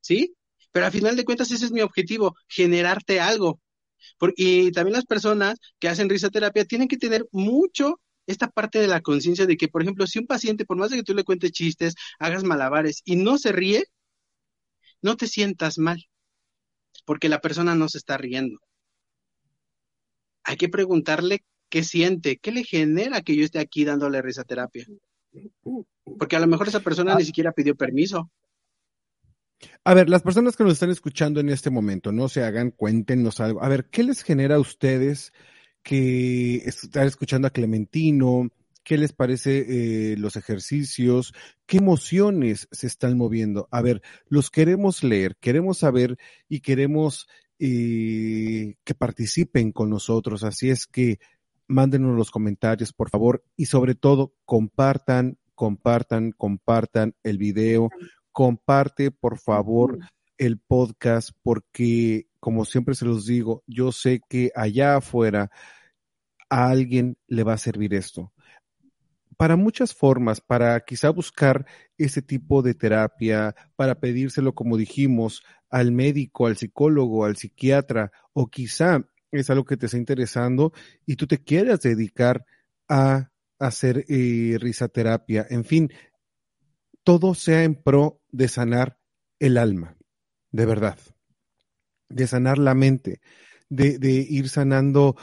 ¿Sí? 0.00 0.34
Pero 0.72 0.86
a 0.86 0.90
final 0.90 1.16
de 1.16 1.24
cuentas 1.24 1.50
ese 1.50 1.64
es 1.66 1.72
mi 1.72 1.80
objetivo, 1.82 2.34
generarte 2.48 3.20
algo. 3.20 3.60
y 4.36 4.72
también 4.72 4.94
las 4.94 5.06
personas 5.06 5.58
que 5.78 5.88
hacen 5.88 6.08
risoterapia 6.08 6.64
tienen 6.64 6.88
que 6.88 6.96
tener 6.98 7.26
mucho 7.32 8.00
esta 8.26 8.48
parte 8.48 8.78
de 8.80 8.88
la 8.88 9.00
conciencia 9.00 9.46
de 9.46 9.56
que, 9.56 9.68
por 9.68 9.82
ejemplo, 9.82 10.06
si 10.06 10.18
un 10.18 10.26
paciente, 10.26 10.64
por 10.64 10.76
más 10.76 10.90
de 10.90 10.96
que 10.98 11.02
tú 11.02 11.14
le 11.14 11.24
cuentes 11.24 11.52
chistes, 11.52 11.94
hagas 12.18 12.44
malabares 12.44 13.02
y 13.04 13.16
no 13.16 13.38
se 13.38 13.52
ríe, 13.52 13.84
no 15.02 15.16
te 15.16 15.26
sientas 15.26 15.78
mal, 15.78 16.06
porque 17.04 17.28
la 17.28 17.40
persona 17.40 17.74
no 17.74 17.88
se 17.88 17.98
está 17.98 18.16
riendo. 18.18 18.58
Hay 20.44 20.56
que 20.56 20.68
preguntarle 20.68 21.44
qué 21.70 21.84
siente, 21.84 22.36
qué 22.36 22.52
le 22.52 22.64
genera 22.64 23.22
que 23.22 23.34
yo 23.34 23.44
esté 23.44 23.60
aquí 23.60 23.84
dándole 23.84 24.20
risoterapia. 24.20 24.86
Porque 26.18 26.36
a 26.36 26.40
lo 26.40 26.46
mejor 26.46 26.68
esa 26.68 26.80
persona 26.80 27.14
ni 27.14 27.24
siquiera 27.24 27.52
pidió 27.52 27.74
permiso. 27.74 28.30
A 29.84 29.94
ver, 29.94 30.08
las 30.08 30.22
personas 30.22 30.56
que 30.56 30.64
nos 30.64 30.74
están 30.74 30.90
escuchando 30.90 31.40
en 31.40 31.48
este 31.48 31.70
momento, 31.70 32.12
no 32.12 32.28
se 32.28 32.42
hagan, 32.42 32.70
cuéntenos 32.70 33.40
algo. 33.40 33.62
A 33.62 33.68
ver, 33.68 33.86
¿qué 33.90 34.02
les 34.02 34.22
genera 34.22 34.56
a 34.56 34.60
ustedes 34.60 35.32
que 35.82 36.56
están 36.56 37.06
escuchando 37.06 37.46
a 37.46 37.50
Clementino? 37.50 38.50
¿Qué 38.82 38.96
les 38.96 39.12
parece 39.12 40.12
eh, 40.12 40.16
los 40.16 40.36
ejercicios? 40.36 41.34
¿Qué 41.66 41.76
emociones 41.76 42.68
se 42.72 42.86
están 42.86 43.16
moviendo? 43.16 43.68
A 43.70 43.82
ver, 43.82 44.02
los 44.26 44.50
queremos 44.50 45.04
leer, 45.04 45.36
queremos 45.36 45.78
saber 45.78 46.16
y 46.48 46.60
queremos 46.60 47.28
eh, 47.58 48.76
que 48.84 48.94
participen 48.94 49.72
con 49.72 49.90
nosotros. 49.90 50.42
Así 50.42 50.70
es 50.70 50.86
que 50.86 51.18
mándenos 51.70 52.16
los 52.16 52.30
comentarios, 52.30 52.92
por 52.92 53.08
favor, 53.08 53.44
y 53.56 53.66
sobre 53.66 53.94
todo 53.94 54.34
compartan, 54.44 55.38
compartan, 55.54 56.32
compartan 56.32 57.14
el 57.22 57.38
video, 57.38 57.88
comparte, 58.32 59.10
por 59.10 59.38
favor, 59.38 59.98
el 60.36 60.58
podcast, 60.58 61.30
porque 61.42 62.26
como 62.40 62.64
siempre 62.64 62.94
se 62.94 63.04
los 63.04 63.26
digo, 63.26 63.62
yo 63.66 63.92
sé 63.92 64.20
que 64.28 64.50
allá 64.54 64.96
afuera 64.96 65.50
a 66.48 66.68
alguien 66.68 67.16
le 67.28 67.44
va 67.44 67.52
a 67.52 67.58
servir 67.58 67.94
esto. 67.94 68.32
Para 69.36 69.56
muchas 69.56 69.94
formas, 69.94 70.40
para 70.40 70.78
quizá 70.80 71.10
buscar 71.10 71.64
ese 71.96 72.20
tipo 72.20 72.62
de 72.62 72.74
terapia, 72.74 73.54
para 73.76 74.00
pedírselo, 74.00 74.54
como 74.54 74.76
dijimos, 74.76 75.42
al 75.70 75.92
médico, 75.92 76.46
al 76.46 76.56
psicólogo, 76.56 77.24
al 77.24 77.36
psiquiatra, 77.36 78.10
o 78.32 78.48
quizá 78.48 79.04
es 79.30 79.50
algo 79.50 79.64
que 79.64 79.76
te 79.76 79.86
está 79.86 79.98
interesando 79.98 80.72
y 81.06 81.16
tú 81.16 81.26
te 81.26 81.38
quieras 81.38 81.80
dedicar 81.80 82.44
a 82.88 83.30
hacer 83.58 84.04
eh, 84.08 84.56
risaterapia. 84.58 85.46
En 85.48 85.64
fin, 85.64 85.92
todo 87.04 87.34
sea 87.34 87.64
en 87.64 87.74
pro 87.74 88.20
de 88.30 88.48
sanar 88.48 88.98
el 89.38 89.58
alma, 89.58 89.96
de 90.50 90.66
verdad, 90.66 90.98
de 92.08 92.26
sanar 92.26 92.58
la 92.58 92.74
mente, 92.74 93.20
de, 93.68 93.98
de 93.98 94.10
ir 94.10 94.48
sanando 94.48 95.16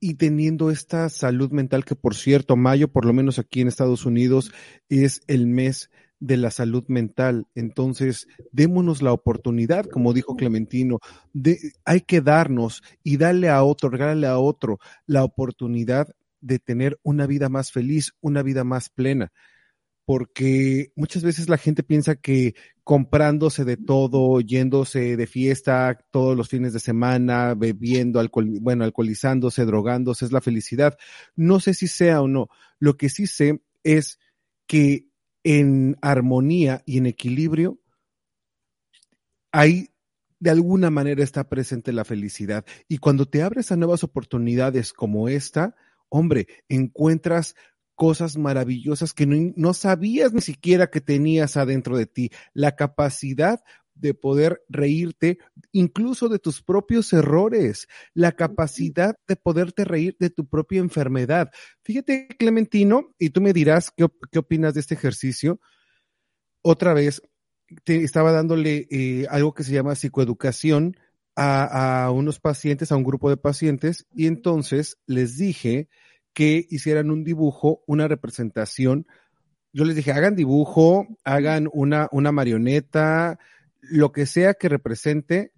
y 0.00 0.14
teniendo 0.14 0.70
esta 0.70 1.08
salud 1.08 1.50
mental 1.50 1.84
que, 1.84 1.94
por 1.94 2.14
cierto, 2.14 2.56
mayo, 2.56 2.88
por 2.88 3.04
lo 3.04 3.12
menos 3.12 3.38
aquí 3.38 3.60
en 3.60 3.68
Estados 3.68 4.06
Unidos, 4.06 4.52
es 4.88 5.22
el 5.26 5.46
mes 5.46 5.90
de 6.20 6.36
la 6.36 6.50
salud 6.50 6.84
mental. 6.88 7.46
Entonces, 7.54 8.28
démonos 8.52 9.02
la 9.02 9.12
oportunidad, 9.12 9.86
como 9.86 10.12
dijo 10.12 10.36
Clementino, 10.36 11.00
de, 11.32 11.58
hay 11.84 12.02
que 12.02 12.20
darnos 12.20 12.82
y 13.02 13.16
darle 13.16 13.48
a 13.48 13.62
otro, 13.64 13.88
regalarle 13.88 14.26
a 14.26 14.38
otro 14.38 14.78
la 15.06 15.24
oportunidad 15.24 16.08
de 16.40 16.58
tener 16.58 16.98
una 17.02 17.26
vida 17.26 17.48
más 17.48 17.72
feliz, 17.72 18.12
una 18.20 18.42
vida 18.42 18.64
más 18.64 18.90
plena. 18.90 19.32
Porque 20.04 20.92
muchas 20.96 21.22
veces 21.22 21.48
la 21.48 21.56
gente 21.56 21.82
piensa 21.82 22.16
que 22.16 22.54
comprándose 22.82 23.64
de 23.64 23.76
todo, 23.76 24.40
yéndose 24.40 25.16
de 25.16 25.26
fiesta 25.26 25.96
todos 26.10 26.36
los 26.36 26.48
fines 26.48 26.72
de 26.72 26.80
semana, 26.80 27.54
bebiendo, 27.54 28.18
alcohol, 28.18 28.58
bueno, 28.60 28.84
alcoholizándose, 28.84 29.64
drogándose, 29.64 30.24
es 30.24 30.32
la 30.32 30.40
felicidad. 30.40 30.98
No 31.36 31.60
sé 31.60 31.74
si 31.74 31.86
sea 31.86 32.20
o 32.20 32.28
no. 32.28 32.48
Lo 32.80 32.96
que 32.96 33.08
sí 33.08 33.26
sé 33.28 33.62
es 33.84 34.18
que 34.66 35.09
en 35.44 35.96
armonía 36.02 36.82
y 36.86 36.98
en 36.98 37.06
equilibrio, 37.06 37.80
ahí 39.52 39.88
de 40.38 40.50
alguna 40.50 40.90
manera 40.90 41.22
está 41.22 41.48
presente 41.48 41.92
la 41.92 42.04
felicidad. 42.04 42.64
Y 42.88 42.98
cuando 42.98 43.26
te 43.26 43.42
abres 43.42 43.70
a 43.72 43.76
nuevas 43.76 44.04
oportunidades 44.04 44.92
como 44.92 45.28
esta, 45.28 45.76
hombre, 46.08 46.46
encuentras 46.68 47.54
cosas 47.94 48.38
maravillosas 48.38 49.12
que 49.12 49.26
no, 49.26 49.52
no, 49.56 49.74
sabías 49.74 50.32
ni 50.32 50.40
siquiera 50.40 50.88
que 50.88 51.02
tenías 51.02 51.58
adentro 51.58 51.98
de 51.98 52.06
ti. 52.06 52.30
La 52.54 52.74
capacidad 52.74 53.60
de 54.00 54.14
poder 54.14 54.62
reírte 54.68 55.38
incluso 55.72 56.28
de 56.28 56.38
tus 56.38 56.62
propios 56.62 57.12
errores, 57.12 57.86
la 58.14 58.32
capacidad 58.32 59.14
de 59.28 59.36
poderte 59.36 59.84
reír 59.84 60.16
de 60.18 60.30
tu 60.30 60.48
propia 60.48 60.80
enfermedad. 60.80 61.50
Fíjate, 61.82 62.28
Clementino, 62.38 63.14
y 63.18 63.30
tú 63.30 63.40
me 63.40 63.52
dirás 63.52 63.92
qué, 63.96 64.06
qué 64.32 64.38
opinas 64.38 64.74
de 64.74 64.80
este 64.80 64.94
ejercicio. 64.94 65.60
Otra 66.62 66.94
vez, 66.94 67.22
te 67.84 68.02
estaba 68.02 68.32
dándole 68.32 68.88
eh, 68.90 69.26
algo 69.30 69.54
que 69.54 69.62
se 69.62 69.72
llama 69.72 69.94
psicoeducación 69.94 70.96
a, 71.36 72.04
a 72.04 72.10
unos 72.10 72.40
pacientes, 72.40 72.90
a 72.90 72.96
un 72.96 73.04
grupo 73.04 73.30
de 73.30 73.36
pacientes, 73.36 74.06
y 74.12 74.26
entonces 74.26 74.98
les 75.06 75.36
dije 75.36 75.88
que 76.32 76.66
hicieran 76.68 77.10
un 77.10 77.24
dibujo, 77.24 77.82
una 77.86 78.08
representación. 78.08 79.06
Yo 79.72 79.84
les 79.84 79.96
dije, 79.96 80.12
hagan 80.12 80.34
dibujo, 80.34 81.06
hagan 81.24 81.68
una, 81.72 82.08
una 82.12 82.32
marioneta, 82.32 83.38
lo 83.80 84.12
que 84.12 84.26
sea 84.26 84.54
que 84.54 84.68
represente 84.68 85.52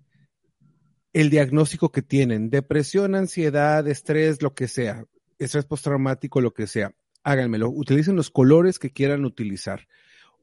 el 1.13 1.31
diagnóstico 1.31 1.93
que 1.93 2.03
tienen, 2.03 2.51
depresión, 2.51 3.15
ansiedad, 3.15 3.87
estrés, 3.87 4.41
lo 4.43 4.55
que 4.55 4.69
sea, 4.69 5.05
estrés 5.39 5.67
postraumático, 5.67 6.41
lo 6.41 6.55
que 6.55 6.67
sea, 6.67 6.95
háganmelo, 7.23 7.69
utilicen 7.69 8.17
los 8.17 8.31
colores 8.31 8.79
que 8.79 8.91
quieran 8.91 9.25
utilizar. 9.25 9.87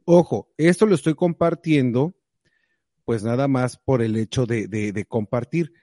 Ojo, 0.06 0.52
esto 0.58 0.86
lo 0.86 0.96
estoy 0.96 1.16
compartiendo, 1.16 2.16
pues 3.06 3.24
nada 3.24 3.48
más 3.48 3.78
por 3.78 4.02
el 4.02 4.16
hecho 4.16 4.46
de, 4.46 4.68
de, 4.68 5.06
compartir. 5.06 5.74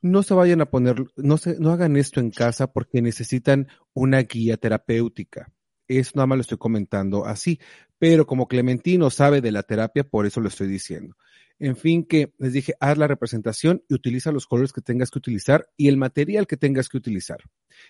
No 0.00 0.22
se 0.22 0.34
vayan 0.34 0.60
a 0.60 0.70
poner, 0.70 0.96
no 1.16 1.38
se, 1.38 1.58
no 1.58 1.72
hagan 1.72 1.96
esto 1.96 2.20
en 2.20 2.30
casa 2.30 2.72
porque 2.72 3.02
necesitan 3.02 3.68
una 3.94 4.22
guía 4.22 4.56
terapéutica. 4.58 5.52
Eso 5.86 6.12
nada 6.14 6.26
más 6.26 6.36
lo 6.36 6.42
estoy 6.42 6.58
comentando 6.58 7.24
así, 7.24 7.58
pero 7.98 8.26
como 8.26 8.46
Clementino 8.46 9.08
sabe 9.08 9.40
de 9.40 9.52
la 9.52 9.62
terapia, 9.62 10.04
por 10.04 10.26
eso 10.26 10.40
lo 10.40 10.48
estoy 10.48 10.68
diciendo. 10.68 11.16
En 11.60 11.76
fin, 11.76 12.04
que 12.04 12.32
les 12.38 12.52
dije, 12.52 12.74
haz 12.78 12.96
la 12.98 13.08
representación 13.08 13.82
y 13.88 13.94
utiliza 13.94 14.30
los 14.30 14.46
colores 14.46 14.72
que 14.72 14.80
tengas 14.80 15.10
que 15.10 15.18
utilizar 15.18 15.68
y 15.76 15.88
el 15.88 15.96
material 15.96 16.46
que 16.46 16.56
tengas 16.56 16.88
que 16.88 16.98
utilizar. 16.98 17.38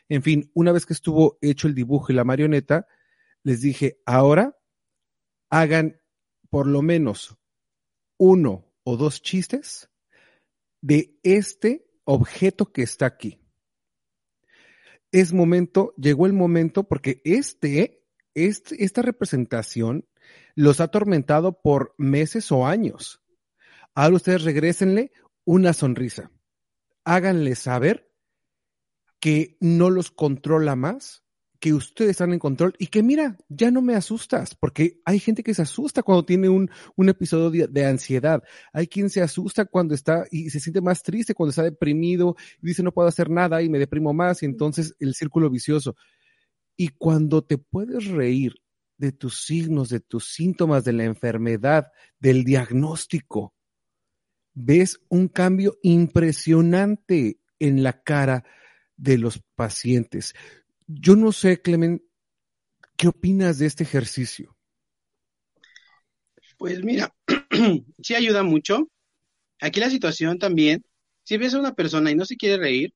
En 0.08 0.22
fin, 0.22 0.50
una 0.54 0.72
vez 0.72 0.86
que 0.86 0.94
estuvo 0.94 1.38
hecho 1.42 1.68
el 1.68 1.74
dibujo 1.74 2.10
y 2.10 2.14
la 2.14 2.24
marioneta, 2.24 2.86
les 3.42 3.60
dije, 3.60 4.00
ahora 4.06 4.56
hagan 5.50 6.00
por 6.50 6.66
lo 6.66 6.82
menos 6.82 7.36
uno 8.16 8.72
o 8.84 8.96
dos 8.96 9.20
chistes 9.22 9.90
de 10.80 11.18
este 11.22 11.86
objeto 12.04 12.72
que 12.72 12.82
está 12.82 13.06
aquí. 13.06 13.38
es 15.12 15.32
momento, 15.32 15.94
llegó 15.96 16.26
el 16.26 16.34
momento, 16.34 16.84
porque 16.84 17.22
este, 17.24 18.04
este, 18.34 18.84
esta 18.84 19.02
representación 19.02 20.06
los 20.54 20.80
ha 20.80 20.84
atormentado 20.84 21.60
por 21.62 21.94
meses 21.98 22.52
o 22.52 22.66
años. 22.66 23.22
Ahora 23.94 24.16
ustedes 24.16 24.44
regrésenle 24.44 25.12
una 25.44 25.72
sonrisa. 25.72 26.30
Háganle 27.04 27.54
saber 27.54 28.10
que 29.20 29.56
no 29.60 29.90
los 29.90 30.10
controla 30.10 30.76
más, 30.76 31.24
que 31.60 31.74
ustedes 31.74 32.12
están 32.12 32.32
en 32.32 32.38
control 32.38 32.74
y 32.78 32.86
que 32.86 33.02
mira, 33.02 33.36
ya 33.48 33.70
no 33.70 33.82
me 33.82 33.94
asustas, 33.94 34.54
porque 34.54 35.00
hay 35.04 35.18
gente 35.18 35.42
que 35.42 35.54
se 35.54 35.62
asusta 35.62 36.02
cuando 36.02 36.24
tiene 36.24 36.48
un, 36.48 36.70
un 36.94 37.08
episodio 37.08 37.50
de, 37.50 37.66
de, 37.66 37.86
ansiedad. 37.86 38.42
Hay 38.72 38.86
quien 38.86 39.10
se 39.10 39.22
asusta 39.22 39.64
cuando 39.64 39.94
está 39.94 40.24
y 40.30 40.50
se 40.50 40.60
siente 40.60 40.80
más 40.80 41.02
triste, 41.02 41.34
cuando 41.34 41.50
está 41.50 41.64
deprimido 41.64 42.36
y 42.62 42.68
dice 42.68 42.82
no 42.82 42.92
puedo 42.92 43.08
hacer 43.08 43.28
nada 43.30 43.60
y 43.62 43.68
me 43.68 43.78
deprimo 43.78 44.12
más 44.12 44.42
y 44.42 44.46
entonces 44.46 44.94
el 45.00 45.14
círculo 45.14 45.50
vicioso. 45.50 45.96
Y 46.76 46.88
cuando 46.88 47.42
te 47.42 47.58
puedes 47.58 48.06
reír 48.06 48.54
de 48.96 49.12
tus 49.12 49.44
signos, 49.44 49.88
de 49.88 50.00
tus 50.00 50.32
síntomas, 50.32 50.84
de 50.84 50.92
la 50.92 51.04
enfermedad, 51.04 51.88
del 52.20 52.44
diagnóstico, 52.44 53.54
ves 54.58 55.00
un 55.08 55.28
cambio 55.28 55.78
impresionante 55.82 57.38
en 57.60 57.82
la 57.82 58.02
cara 58.02 58.44
de 58.96 59.16
los 59.16 59.40
pacientes. 59.54 60.34
Yo 60.86 61.14
no 61.14 61.30
sé, 61.32 61.62
Clemen, 61.62 62.02
¿qué 62.96 63.08
opinas 63.08 63.58
de 63.58 63.66
este 63.66 63.84
ejercicio? 63.84 64.56
Pues 66.56 66.82
mira, 66.82 67.14
sí 68.02 68.14
ayuda 68.14 68.42
mucho. 68.42 68.88
Aquí 69.60 69.78
la 69.78 69.90
situación 69.90 70.38
también, 70.38 70.84
si 71.22 71.36
ves 71.36 71.54
a 71.54 71.60
una 71.60 71.74
persona 71.74 72.10
y 72.10 72.16
no 72.16 72.24
se 72.24 72.36
quiere 72.36 72.56
reír, 72.56 72.92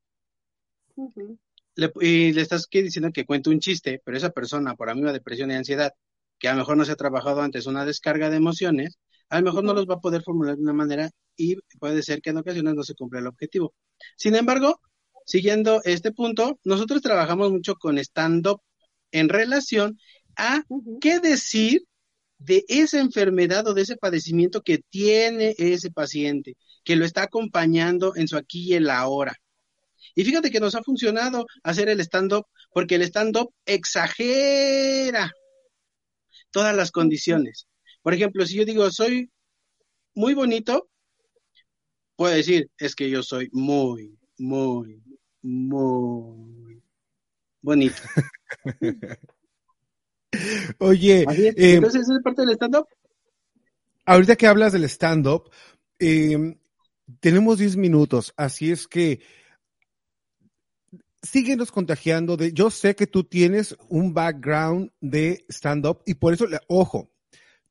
uh 0.96 1.12
-huh. 1.12 1.38
le, 1.76 1.92
y 2.00 2.32
le 2.32 2.40
estás 2.40 2.68
diciendo 2.70 3.12
que 3.12 3.24
cuente 3.24 3.50
un 3.50 3.60
chiste, 3.60 4.00
pero 4.04 4.16
esa 4.16 4.30
persona 4.30 4.74
por 4.74 4.88
la 4.88 4.94
misma 4.94 5.12
depresión 5.12 5.50
y 5.50 5.54
ansiedad, 5.54 5.92
que 6.40 6.48
a 6.48 6.52
lo 6.52 6.58
mejor 6.58 6.76
no 6.76 6.84
se 6.84 6.92
ha 6.92 6.96
trabajado 6.96 7.40
antes 7.40 7.66
una 7.66 7.84
descarga 7.84 8.30
de 8.30 8.38
emociones, 8.38 8.98
a 9.28 9.38
lo 9.38 9.44
mejor 9.44 9.64
no 9.64 9.74
los 9.74 9.86
va 9.86 9.94
a 9.94 10.00
poder 10.00 10.22
formular 10.22 10.56
de 10.56 10.62
una 10.62 10.72
manera 10.72 11.10
y 11.36 11.56
puede 11.78 12.02
ser 12.02 12.20
que 12.20 12.30
en 12.30 12.38
ocasiones 12.38 12.74
no 12.74 12.82
se 12.82 12.94
cumpla 12.94 13.20
el 13.20 13.26
objetivo. 13.26 13.74
Sin 14.16 14.34
embargo, 14.34 14.80
siguiendo 15.26 15.80
este 15.84 16.12
punto, 16.12 16.58
nosotros 16.64 17.02
trabajamos 17.02 17.50
mucho 17.50 17.76
con 17.76 17.98
stand-up 17.98 18.60
en 19.10 19.28
relación 19.28 19.98
a 20.36 20.62
qué 21.00 21.20
decir 21.20 21.84
de 22.38 22.64
esa 22.68 22.98
enfermedad 22.98 23.66
o 23.68 23.74
de 23.74 23.82
ese 23.82 23.96
padecimiento 23.96 24.62
que 24.62 24.78
tiene 24.78 25.54
ese 25.58 25.90
paciente, 25.90 26.56
que 26.84 26.96
lo 26.96 27.04
está 27.04 27.22
acompañando 27.22 28.16
en 28.16 28.26
su 28.26 28.36
aquí 28.36 28.70
y 28.70 28.74
en 28.74 28.84
la 28.84 28.98
ahora. 28.98 29.36
Y 30.14 30.24
fíjate 30.24 30.50
que 30.50 30.60
nos 30.60 30.74
ha 30.74 30.82
funcionado 30.82 31.46
hacer 31.62 31.88
el 31.88 32.00
stand-up, 32.00 32.46
porque 32.72 32.96
el 32.96 33.02
stand-up 33.02 33.52
exagera 33.64 35.30
todas 36.50 36.74
las 36.74 36.90
condiciones. 36.90 37.68
Por 38.02 38.14
ejemplo, 38.14 38.44
si 38.44 38.56
yo 38.56 38.64
digo, 38.64 38.90
soy 38.90 39.30
muy 40.14 40.34
bonito, 40.34 40.88
puedo 42.16 42.34
decir, 42.34 42.70
es 42.78 42.94
que 42.94 43.10
yo 43.10 43.22
soy 43.22 43.48
muy, 43.52 44.18
muy, 44.38 45.02
muy 45.42 46.82
bonito. 47.60 48.02
Oye, 50.78 51.24
es. 51.28 51.38
eh, 51.38 51.74
entonces 51.74 52.02
es 52.08 52.22
parte 52.22 52.42
del 52.42 52.54
stand-up. 52.54 52.86
Ahorita 54.04 54.36
que 54.36 54.46
hablas 54.46 54.72
del 54.72 54.84
stand-up, 54.84 55.50
eh, 55.98 56.56
tenemos 57.20 57.58
10 57.58 57.76
minutos, 57.76 58.32
así 58.36 58.70
es 58.70 58.88
que 58.88 59.20
síguenos 61.22 61.70
contagiando 61.70 62.36
de, 62.36 62.52
yo 62.52 62.70
sé 62.70 62.96
que 62.96 63.06
tú 63.06 63.24
tienes 63.24 63.76
un 63.88 64.12
background 64.12 64.90
de 65.00 65.44
stand-up 65.48 66.02
y 66.04 66.14
por 66.14 66.34
eso, 66.34 66.46
ojo, 66.66 67.10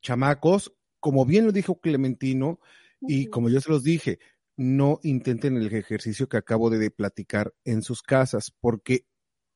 chamacos, 0.01 0.73
como 0.99 1.25
bien 1.25 1.45
lo 1.45 1.51
dijo 1.51 1.79
Clementino 1.79 2.59
y 3.01 3.27
como 3.27 3.49
yo 3.49 3.59
se 3.61 3.71
los 3.71 3.83
dije, 3.83 4.19
no 4.57 4.99
intenten 5.03 5.57
el 5.57 5.73
ejercicio 5.73 6.29
que 6.29 6.37
acabo 6.37 6.69
de 6.69 6.91
platicar 6.91 7.53
en 7.65 7.81
sus 7.81 8.01
casas, 8.01 8.51
porque 8.59 9.05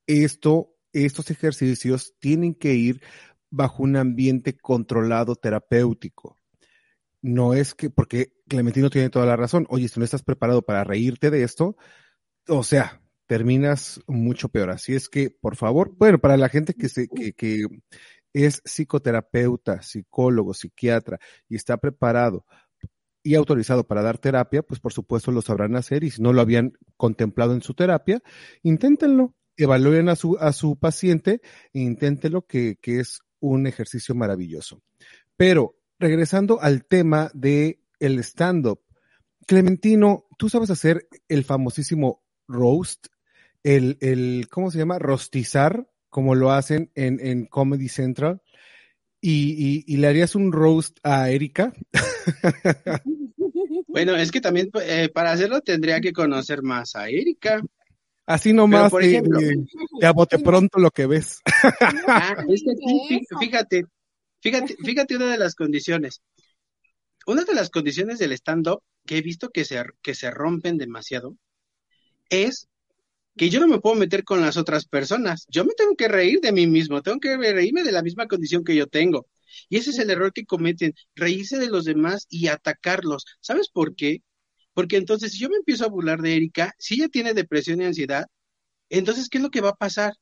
esto, 0.08 0.74
estos 0.94 1.30
ejercicios 1.32 2.16
tienen 2.20 2.56
que 2.56 2.74
ir 2.74 3.02
bajo 3.50 3.84
un 3.84 3.96
ambiente 3.96 4.58
controlado 4.58 5.36
terapéutico. 5.36 6.38
No 7.22 7.54
es 7.54 7.74
que, 7.74 7.90
porque 7.90 8.34
Clementino 8.48 8.90
tiene 8.90 9.10
toda 9.10 9.26
la 9.26 9.36
razón, 9.36 9.66
oye, 9.70 9.88
si 9.88 10.00
no 10.00 10.06
estás 10.06 10.24
preparado 10.24 10.62
para 10.64 10.84
reírte 10.84 11.32
de 11.32 11.44
esto, 11.44 11.76
o 12.48 12.64
sea, 12.64 13.02
terminas 13.28 14.00
mucho 14.08 14.50
peor. 14.50 14.70
Así 14.70 14.94
es 14.94 15.10
que, 15.10 15.30
por 15.30 15.56
favor, 15.56 15.96
bueno, 15.98 16.20
para 16.20 16.38
la 16.38 16.50
gente 16.50 16.74
que, 16.74 16.90
se, 16.90 17.08
que, 17.08 17.34
que 17.34 17.66
es 18.34 18.62
psicoterapeuta, 18.66 19.82
psicólogo, 19.82 20.54
psiquiatra 20.54 21.20
y 21.48 21.56
está 21.56 21.78
preparado 21.78 22.46
y 23.26 23.34
autorizado 23.34 23.88
para 23.88 24.04
dar 24.04 24.20
terapia, 24.20 24.62
pues 24.62 24.80
por 24.80 24.94
supuesto 24.94 25.32
lo 25.32 25.42
sabrán 25.42 25.76
hacer 25.76 26.04
y 26.04 26.12
si 26.12 26.22
no 26.22 26.32
lo 26.32 26.42
habían 26.42 26.74
contemplado 26.96 27.54
en 27.54 27.64
su 27.64 27.74
terapia, 27.74 28.22
inténtenlo, 28.62 29.34
evalúen 29.58 30.10
a 30.10 30.16
su, 30.16 30.38
a 30.40 30.54
su 30.54 30.78
paciente 30.78 31.42
e 31.74 31.80
inténtenlo 31.80 32.46
que, 32.46 32.78
que 32.80 33.00
es 33.00 33.22
un 33.40 33.66
ejercicio 33.66 34.14
maravilloso. 34.14 34.84
Pero 35.36 35.76
regresando 35.98 36.62
al 36.62 36.86
tema 36.86 37.32
de 37.34 37.82
el 38.00 38.20
stand-up, 38.20 38.82
Clementino, 39.48 40.28
tú 40.38 40.48
sabes 40.48 40.70
hacer 40.70 41.08
el 41.28 41.44
famosísimo 41.44 42.24
roast, 42.48 43.08
el, 43.64 43.98
el, 44.02 44.48
¿cómo 44.52 44.70
se 44.70 44.78
llama? 44.78 45.00
Rostizar, 45.00 45.88
como 46.10 46.36
lo 46.36 46.52
hacen 46.52 46.92
en, 46.94 47.20
en 47.26 47.48
Comedy 47.48 47.90
Central. 47.90 48.44
Y, 49.28 49.84
y, 49.88 49.94
y, 49.96 49.98
le 49.98 50.08
harías 50.08 50.36
un 50.36 50.52
roast 50.52 51.00
a 51.02 51.32
Erika. 51.32 51.74
bueno, 53.88 54.16
es 54.16 54.30
que 54.30 54.40
también 54.40 54.70
eh, 54.84 55.10
para 55.12 55.32
hacerlo 55.32 55.62
tendría 55.62 56.00
que 56.00 56.14
conocer 56.14 56.62
más 56.62 56.96
a 56.96 57.10
Erika. 57.10 57.60
Así 58.28 58.54
nomás, 58.54 58.92
por 58.92 59.04
ejemplo, 59.04 59.40
eh, 59.40 59.56
eh, 60.00 60.06
a 60.06 60.12
bote 60.12 60.38
pronto 60.38 60.78
lo 60.78 60.92
que 60.92 61.08
ves. 61.08 61.40
ah, 62.08 62.36
es 62.48 62.62
que 62.62 62.72
aquí, 62.72 63.26
fíjate, 63.40 63.86
fíjate, 64.44 64.76
fíjate 64.76 65.16
una 65.16 65.32
de 65.32 65.40
las 65.40 65.56
condiciones. 65.56 66.22
Una 67.26 67.46
de 67.46 67.56
las 67.56 67.72
condiciones 67.72 68.20
del 68.20 68.32
stand-up 68.34 68.84
que 69.08 69.18
he 69.18 69.22
visto 69.24 69.50
que 69.50 69.66
se, 69.66 69.84
que 70.04 70.14
se 70.14 70.30
rompen 70.30 70.78
demasiado 70.78 71.36
es 72.30 72.68
que 73.38 73.50
yo 73.50 73.60
no 73.60 73.68
me 73.68 73.80
puedo 73.80 73.96
meter 73.96 74.24
con 74.24 74.42
las 74.42 74.58
otras 74.58 74.86
personas. 74.86 75.46
Yo 75.50 75.66
me 75.66 75.74
tengo 75.74 75.96
que 75.96 76.08
reír 76.08 76.40
de 76.42 76.52
mí 76.52 76.68
mismo, 76.68 77.02
tengo 77.02 77.20
que 77.20 77.38
reírme 77.38 77.84
de 77.84 77.92
la 77.92 78.02
misma 78.04 78.28
condición 78.28 78.64
que 78.64 78.76
yo 78.76 78.88
tengo. 78.88 79.28
Y 79.70 79.78
ese 79.78 79.92
es 79.92 80.00
el 80.00 80.10
error 80.10 80.34
que 80.34 80.46
cometen, 80.46 80.94
reírse 81.16 81.58
de 81.58 81.68
los 81.70 81.86
demás 81.86 82.26
y 82.30 82.48
atacarlos. 82.48 83.26
¿Sabes 83.42 83.70
por 83.70 83.96
qué? 83.96 84.20
Porque 84.74 84.98
entonces 84.98 85.34
si 85.34 85.40
yo 85.40 85.50
me 85.50 85.58
empiezo 85.58 85.86
a 85.86 85.90
burlar 85.90 86.22
de 86.22 86.36
Erika, 86.36 86.74
si 86.80 86.96
ella 86.96 87.10
tiene 87.10 87.34
depresión 87.34 87.82
y 87.82 87.86
ansiedad, 87.86 88.26
entonces 88.90 89.30
¿qué 89.30 89.40
es 89.40 89.44
lo 89.44 89.52
que 89.52 89.62
va 89.62 89.70
a 89.72 89.76
pasar? 89.76 90.14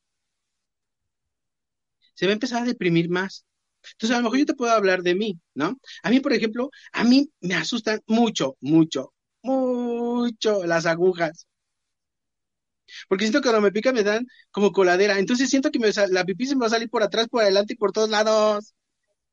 Se 2.14 2.26
va 2.26 2.30
a 2.30 2.34
empezar 2.34 2.62
a 2.62 2.66
deprimir 2.66 3.08
más. 3.08 3.44
Entonces 3.92 4.16
a 4.16 4.18
lo 4.18 4.24
mejor 4.24 4.38
yo 4.38 4.46
te 4.46 4.54
puedo 4.54 4.72
hablar 4.72 5.02
de 5.02 5.14
mí, 5.14 5.38
¿no? 5.54 5.78
A 6.02 6.10
mí, 6.10 6.20
por 6.20 6.32
ejemplo, 6.32 6.70
a 6.92 7.04
mí 7.04 7.30
me 7.40 7.54
asustan 7.54 8.00
mucho, 8.06 8.56
mucho, 8.60 9.12
mucho 9.42 10.64
las 10.64 10.86
agujas. 10.86 11.46
Porque 13.08 13.24
siento 13.24 13.40
que 13.40 13.48
cuando 13.48 13.60
me 13.60 13.72
pica 13.72 13.92
me 13.92 14.02
dan 14.02 14.26
como 14.50 14.72
coladera. 14.72 15.18
Entonces 15.18 15.48
siento 15.50 15.70
que 15.70 15.78
me, 15.78 15.90
la 16.10 16.24
pipí 16.24 16.46
se 16.46 16.54
me 16.54 16.60
va 16.60 16.66
a 16.66 16.70
salir 16.70 16.88
por 16.90 17.02
atrás, 17.02 17.28
por 17.28 17.42
adelante 17.42 17.74
y 17.74 17.76
por 17.76 17.92
todos 17.92 18.10
lados. 18.10 18.74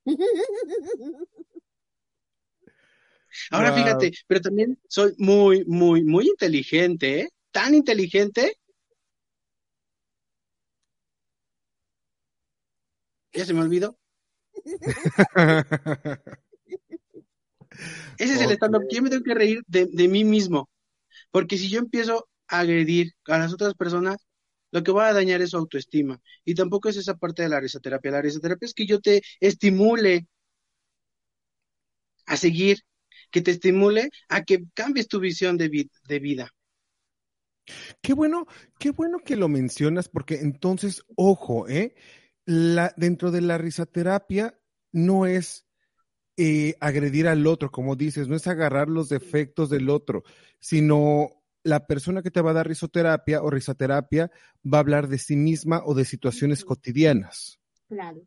Ahora 3.49 3.71
wow. 3.71 3.79
fíjate, 3.79 4.11
pero 4.27 4.41
también 4.41 4.77
soy 4.87 5.13
muy, 5.17 5.63
muy, 5.65 6.03
muy 6.03 6.27
inteligente, 6.27 7.21
¿eh? 7.21 7.29
Tan 7.51 7.73
inteligente. 7.73 8.57
Ya 13.33 13.45
se 13.45 13.53
me 13.53 13.61
olvidó. 13.61 13.97
Ese 18.17 18.33
es 18.33 18.35
okay. 18.35 18.47
el 18.47 18.51
stand-up. 18.53 18.83
Yo 18.91 19.01
me 19.01 19.09
tengo 19.09 19.23
que 19.23 19.33
reír 19.33 19.63
de, 19.67 19.87
de 19.91 20.07
mí 20.07 20.23
mismo. 20.23 20.69
Porque 21.31 21.57
si 21.57 21.69
yo 21.69 21.79
empiezo 21.79 22.27
agredir 22.51 23.13
a 23.27 23.37
las 23.37 23.53
otras 23.53 23.73
personas, 23.75 24.17
lo 24.71 24.83
que 24.83 24.91
va 24.91 25.07
a 25.07 25.13
dañar 25.13 25.41
es 25.41 25.51
su 25.51 25.57
autoestima. 25.57 26.21
Y 26.45 26.55
tampoco 26.55 26.89
es 26.89 26.97
esa 26.97 27.17
parte 27.17 27.43
de 27.43 27.49
la 27.49 27.59
risoterapia. 27.59 28.11
La 28.11 28.21
risoterapia 28.21 28.65
es 28.65 28.73
que 28.73 28.85
yo 28.85 28.99
te 28.99 29.21
estimule 29.39 30.27
a 32.25 32.37
seguir, 32.37 32.79
que 33.31 33.41
te 33.41 33.51
estimule 33.51 34.09
a 34.29 34.43
que 34.43 34.63
cambies 34.73 35.07
tu 35.07 35.19
visión 35.19 35.57
de, 35.57 35.69
vi 35.69 35.89
de 36.07 36.19
vida. 36.19 36.53
Qué 38.01 38.13
bueno, 38.13 38.47
qué 38.79 38.91
bueno 38.91 39.19
que 39.19 39.35
lo 39.35 39.47
mencionas, 39.47 40.09
porque 40.09 40.35
entonces, 40.35 41.03
ojo, 41.15 41.67
¿eh? 41.67 41.95
La, 42.45 42.93
dentro 42.97 43.31
de 43.31 43.41
la 43.41 43.57
risoterapia 43.57 44.57
no 44.91 45.25
es 45.25 45.65
eh, 46.37 46.75
agredir 46.79 47.27
al 47.27 47.45
otro, 47.45 47.71
como 47.71 47.95
dices, 47.95 48.27
no 48.27 48.35
es 48.35 48.47
agarrar 48.47 48.89
los 48.89 49.09
defectos 49.09 49.69
del 49.69 49.89
otro, 49.89 50.23
sino 50.59 51.40
la 51.63 51.85
persona 51.85 52.21
que 52.21 52.31
te 52.31 52.41
va 52.41 52.51
a 52.51 52.55
dar 52.55 52.67
risoterapia 52.67 53.41
o 53.41 53.49
risoterapia 53.49 54.31
va 54.65 54.79
a 54.79 54.81
hablar 54.81 55.07
de 55.07 55.17
sí 55.17 55.35
misma 55.35 55.81
o 55.85 55.93
de 55.93 56.05
situaciones 56.05 56.65
cotidianas. 56.65 57.59
Claro. 57.87 58.21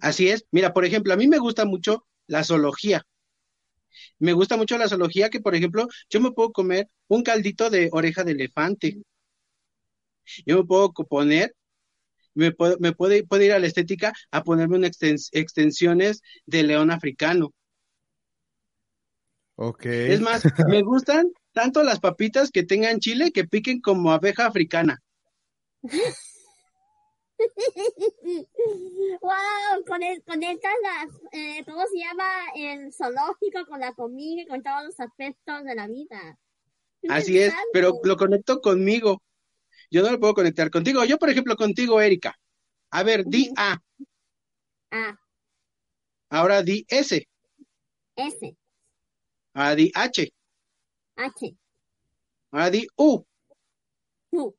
Así 0.00 0.28
es. 0.28 0.44
Mira, 0.50 0.72
por 0.72 0.84
ejemplo, 0.84 1.12
a 1.12 1.16
mí 1.16 1.28
me 1.28 1.38
gusta 1.38 1.64
mucho 1.64 2.06
la 2.26 2.44
zoología. 2.44 3.06
Me 4.18 4.32
gusta 4.32 4.56
mucho 4.56 4.78
la 4.78 4.88
zoología 4.88 5.30
que, 5.30 5.40
por 5.40 5.54
ejemplo, 5.54 5.86
yo 6.10 6.20
me 6.20 6.32
puedo 6.32 6.52
comer 6.52 6.88
un 7.08 7.22
caldito 7.22 7.70
de 7.70 7.88
oreja 7.92 8.24
de 8.24 8.32
elefante. 8.32 9.02
Yo 10.46 10.58
me 10.58 10.64
puedo 10.64 10.92
poner, 10.92 11.54
me 12.34 12.52
puedo, 12.52 12.76
me 12.80 12.92
puede, 12.92 13.24
puede 13.24 13.46
ir 13.46 13.52
a 13.52 13.58
la 13.58 13.66
estética 13.66 14.12
a 14.30 14.42
ponerme 14.42 14.76
unas 14.76 14.98
extensiones 15.32 16.22
de 16.46 16.62
león 16.62 16.90
africano. 16.90 17.52
Ok. 19.56 19.84
Es 19.86 20.20
más, 20.20 20.42
me 20.68 20.82
gustan 20.82 21.30
tanto 21.52 21.82
las 21.82 22.00
papitas 22.00 22.50
que 22.50 22.62
tengan 22.62 23.00
chile 23.00 23.32
que 23.32 23.44
piquen 23.46 23.80
como 23.80 24.12
abeja 24.12 24.46
africana. 24.46 25.02
wow, 29.20 29.84
con, 29.86 30.02
el, 30.02 30.22
con 30.22 30.42
estas 30.42 30.72
las, 30.82 31.10
eh, 31.32 31.64
¿cómo 31.64 31.82
se 31.86 31.98
llama? 31.98 32.24
El 32.54 32.92
zoológico, 32.92 33.66
con 33.66 33.80
la 33.80 33.92
comida 33.92 34.42
y 34.42 34.46
con 34.46 34.62
todos 34.62 34.84
los 34.84 35.00
aspectos 35.00 35.64
de 35.64 35.74
la 35.74 35.86
vida. 35.86 36.38
Así 37.08 37.38
es, 37.38 37.52
pero 37.72 38.00
lo 38.04 38.16
conecto 38.16 38.60
conmigo. 38.60 39.22
Yo 39.90 40.02
no 40.02 40.10
lo 40.10 40.20
puedo 40.20 40.34
conectar 40.34 40.70
contigo. 40.70 41.04
Yo, 41.04 41.18
por 41.18 41.30
ejemplo, 41.30 41.56
contigo, 41.56 42.00
Erika. 42.00 42.38
A 42.90 43.02
ver, 43.02 43.24
di 43.24 43.50
A. 43.56 43.78
A. 44.90 45.18
Ahora 46.30 46.62
di 46.62 46.84
S. 46.88 47.26
S. 48.16 48.56
Ahora 49.54 49.74
di 49.74 49.90
H. 49.94 50.32
H. 51.22 51.54
Ahora 52.50 52.70
di 52.70 52.86
U. 52.96 53.24
U. 54.30 54.54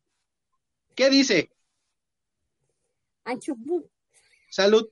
¿Qué 0.95 1.09
dice? 1.09 1.49
Achupú. 3.26 3.89
Salud. 4.49 4.89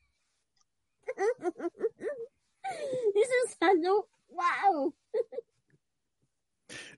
Dice 3.14 3.34
salud. 3.60 4.06
Wow. 4.30 4.96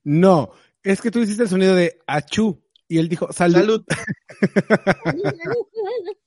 No, 0.04 0.52
es 0.84 1.02
que 1.02 1.10
tú 1.12 1.20
hiciste 1.20 1.44
el 1.44 1.50
sonido 1.50 1.76
de 1.76 2.00
achú 2.06 2.62
y 2.88 3.00
él 3.00 3.10
dijo 3.10 3.34
salud. 3.34 3.56
Salud. 3.56 3.84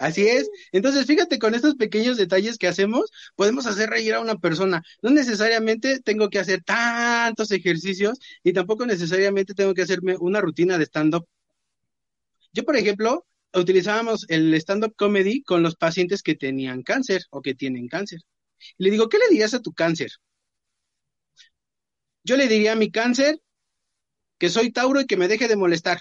Así 0.00 0.26
es. 0.26 0.50
Entonces, 0.72 1.04
fíjate, 1.06 1.38
con 1.38 1.54
estos 1.54 1.74
pequeños 1.74 2.16
detalles 2.16 2.56
que 2.56 2.66
hacemos, 2.66 3.10
podemos 3.36 3.66
hacer 3.66 3.90
reír 3.90 4.14
a 4.14 4.20
una 4.20 4.36
persona. 4.36 4.82
No 5.02 5.10
necesariamente 5.10 6.00
tengo 6.00 6.30
que 6.30 6.38
hacer 6.38 6.62
tantos 6.64 7.50
ejercicios 7.50 8.18
y 8.42 8.54
tampoco 8.54 8.86
necesariamente 8.86 9.52
tengo 9.52 9.74
que 9.74 9.82
hacerme 9.82 10.16
una 10.18 10.40
rutina 10.40 10.78
de 10.78 10.86
stand-up. 10.86 11.28
Yo, 12.54 12.64
por 12.64 12.76
ejemplo, 12.76 13.26
utilizábamos 13.52 14.24
el 14.30 14.54
stand-up 14.54 14.94
comedy 14.96 15.42
con 15.42 15.62
los 15.62 15.76
pacientes 15.76 16.22
que 16.22 16.34
tenían 16.34 16.82
cáncer 16.82 17.24
o 17.28 17.42
que 17.42 17.54
tienen 17.54 17.86
cáncer. 17.86 18.20
Y 18.78 18.84
le 18.84 18.90
digo, 18.92 19.10
¿qué 19.10 19.18
le 19.18 19.28
dirías 19.28 19.52
a 19.52 19.60
tu 19.60 19.74
cáncer? 19.74 20.12
Yo 22.24 22.38
le 22.38 22.48
diría 22.48 22.72
a 22.72 22.76
mi 22.76 22.90
cáncer 22.90 23.38
que 24.38 24.48
soy 24.48 24.72
Tauro 24.72 25.02
y 25.02 25.06
que 25.06 25.18
me 25.18 25.28
deje 25.28 25.46
de 25.46 25.56
molestar. 25.56 26.00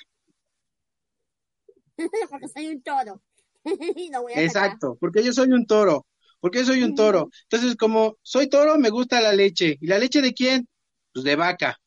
Porque 2.29 2.47
soy 2.47 2.67
un 2.67 2.81
toro. 2.81 3.21
voy 4.21 4.33
a 4.33 4.41
Exacto, 4.41 4.97
porque 4.99 5.23
yo 5.23 5.33
soy 5.33 5.51
un 5.51 5.65
toro. 5.65 6.05
Porque 6.39 6.59
yo 6.59 6.65
soy 6.65 6.83
un 6.83 6.95
toro. 6.95 7.29
Entonces, 7.43 7.75
como 7.75 8.17
soy 8.21 8.47
toro, 8.47 8.77
me 8.77 8.89
gusta 8.89 9.19
la 9.19 9.33
leche. 9.33 9.77
¿Y 9.81 9.87
la 9.87 9.99
leche 9.99 10.21
de 10.21 10.33
quién? 10.33 10.67
Pues 11.13 11.25
de 11.25 11.35
vaca. 11.35 11.77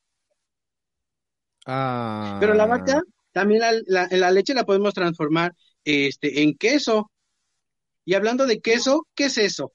Ah. 1.65 2.37
Pero 2.39 2.53
la 2.53 2.67
vaca, 2.67 3.01
también 3.33 3.61
la, 3.61 3.73
la, 3.87 4.09
la 4.11 4.31
leche 4.31 4.53
la 4.53 4.65
podemos 4.65 4.93
transformar 4.93 5.55
este, 5.85 6.43
en 6.43 6.55
queso. 6.57 7.11
Y 8.05 8.15
hablando 8.15 8.47
de 8.47 8.61
queso, 8.61 9.07
¿qué 9.15 9.27
es 9.27 9.39
eso? 9.39 9.73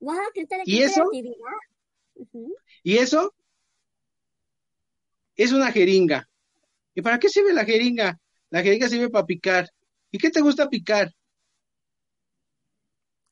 Wow, 0.00 0.16
qué, 0.34 0.46
¿Y 0.64 0.82
eso? 0.82 1.04
Y 2.82 2.98
eso 2.98 3.34
es 5.36 5.52
una 5.52 5.72
jeringa. 5.72 6.28
¿Y 6.94 7.02
para 7.02 7.18
qué 7.18 7.28
sirve 7.28 7.52
la 7.52 7.64
jeringa? 7.64 8.18
La 8.50 8.62
jeringa 8.62 8.88
sirve 8.88 9.10
para 9.10 9.26
picar. 9.26 9.68
¿Y 10.12 10.18
qué 10.18 10.30
te 10.30 10.40
gusta 10.40 10.68
picar? 10.68 11.10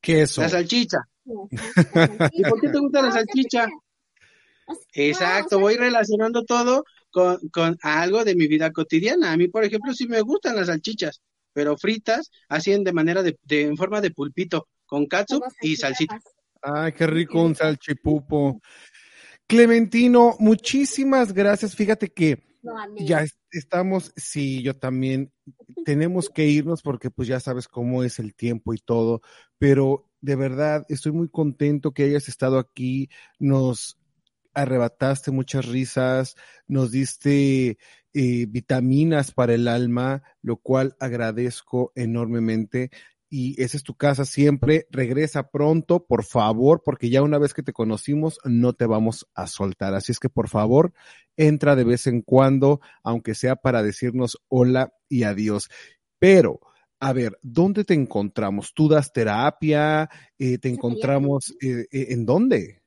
Queso. 0.01 0.41
La 0.41 0.49
salchicha. 0.49 0.99
¿Y 1.25 2.43
por 2.43 2.61
qué 2.61 2.69
te 2.69 2.79
gusta 2.79 3.03
la 3.03 3.13
salchicha? 3.13 3.69
Exacto, 4.95 5.61
voy 5.61 5.77
relacionando 5.77 6.45
todo 6.45 6.85
con, 7.11 7.39
con 7.51 7.77
algo 7.83 8.25
de 8.25 8.35
mi 8.35 8.47
vida 8.47 8.71
cotidiana. 8.73 9.33
A 9.33 9.37
mí, 9.37 9.49
por 9.49 9.65
ejemplo, 9.65 9.93
sí 9.93 10.09
me 10.09 10.23
gustan 10.23 10.57
las 10.57 10.69
salchichas, 10.69 11.21
pero 11.53 11.77
fritas, 11.77 12.31
así 12.49 12.73
en 12.73 12.83
de 12.83 12.93
manera 12.93 13.23
de, 13.23 13.39
de 13.43 13.63
en 13.63 13.77
forma 13.77 14.01
de 14.01 14.11
pulpito, 14.11 14.69
con 14.87 15.07
catsup 15.07 15.41
Como 15.41 15.55
y 15.61 15.77
salsita. 15.77 16.19
Ay, 16.63 16.93
qué 16.93 17.07
rico 17.07 17.43
un 17.43 17.55
salchipupo. 17.55 18.61
Clementino, 19.47 20.37
muchísimas 20.39 21.33
gracias. 21.33 21.75
Fíjate 21.75 22.09
que 22.09 22.50
Lo 22.63 22.77
amé. 22.77 23.05
ya 23.07 23.23
es- 23.23 23.39
estamos, 23.51 24.13
sí, 24.17 24.63
yo 24.63 24.77
también. 24.77 25.33
Tenemos 25.87 26.29
que 26.31 26.47
irnos 26.47 26.83
porque 26.83 27.11
pues 27.11 27.29
ya 27.29 27.41
sabes 27.41 27.69
cómo 27.69 28.05
es 28.05 28.19
el 28.19 28.35
tiempo 28.35 28.75
y 28.75 28.79
todo, 28.79 29.23
pero 29.59 30.09
de 30.21 30.37
verdad 30.37 30.85
estoy 30.89 31.13
muy 31.13 31.29
contento 31.29 31.93
que 31.93 32.05
hayas 32.05 32.29
estado 32.29 32.59
aquí. 32.59 33.09
Nos 33.39 33.99
arrebataste 34.53 35.31
muchas 35.31 35.67
risas, 35.67 36.35
nos 36.67 36.91
diste 36.91 37.79
eh, 38.13 38.47
vitaminas 38.49 39.31
para 39.33 39.55
el 39.55 39.69
alma, 39.69 40.23
lo 40.43 40.57
cual 40.57 40.97
agradezco 40.99 41.93
enormemente. 41.95 42.91
Y 43.33 43.63
esa 43.63 43.77
es 43.77 43.85
tu 43.85 43.95
casa 43.95 44.25
siempre. 44.25 44.89
Regresa 44.91 45.51
pronto, 45.51 46.05
por 46.05 46.25
favor, 46.25 46.83
porque 46.85 47.11
ya 47.11 47.23
una 47.23 47.39
vez 47.39 47.55
que 47.55 47.63
te 47.63 47.73
conocimos, 47.73 48.41
no 48.45 48.73
te 48.73 48.87
vamos 48.87 49.29
a 49.35 49.47
soltar. 49.47 49.95
Así 49.95 50.11
es 50.11 50.19
que, 50.19 50.29
por 50.29 50.49
favor, 50.49 50.93
entra 51.37 51.77
de 51.77 51.85
vez 51.85 52.09
en 52.09 52.23
cuando, 52.23 52.81
aunque 53.05 53.37
sea 53.37 53.55
para 53.55 53.85
decirnos 53.85 54.37
hola 54.49 54.93
y 55.09 55.23
adiós. 55.23 55.71
Pero, 56.19 56.59
a 56.99 57.13
ver, 57.13 57.39
¿dónde 57.43 57.85
te 57.85 57.95
encontramos? 57.95 58.75
¿Tú 58.75 58.89
das 58.89 59.13
terapia? 59.13 60.11
Eh, 60.37 60.59
¿Te 60.59 60.69
encontramos 60.69 61.55
eh, 61.63 61.87
eh, 61.93 62.07
en 62.11 62.27
dónde? 62.27 62.83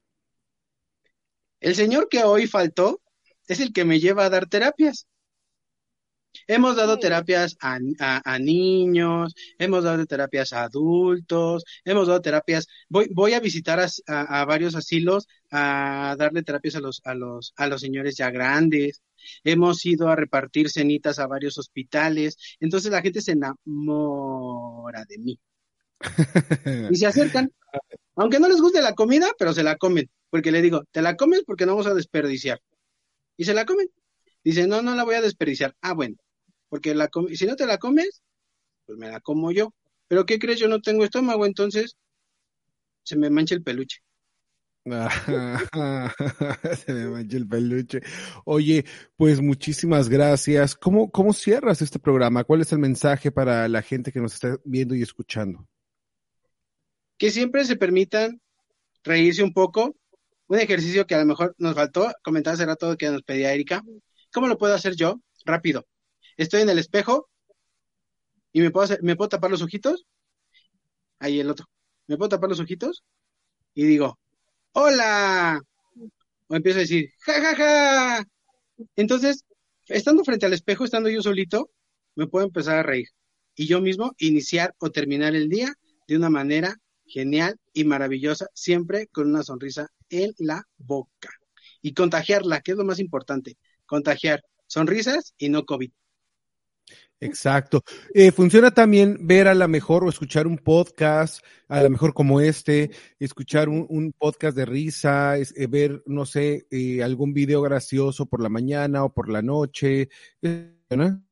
El 1.62 1.74
señor 1.76 2.10
que 2.10 2.26
hoy 2.26 2.48
faltó 2.48 3.02
es 3.48 3.62
el 3.62 3.72
que 3.72 3.86
me 3.86 4.02
lleva 4.02 4.26
a 4.26 4.30
dar 4.30 4.48
terapias. 4.50 5.08
Hemos 6.48 6.76
dado 6.76 7.00
terapias 7.00 7.56
a, 7.62 7.78
a- 8.00 8.22
a 8.34 8.40
niños, 8.40 9.34
hemos 9.58 9.84
dado 9.84 10.06
terapias 10.06 10.54
a 10.54 10.64
adultos, 10.64 11.64
hemos 11.86 12.08
dado 12.08 12.22
terapias. 12.22 12.68
Voy, 12.90 13.08
voy 13.14 13.34
a 13.34 13.40
visitar 13.40 13.80
a, 13.80 13.88
a- 14.08 14.42
a 14.42 14.46
varios 14.46 14.76
asilos 14.76 15.28
a 15.52 16.16
darle 16.18 16.44
terapias 16.44 16.76
a 16.76 16.80
los, 16.80 17.02
a 17.06 17.14
los, 17.16 17.54
a 17.58 17.68
los 17.68 17.82
señores 17.82 18.16
ya 18.18 18.30
grandes. 18.32 19.02
Hemos 19.44 19.86
ido 19.86 20.10
a 20.10 20.16
repartir 20.16 20.70
cenitas 20.70 21.20
a 21.20 21.28
varios 21.28 21.58
hospitales. 21.58 22.38
Entonces 22.60 22.92
la 22.92 23.02
gente 23.02 23.22
se 23.22 23.32
enamora 23.34 25.06
de 25.08 25.18
mí 25.20 25.40
y 26.90 26.96
se 26.96 27.06
acercan. 27.08 27.52
Aunque 28.16 28.40
no 28.40 28.48
les 28.48 28.62
guste 28.62 28.82
la 28.82 28.94
comida, 28.94 29.32
pero 29.40 29.54
se 29.54 29.64
la 29.64 29.78
comen. 29.78 30.10
Porque 30.30 30.52
le 30.52 30.62
digo, 30.62 30.84
te 30.92 31.02
la 31.02 31.16
comes 31.16 31.44
porque 31.46 31.66
no 31.66 31.74
vamos 31.74 31.88
a 31.88 31.94
desperdiciar. 31.94 32.60
Y 33.38 33.46
se 33.46 33.54
la 33.54 33.66
comen. 33.66 33.88
Dice, 34.44 34.68
no, 34.68 34.82
no 34.82 34.96
la 34.96 35.04
voy 35.04 35.16
a 35.16 35.22
desperdiciar. 35.22 35.76
Ah, 35.82 35.94
bueno. 35.94 36.16
Porque 36.74 36.96
la 36.96 37.08
com- 37.08 37.28
si 37.28 37.46
no 37.46 37.56
te 37.56 37.68
la 37.68 37.78
comes, 37.78 38.24
pues 38.88 38.98
me 38.98 39.08
la 39.08 39.20
como 39.22 39.52
yo. 39.52 39.76
Pero 40.08 40.26
¿qué 40.26 40.40
crees? 40.40 40.58
Yo 40.60 40.68
no 40.68 40.82
tengo 40.82 41.04
estómago, 41.04 41.46
entonces 41.46 41.98
se 43.04 43.16
me 43.16 43.30
mancha 43.30 43.54
el 43.54 43.62
peluche. 43.62 44.00
Se 46.84 46.94
me 46.94 47.10
mancha 47.10 47.38
el 47.38 47.48
peluche. 47.48 48.02
Oye, 48.46 48.86
pues 49.16 49.40
muchísimas 49.40 50.10
gracias. 50.10 50.74
¿Cómo, 50.74 51.12
¿Cómo 51.12 51.32
cierras 51.32 51.84
este 51.84 52.00
programa? 52.00 52.44
¿Cuál 52.44 52.62
es 52.62 52.72
el 52.72 52.80
mensaje 52.80 53.32
para 53.32 53.68
la 53.68 53.84
gente 53.84 54.12
que 54.12 54.20
nos 54.20 54.34
está 54.34 54.58
viendo 54.66 54.96
y 54.96 55.04
escuchando? 55.04 55.68
Que 57.20 57.30
siempre 57.30 57.66
se 57.66 57.76
permitan 57.76 58.42
reírse 59.04 59.44
un 59.44 59.54
poco. 59.54 59.96
Un 60.48 60.58
ejercicio 60.58 61.06
que 61.06 61.14
a 61.14 61.20
lo 61.20 61.26
mejor 61.28 61.54
nos 61.60 61.76
faltó, 61.76 62.12
comentar 62.24 62.56
hace 62.56 62.66
rato 62.66 62.98
que 62.98 63.12
nos 63.12 63.22
pedía 63.22 63.54
Erika. 63.54 63.84
¿Cómo 64.34 64.48
lo 64.48 64.58
puedo 64.58 64.74
hacer 64.74 64.96
yo? 64.96 65.22
Rápido. 65.46 65.86
Estoy 66.38 66.62
en 66.62 66.70
el 66.70 66.80
espejo 66.80 67.30
y 68.54 68.62
me 68.62 68.72
puedo 68.72 68.96
me 69.02 69.16
puedo 69.16 69.30
tapar 69.30 69.52
los 69.52 69.62
ojitos. 69.62 70.06
Ahí 71.20 71.40
el 71.40 71.50
otro. 71.50 71.66
Me 72.08 72.18
puedo 72.18 72.30
tapar 72.30 72.50
los 72.50 72.60
ojitos 72.60 73.04
y 73.76 73.86
digo, 73.86 74.20
hola. 74.74 75.62
O 76.48 76.56
empiezo 76.56 76.80
a 76.80 76.82
decir, 76.82 77.10
ja, 77.22 77.34
ja, 77.42 77.56
ja. 77.56 78.26
Entonces, 78.96 79.46
estando 79.88 80.24
frente 80.24 80.46
al 80.46 80.54
espejo, 80.54 80.86
estando 80.86 81.10
yo 81.10 81.22
solito, 81.22 81.72
me 82.16 82.28
puedo 82.28 82.46
empezar 82.46 82.78
a 82.78 82.84
reír. 82.84 83.08
Y 83.56 83.68
yo 83.68 83.82
mismo 83.82 84.14
iniciar 84.20 84.76
o 84.80 84.92
terminar 84.92 85.36
el 85.36 85.50
día 85.50 85.74
de 86.08 86.18
una 86.18 86.30
manera 86.30 86.76
genial 87.06 87.60
y 87.74 87.86
maravillosa, 87.86 88.48
siempre 88.54 89.08
con 89.08 89.30
una 89.30 89.44
sonrisa 89.44 89.90
en 90.10 90.34
la 90.40 90.64
boca. 90.78 91.30
y 91.82 91.94
contagiarla, 91.94 92.62
que 92.62 92.72
es 92.74 92.78
lo 92.78 92.86
más 92.86 93.00
importante, 93.00 93.58
contagiar 93.86 94.44
sonrisas 94.68 95.34
y 95.38 95.50
no 95.50 95.66
COVID. 95.66 95.92
Exacto. 97.24 97.84
Eh, 98.14 98.32
funciona 98.32 98.72
también 98.72 99.18
ver 99.22 99.48
a 99.48 99.54
la 99.54 99.68
mejor 99.68 100.04
o 100.04 100.10
escuchar 100.10 100.46
un 100.46 100.58
podcast, 100.58 101.44
a 101.68 101.82
lo 101.82 101.90
mejor 101.90 102.14
como 102.14 102.42
este, 102.42 102.92
escuchar 103.20 103.70
un, 103.70 104.14
podcast 104.18 104.58
de 104.58 104.66
risa, 104.66 105.38
eh, 105.38 105.68
ver, 105.68 106.04
no 106.06 106.26
sé, 106.26 106.68
eh, 106.70 107.02
algún 107.02 107.34
video 107.34 107.62
gracioso 107.62 108.26
por 108.26 108.42
la 108.42 108.50
mañana 108.50 109.04
o 109.06 109.14
por 109.14 109.30
la 109.30 109.42
noche. 109.42 110.10
¿no? 110.42 111.24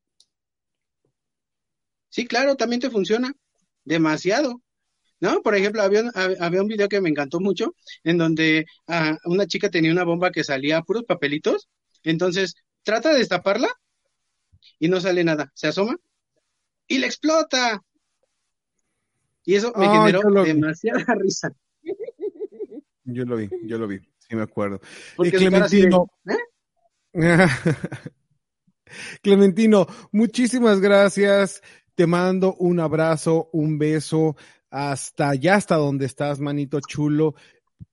Sí, 2.09 2.25
claro, 2.25 2.55
también 2.55 2.79
te 2.79 2.89
funciona 2.89 3.33
demasiado. 3.83 4.61
¿No? 5.19 5.43
Por 5.43 5.55
ejemplo, 5.55 5.83
había 5.83 6.01
un, 6.01 6.59
un 6.59 6.67
video 6.67 6.89
que 6.89 6.99
me 6.99 7.09
encantó 7.09 7.39
mucho 7.39 7.75
en 8.03 8.17
donde 8.17 8.65
ah, 8.87 9.17
una 9.25 9.45
chica 9.45 9.69
tenía 9.69 9.91
una 9.91 10.03
bomba 10.03 10.31
que 10.31 10.43
salía 10.43 10.81
puros 10.81 11.03
papelitos. 11.03 11.69
Entonces, 12.03 12.55
trata 12.83 13.11
de 13.11 13.19
destaparla 13.19 13.67
y 14.79 14.87
no 14.89 14.99
sale 15.01 15.23
nada. 15.23 15.51
Se 15.53 15.67
asoma 15.67 15.95
y 16.87 16.99
le 16.99 17.07
explota. 17.07 17.81
Y 19.43 19.55
eso 19.55 19.73
me 19.75 19.87
Oh, 19.87 19.91
generó 19.91 20.43
vi. 20.43 20.53
demasiada 20.53 21.03
risa. 21.19 21.51
Yo 23.03 23.25
lo 23.25 23.35
vi, 23.37 23.49
yo 23.63 23.77
lo 23.77 23.87
vi, 23.87 23.99
sí 24.19 24.35
me 24.35 24.43
acuerdo. 24.43 24.79
Porque 25.15 25.31
de, 25.31 25.37
Clementino. 25.37 26.11
¿eh? 26.27 26.37
Clementino, 29.21 29.87
muchísimas 30.11 30.79
gracias. 30.79 31.61
Te 31.95 32.07
mando 32.07 32.55
un 32.55 32.79
abrazo, 32.79 33.49
un 33.53 33.77
beso, 33.77 34.35
hasta 34.69 35.29
allá, 35.29 35.55
hasta 35.55 35.75
donde 35.75 36.05
estás, 36.05 36.39
manito 36.39 36.79
chulo. 36.87 37.35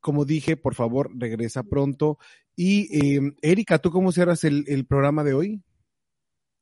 Como 0.00 0.24
dije, 0.24 0.56
por 0.56 0.74
favor, 0.74 1.10
regresa 1.16 1.62
pronto. 1.62 2.18
Y 2.54 3.16
eh, 3.16 3.32
Erika, 3.42 3.78
¿tú 3.78 3.90
cómo 3.90 4.12
cierras 4.12 4.44
el, 4.44 4.64
el 4.68 4.86
programa 4.86 5.24
de 5.24 5.34
hoy? 5.34 5.62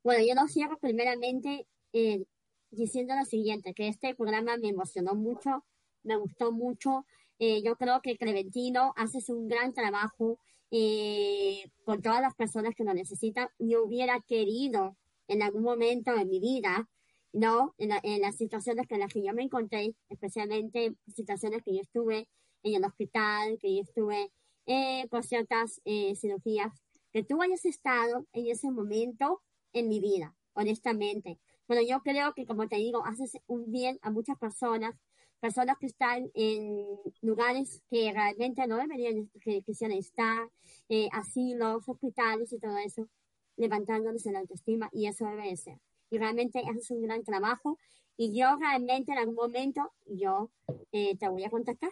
Bueno, 0.07 0.25
yo 0.25 0.37
lo 0.41 0.47
cierro 0.47 0.79
primeramente 0.79 1.67
eh, 1.93 2.25
diciendo 2.71 3.17
lo 3.17 3.25
siguiente, 3.25 3.75
que 3.75 3.89
este 3.89 4.15
programa 4.15 4.57
me 4.57 4.69
emocionó 4.69 5.17
mucho, 5.17 5.65
me 6.05 6.15
gustó 6.17 6.53
mucho. 6.53 7.05
Eh, 7.41 7.61
yo 7.65 7.75
creo 7.75 8.01
que 8.03 8.17
Clementino 8.17 8.93
haces 8.97 9.29
un 9.31 9.49
gran 9.49 9.73
trabajo 9.75 10.39
eh, 10.71 11.65
con 11.85 12.03
todas 12.03 12.21
las 12.21 12.37
personas 12.37 12.77
que 12.77 12.85
lo 12.85 12.95
necesitan. 12.95 13.49
Yo 13.59 13.83
hubiera 13.85 14.21
querido 14.21 14.97
en 15.27 15.43
algún 15.43 15.65
momento 15.65 16.15
de 16.15 16.25
mi 16.25 16.39
vida, 16.39 16.89
¿no? 17.33 17.75
En, 17.77 17.89
la- 17.89 18.01
en 18.05 18.21
las 18.21 18.37
situaciones 18.37 18.87
en 18.91 19.01
las 19.01 19.13
que 19.13 19.25
yo 19.25 19.33
me 19.35 19.43
encontré, 19.43 19.97
especialmente 20.09 20.95
situaciones 21.17 21.65
que 21.65 21.75
yo 21.75 21.81
estuve 21.83 22.29
en 22.63 22.75
el 22.77 22.85
hospital, 22.85 23.59
que 23.61 23.75
yo 23.75 23.83
estuve 23.83 24.31
eh, 24.67 25.09
por 25.11 25.25
ciertas 25.25 25.81
eh, 25.85 26.15
cirugías, 26.15 26.73
que 27.13 27.25
tú 27.25 27.43
hayas 27.43 27.65
estado 27.65 28.25
en 28.33 28.47
ese 28.47 28.71
momento 28.71 29.43
en 29.79 29.89
mi 29.89 30.01
vida, 30.01 30.35
honestamente. 30.55 31.39
Bueno, 31.69 31.83
yo 31.87 32.01
creo 32.01 32.33
que, 32.33 32.47
como 32.47 32.67
te 32.67 32.77
digo, 32.77 33.05
haces 33.05 33.37
un 33.47 33.71
bien 33.71 33.99
a 34.03 34.11
muchas 34.11 34.39
personas, 34.39 34.95
personas 35.39 35.77
que 35.79 35.87
están 35.87 36.31
en 36.35 36.87
lugares 37.21 37.83
que 37.91 38.11
realmente 38.13 38.67
no 38.67 38.79
deberían, 38.79 39.31
que 39.43 39.63
quisieran 39.63 39.99
estar, 39.99 40.49
eh, 40.89 41.09
asilos, 41.13 41.87
hospitales 41.87 42.53
y 42.53 42.59
todo 42.59 42.79
eso, 42.79 43.09
levantándoles 43.57 44.25
la 44.27 44.41
autoestima 44.41 44.89
y 44.93 45.09
eso 45.09 45.27
debe 45.27 45.51
de 45.51 45.57
ser. 45.57 45.79
Y 46.09 46.19
realmente 46.19 46.63
haces 46.67 46.91
un 46.91 47.03
gran 47.03 47.23
trabajo 47.23 47.79
y 48.17 48.33
yo 48.39 48.57
realmente 48.57 49.13
en 49.13 49.19
algún 49.19 49.35
momento 49.35 49.93
yo 50.07 50.51
eh, 50.93 51.17
te 51.19 51.29
voy 51.29 51.45
a 51.45 51.51
contactar 51.51 51.91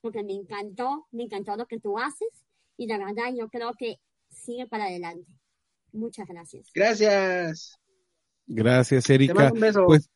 porque 0.00 0.22
me 0.22 0.32
encantó, 0.32 1.06
me 1.10 1.24
encantó 1.24 1.56
lo 1.56 1.66
que 1.66 1.80
tú 1.80 1.98
haces 1.98 2.28
y 2.78 2.86
la 2.86 2.96
verdad 2.96 3.34
yo 3.34 3.48
creo 3.48 3.72
que 3.74 3.96
sigue 4.30 4.66
para 4.66 4.84
adelante. 4.84 5.30
Muchas 5.96 6.28
gracias. 6.28 6.70
Gracias. 6.74 7.78
Gracias, 8.46 9.04
Te 9.04 9.14
Erika. 9.14 9.34
mando 9.34 9.54
un 9.54 9.60
beso. 9.60 9.86
Pues, 9.86 10.10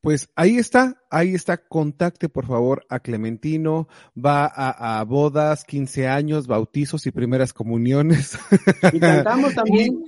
pues 0.00 0.28
ahí 0.36 0.58
está, 0.58 1.02
ahí 1.10 1.34
está. 1.34 1.56
Contacte 1.66 2.28
por 2.28 2.46
favor 2.46 2.84
a 2.90 3.00
Clementino. 3.00 3.88
Va 4.14 4.44
a, 4.46 5.00
a 5.00 5.04
bodas, 5.04 5.64
15 5.64 6.06
años, 6.08 6.46
bautizos 6.46 7.06
y 7.06 7.10
primeras 7.10 7.52
comuniones. 7.52 8.38
y 8.92 9.00
cantamos 9.00 9.54
también. 9.54 10.04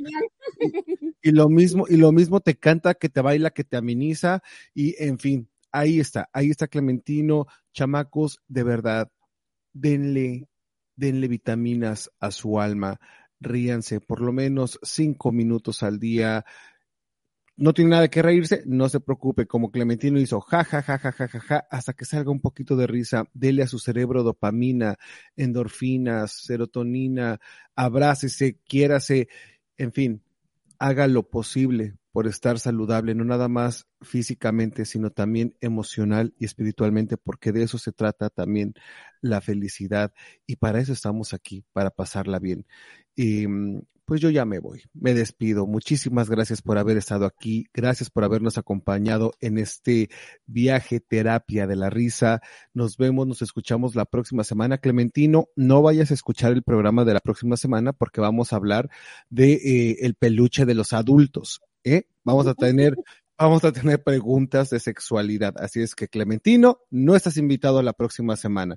y 1.23 1.31
lo 1.33 1.49
mismo, 1.49 1.87
y 1.89 1.97
lo 1.97 2.13
mismo 2.13 2.41
te 2.41 2.57
canta, 2.57 2.95
que 2.95 3.09
te 3.09 3.21
baila, 3.23 3.51
que 3.51 3.65
te 3.65 3.77
ameniza, 3.77 4.43
y 4.75 4.95
en 5.03 5.19
fin, 5.19 5.49
ahí 5.73 5.99
está, 5.99 6.29
ahí 6.33 6.51
está 6.51 6.69
Clementino, 6.69 7.47
chamacos, 7.73 8.41
de 8.49 8.63
verdad, 8.63 9.11
denle, 9.73 10.49
denle 10.95 11.27
vitaminas 11.29 12.11
a 12.21 12.31
su 12.31 12.61
alma, 12.61 13.01
ríanse 13.41 14.01
por 14.01 14.21
lo 14.21 14.33
menos 14.33 14.79
cinco 14.83 15.33
minutos 15.33 15.83
al 15.83 15.99
día. 15.99 16.45
No 17.57 17.73
tiene 17.73 17.93
nada 17.93 18.09
que 18.09 18.21
reírse, 18.21 18.63
no 18.67 18.89
se 18.89 19.01
preocupe, 19.01 19.47
como 19.47 19.71
Clementino 19.71 20.21
hizo, 20.21 20.41
ja, 20.43 20.63
ja, 20.63 20.83
ja, 20.83 20.99
ja, 20.99 21.13
ja, 21.13 21.29
ja, 21.29 21.41
ja, 21.41 21.67
hasta 21.71 21.95
que 21.95 22.05
salga 22.05 22.31
un 22.31 22.41
poquito 22.41 22.77
de 22.77 22.87
risa, 22.87 23.25
dele 23.33 23.63
a 23.63 23.67
su 23.67 23.79
cerebro 23.79 24.23
dopamina, 24.23 24.97
endorfinas, 25.37 26.33
serotonina, 26.33 27.41
abrácese, 27.75 28.59
quiérase, 28.67 29.29
en 29.79 29.93
fin, 29.93 30.23
haga 30.79 31.07
lo 31.07 31.31
posible 31.31 31.97
por 32.17 32.27
estar 32.27 32.59
saludable, 32.59 33.15
no 33.15 33.25
nada 33.25 33.47
más 33.47 33.87
físicamente, 34.01 34.87
sino 34.87 35.11
también 35.11 35.55
emocional 35.61 36.33
y 36.39 36.47
espiritualmente, 36.47 37.19
porque 37.19 37.53
de 37.53 37.65
eso 37.65 37.77
se 37.77 37.93
trata 37.93 38.31
también 38.31 38.73
la 39.21 39.43
felicidad 39.43 40.15
y 40.47 40.57
para 40.57 40.81
eso 40.81 40.95
estamos 40.95 41.35
aquí, 41.35 41.67
para 41.75 41.91
pasarla 41.91 42.39
bien. 42.39 42.65
Y 43.15 43.45
pues 44.07 44.23
yo 44.23 44.31
ya 44.31 44.47
me 44.47 44.61
voy, 44.61 44.85
me 44.95 45.13
despido. 45.13 45.67
Muchísimas 45.67 46.31
gracias 46.31 46.63
por 46.63 46.79
haber 46.79 46.97
estado 46.97 47.27
aquí, 47.27 47.67
gracias 47.75 48.09
por 48.09 48.25
habernos 48.25 48.57
acompañado 48.57 49.35
en 49.41 49.59
este 49.59 50.09
viaje 50.47 51.01
terapia 51.01 51.67
de 51.67 51.77
la 51.77 51.91
risa. 51.91 52.41
Nos 52.73 52.97
vemos, 52.97 53.27
nos 53.27 53.43
escuchamos 53.43 53.95
la 53.95 54.07
próxima 54.07 54.43
semana. 54.43 54.79
Clementino, 54.79 55.49
no 55.55 55.83
vayas 55.83 56.13
a 56.13 56.15
escuchar 56.15 56.53
el 56.53 56.63
programa 56.63 57.05
de 57.05 57.13
la 57.13 57.21
próxima 57.21 57.59
semana 57.59 57.93
porque 57.93 58.23
vamos 58.23 58.55
a 58.55 58.57
hablar 58.57 58.89
de 59.29 59.53
eh, 59.53 59.97
el 60.01 60.15
peluche 60.15 60.65
de 60.65 60.75
los 60.75 60.95
adultos. 60.95 61.61
¿Eh? 61.87 62.07
Vamos 62.25 62.47
a 62.47 62.55
tener 62.55 62.97
vamos 63.39 63.65
a 63.65 63.73
tener 63.73 64.03
preguntas 64.03 64.71
de 64.71 64.81
sexualidad. 64.81 65.55
Así 65.59 65.83
es 65.83 65.95
que, 65.95 66.09
Clementino, 66.09 66.81
no 66.91 67.15
estás 67.15 67.37
invitado 67.37 67.79
a 67.79 67.83
la 67.83 67.93
próxima 67.93 68.37
semana, 68.37 68.77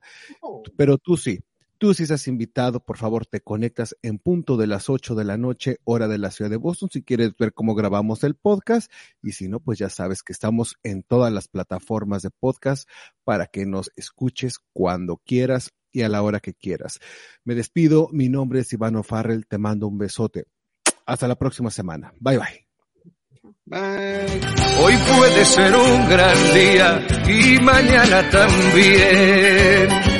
pero 0.77 0.97
tú 0.97 1.17
sí. 1.17 1.39
Tú 1.77 1.93
sí 1.93 2.03
estás 2.03 2.27
invitado, 2.27 2.83
por 2.83 2.97
favor, 2.97 3.25
te 3.25 3.39
conectas 3.39 3.95
en 4.01 4.19
punto 4.19 4.57
de 4.57 4.67
las 4.67 4.89
8 4.89 5.15
de 5.15 5.23
la 5.23 5.37
noche, 5.37 5.77
hora 5.85 6.09
de 6.09 6.17
la 6.17 6.29
ciudad 6.29 6.51
de 6.51 6.57
Boston, 6.57 6.89
si 6.91 7.03
quieres 7.03 7.37
ver 7.37 7.53
cómo 7.53 7.73
grabamos 7.73 8.25
el 8.25 8.35
podcast. 8.35 8.91
Y 9.23 9.31
si 9.31 9.47
no, 9.47 9.61
pues 9.61 9.79
ya 9.79 9.89
sabes 9.89 10.21
que 10.21 10.33
estamos 10.33 10.75
en 10.83 11.03
todas 11.03 11.31
las 11.31 11.47
plataformas 11.47 12.21
de 12.21 12.31
podcast 12.31 12.89
para 13.23 13.47
que 13.47 13.65
nos 13.65 13.93
escuches 13.95 14.59
cuando 14.73 15.21
quieras 15.25 15.71
y 15.93 16.01
a 16.01 16.09
la 16.09 16.21
hora 16.21 16.41
que 16.41 16.53
quieras. 16.53 16.99
Me 17.45 17.55
despido, 17.55 18.09
mi 18.11 18.27
nombre 18.27 18.59
es 18.59 18.73
Ivano 18.73 19.01
Farrell, 19.01 19.47
te 19.47 19.57
mando 19.57 19.87
un 19.87 19.97
besote. 19.97 20.47
Hasta 21.05 21.29
la 21.29 21.37
próxima 21.37 21.71
semana. 21.71 22.13
Bye 22.19 22.39
bye. 22.39 22.68
Hoy 23.71 24.97
puede 24.97 25.45
ser 25.45 25.75
un 25.75 26.09
gran 26.09 26.53
día 26.55 27.07
y 27.27 27.59
mañana 27.59 28.27
también. 28.31 30.18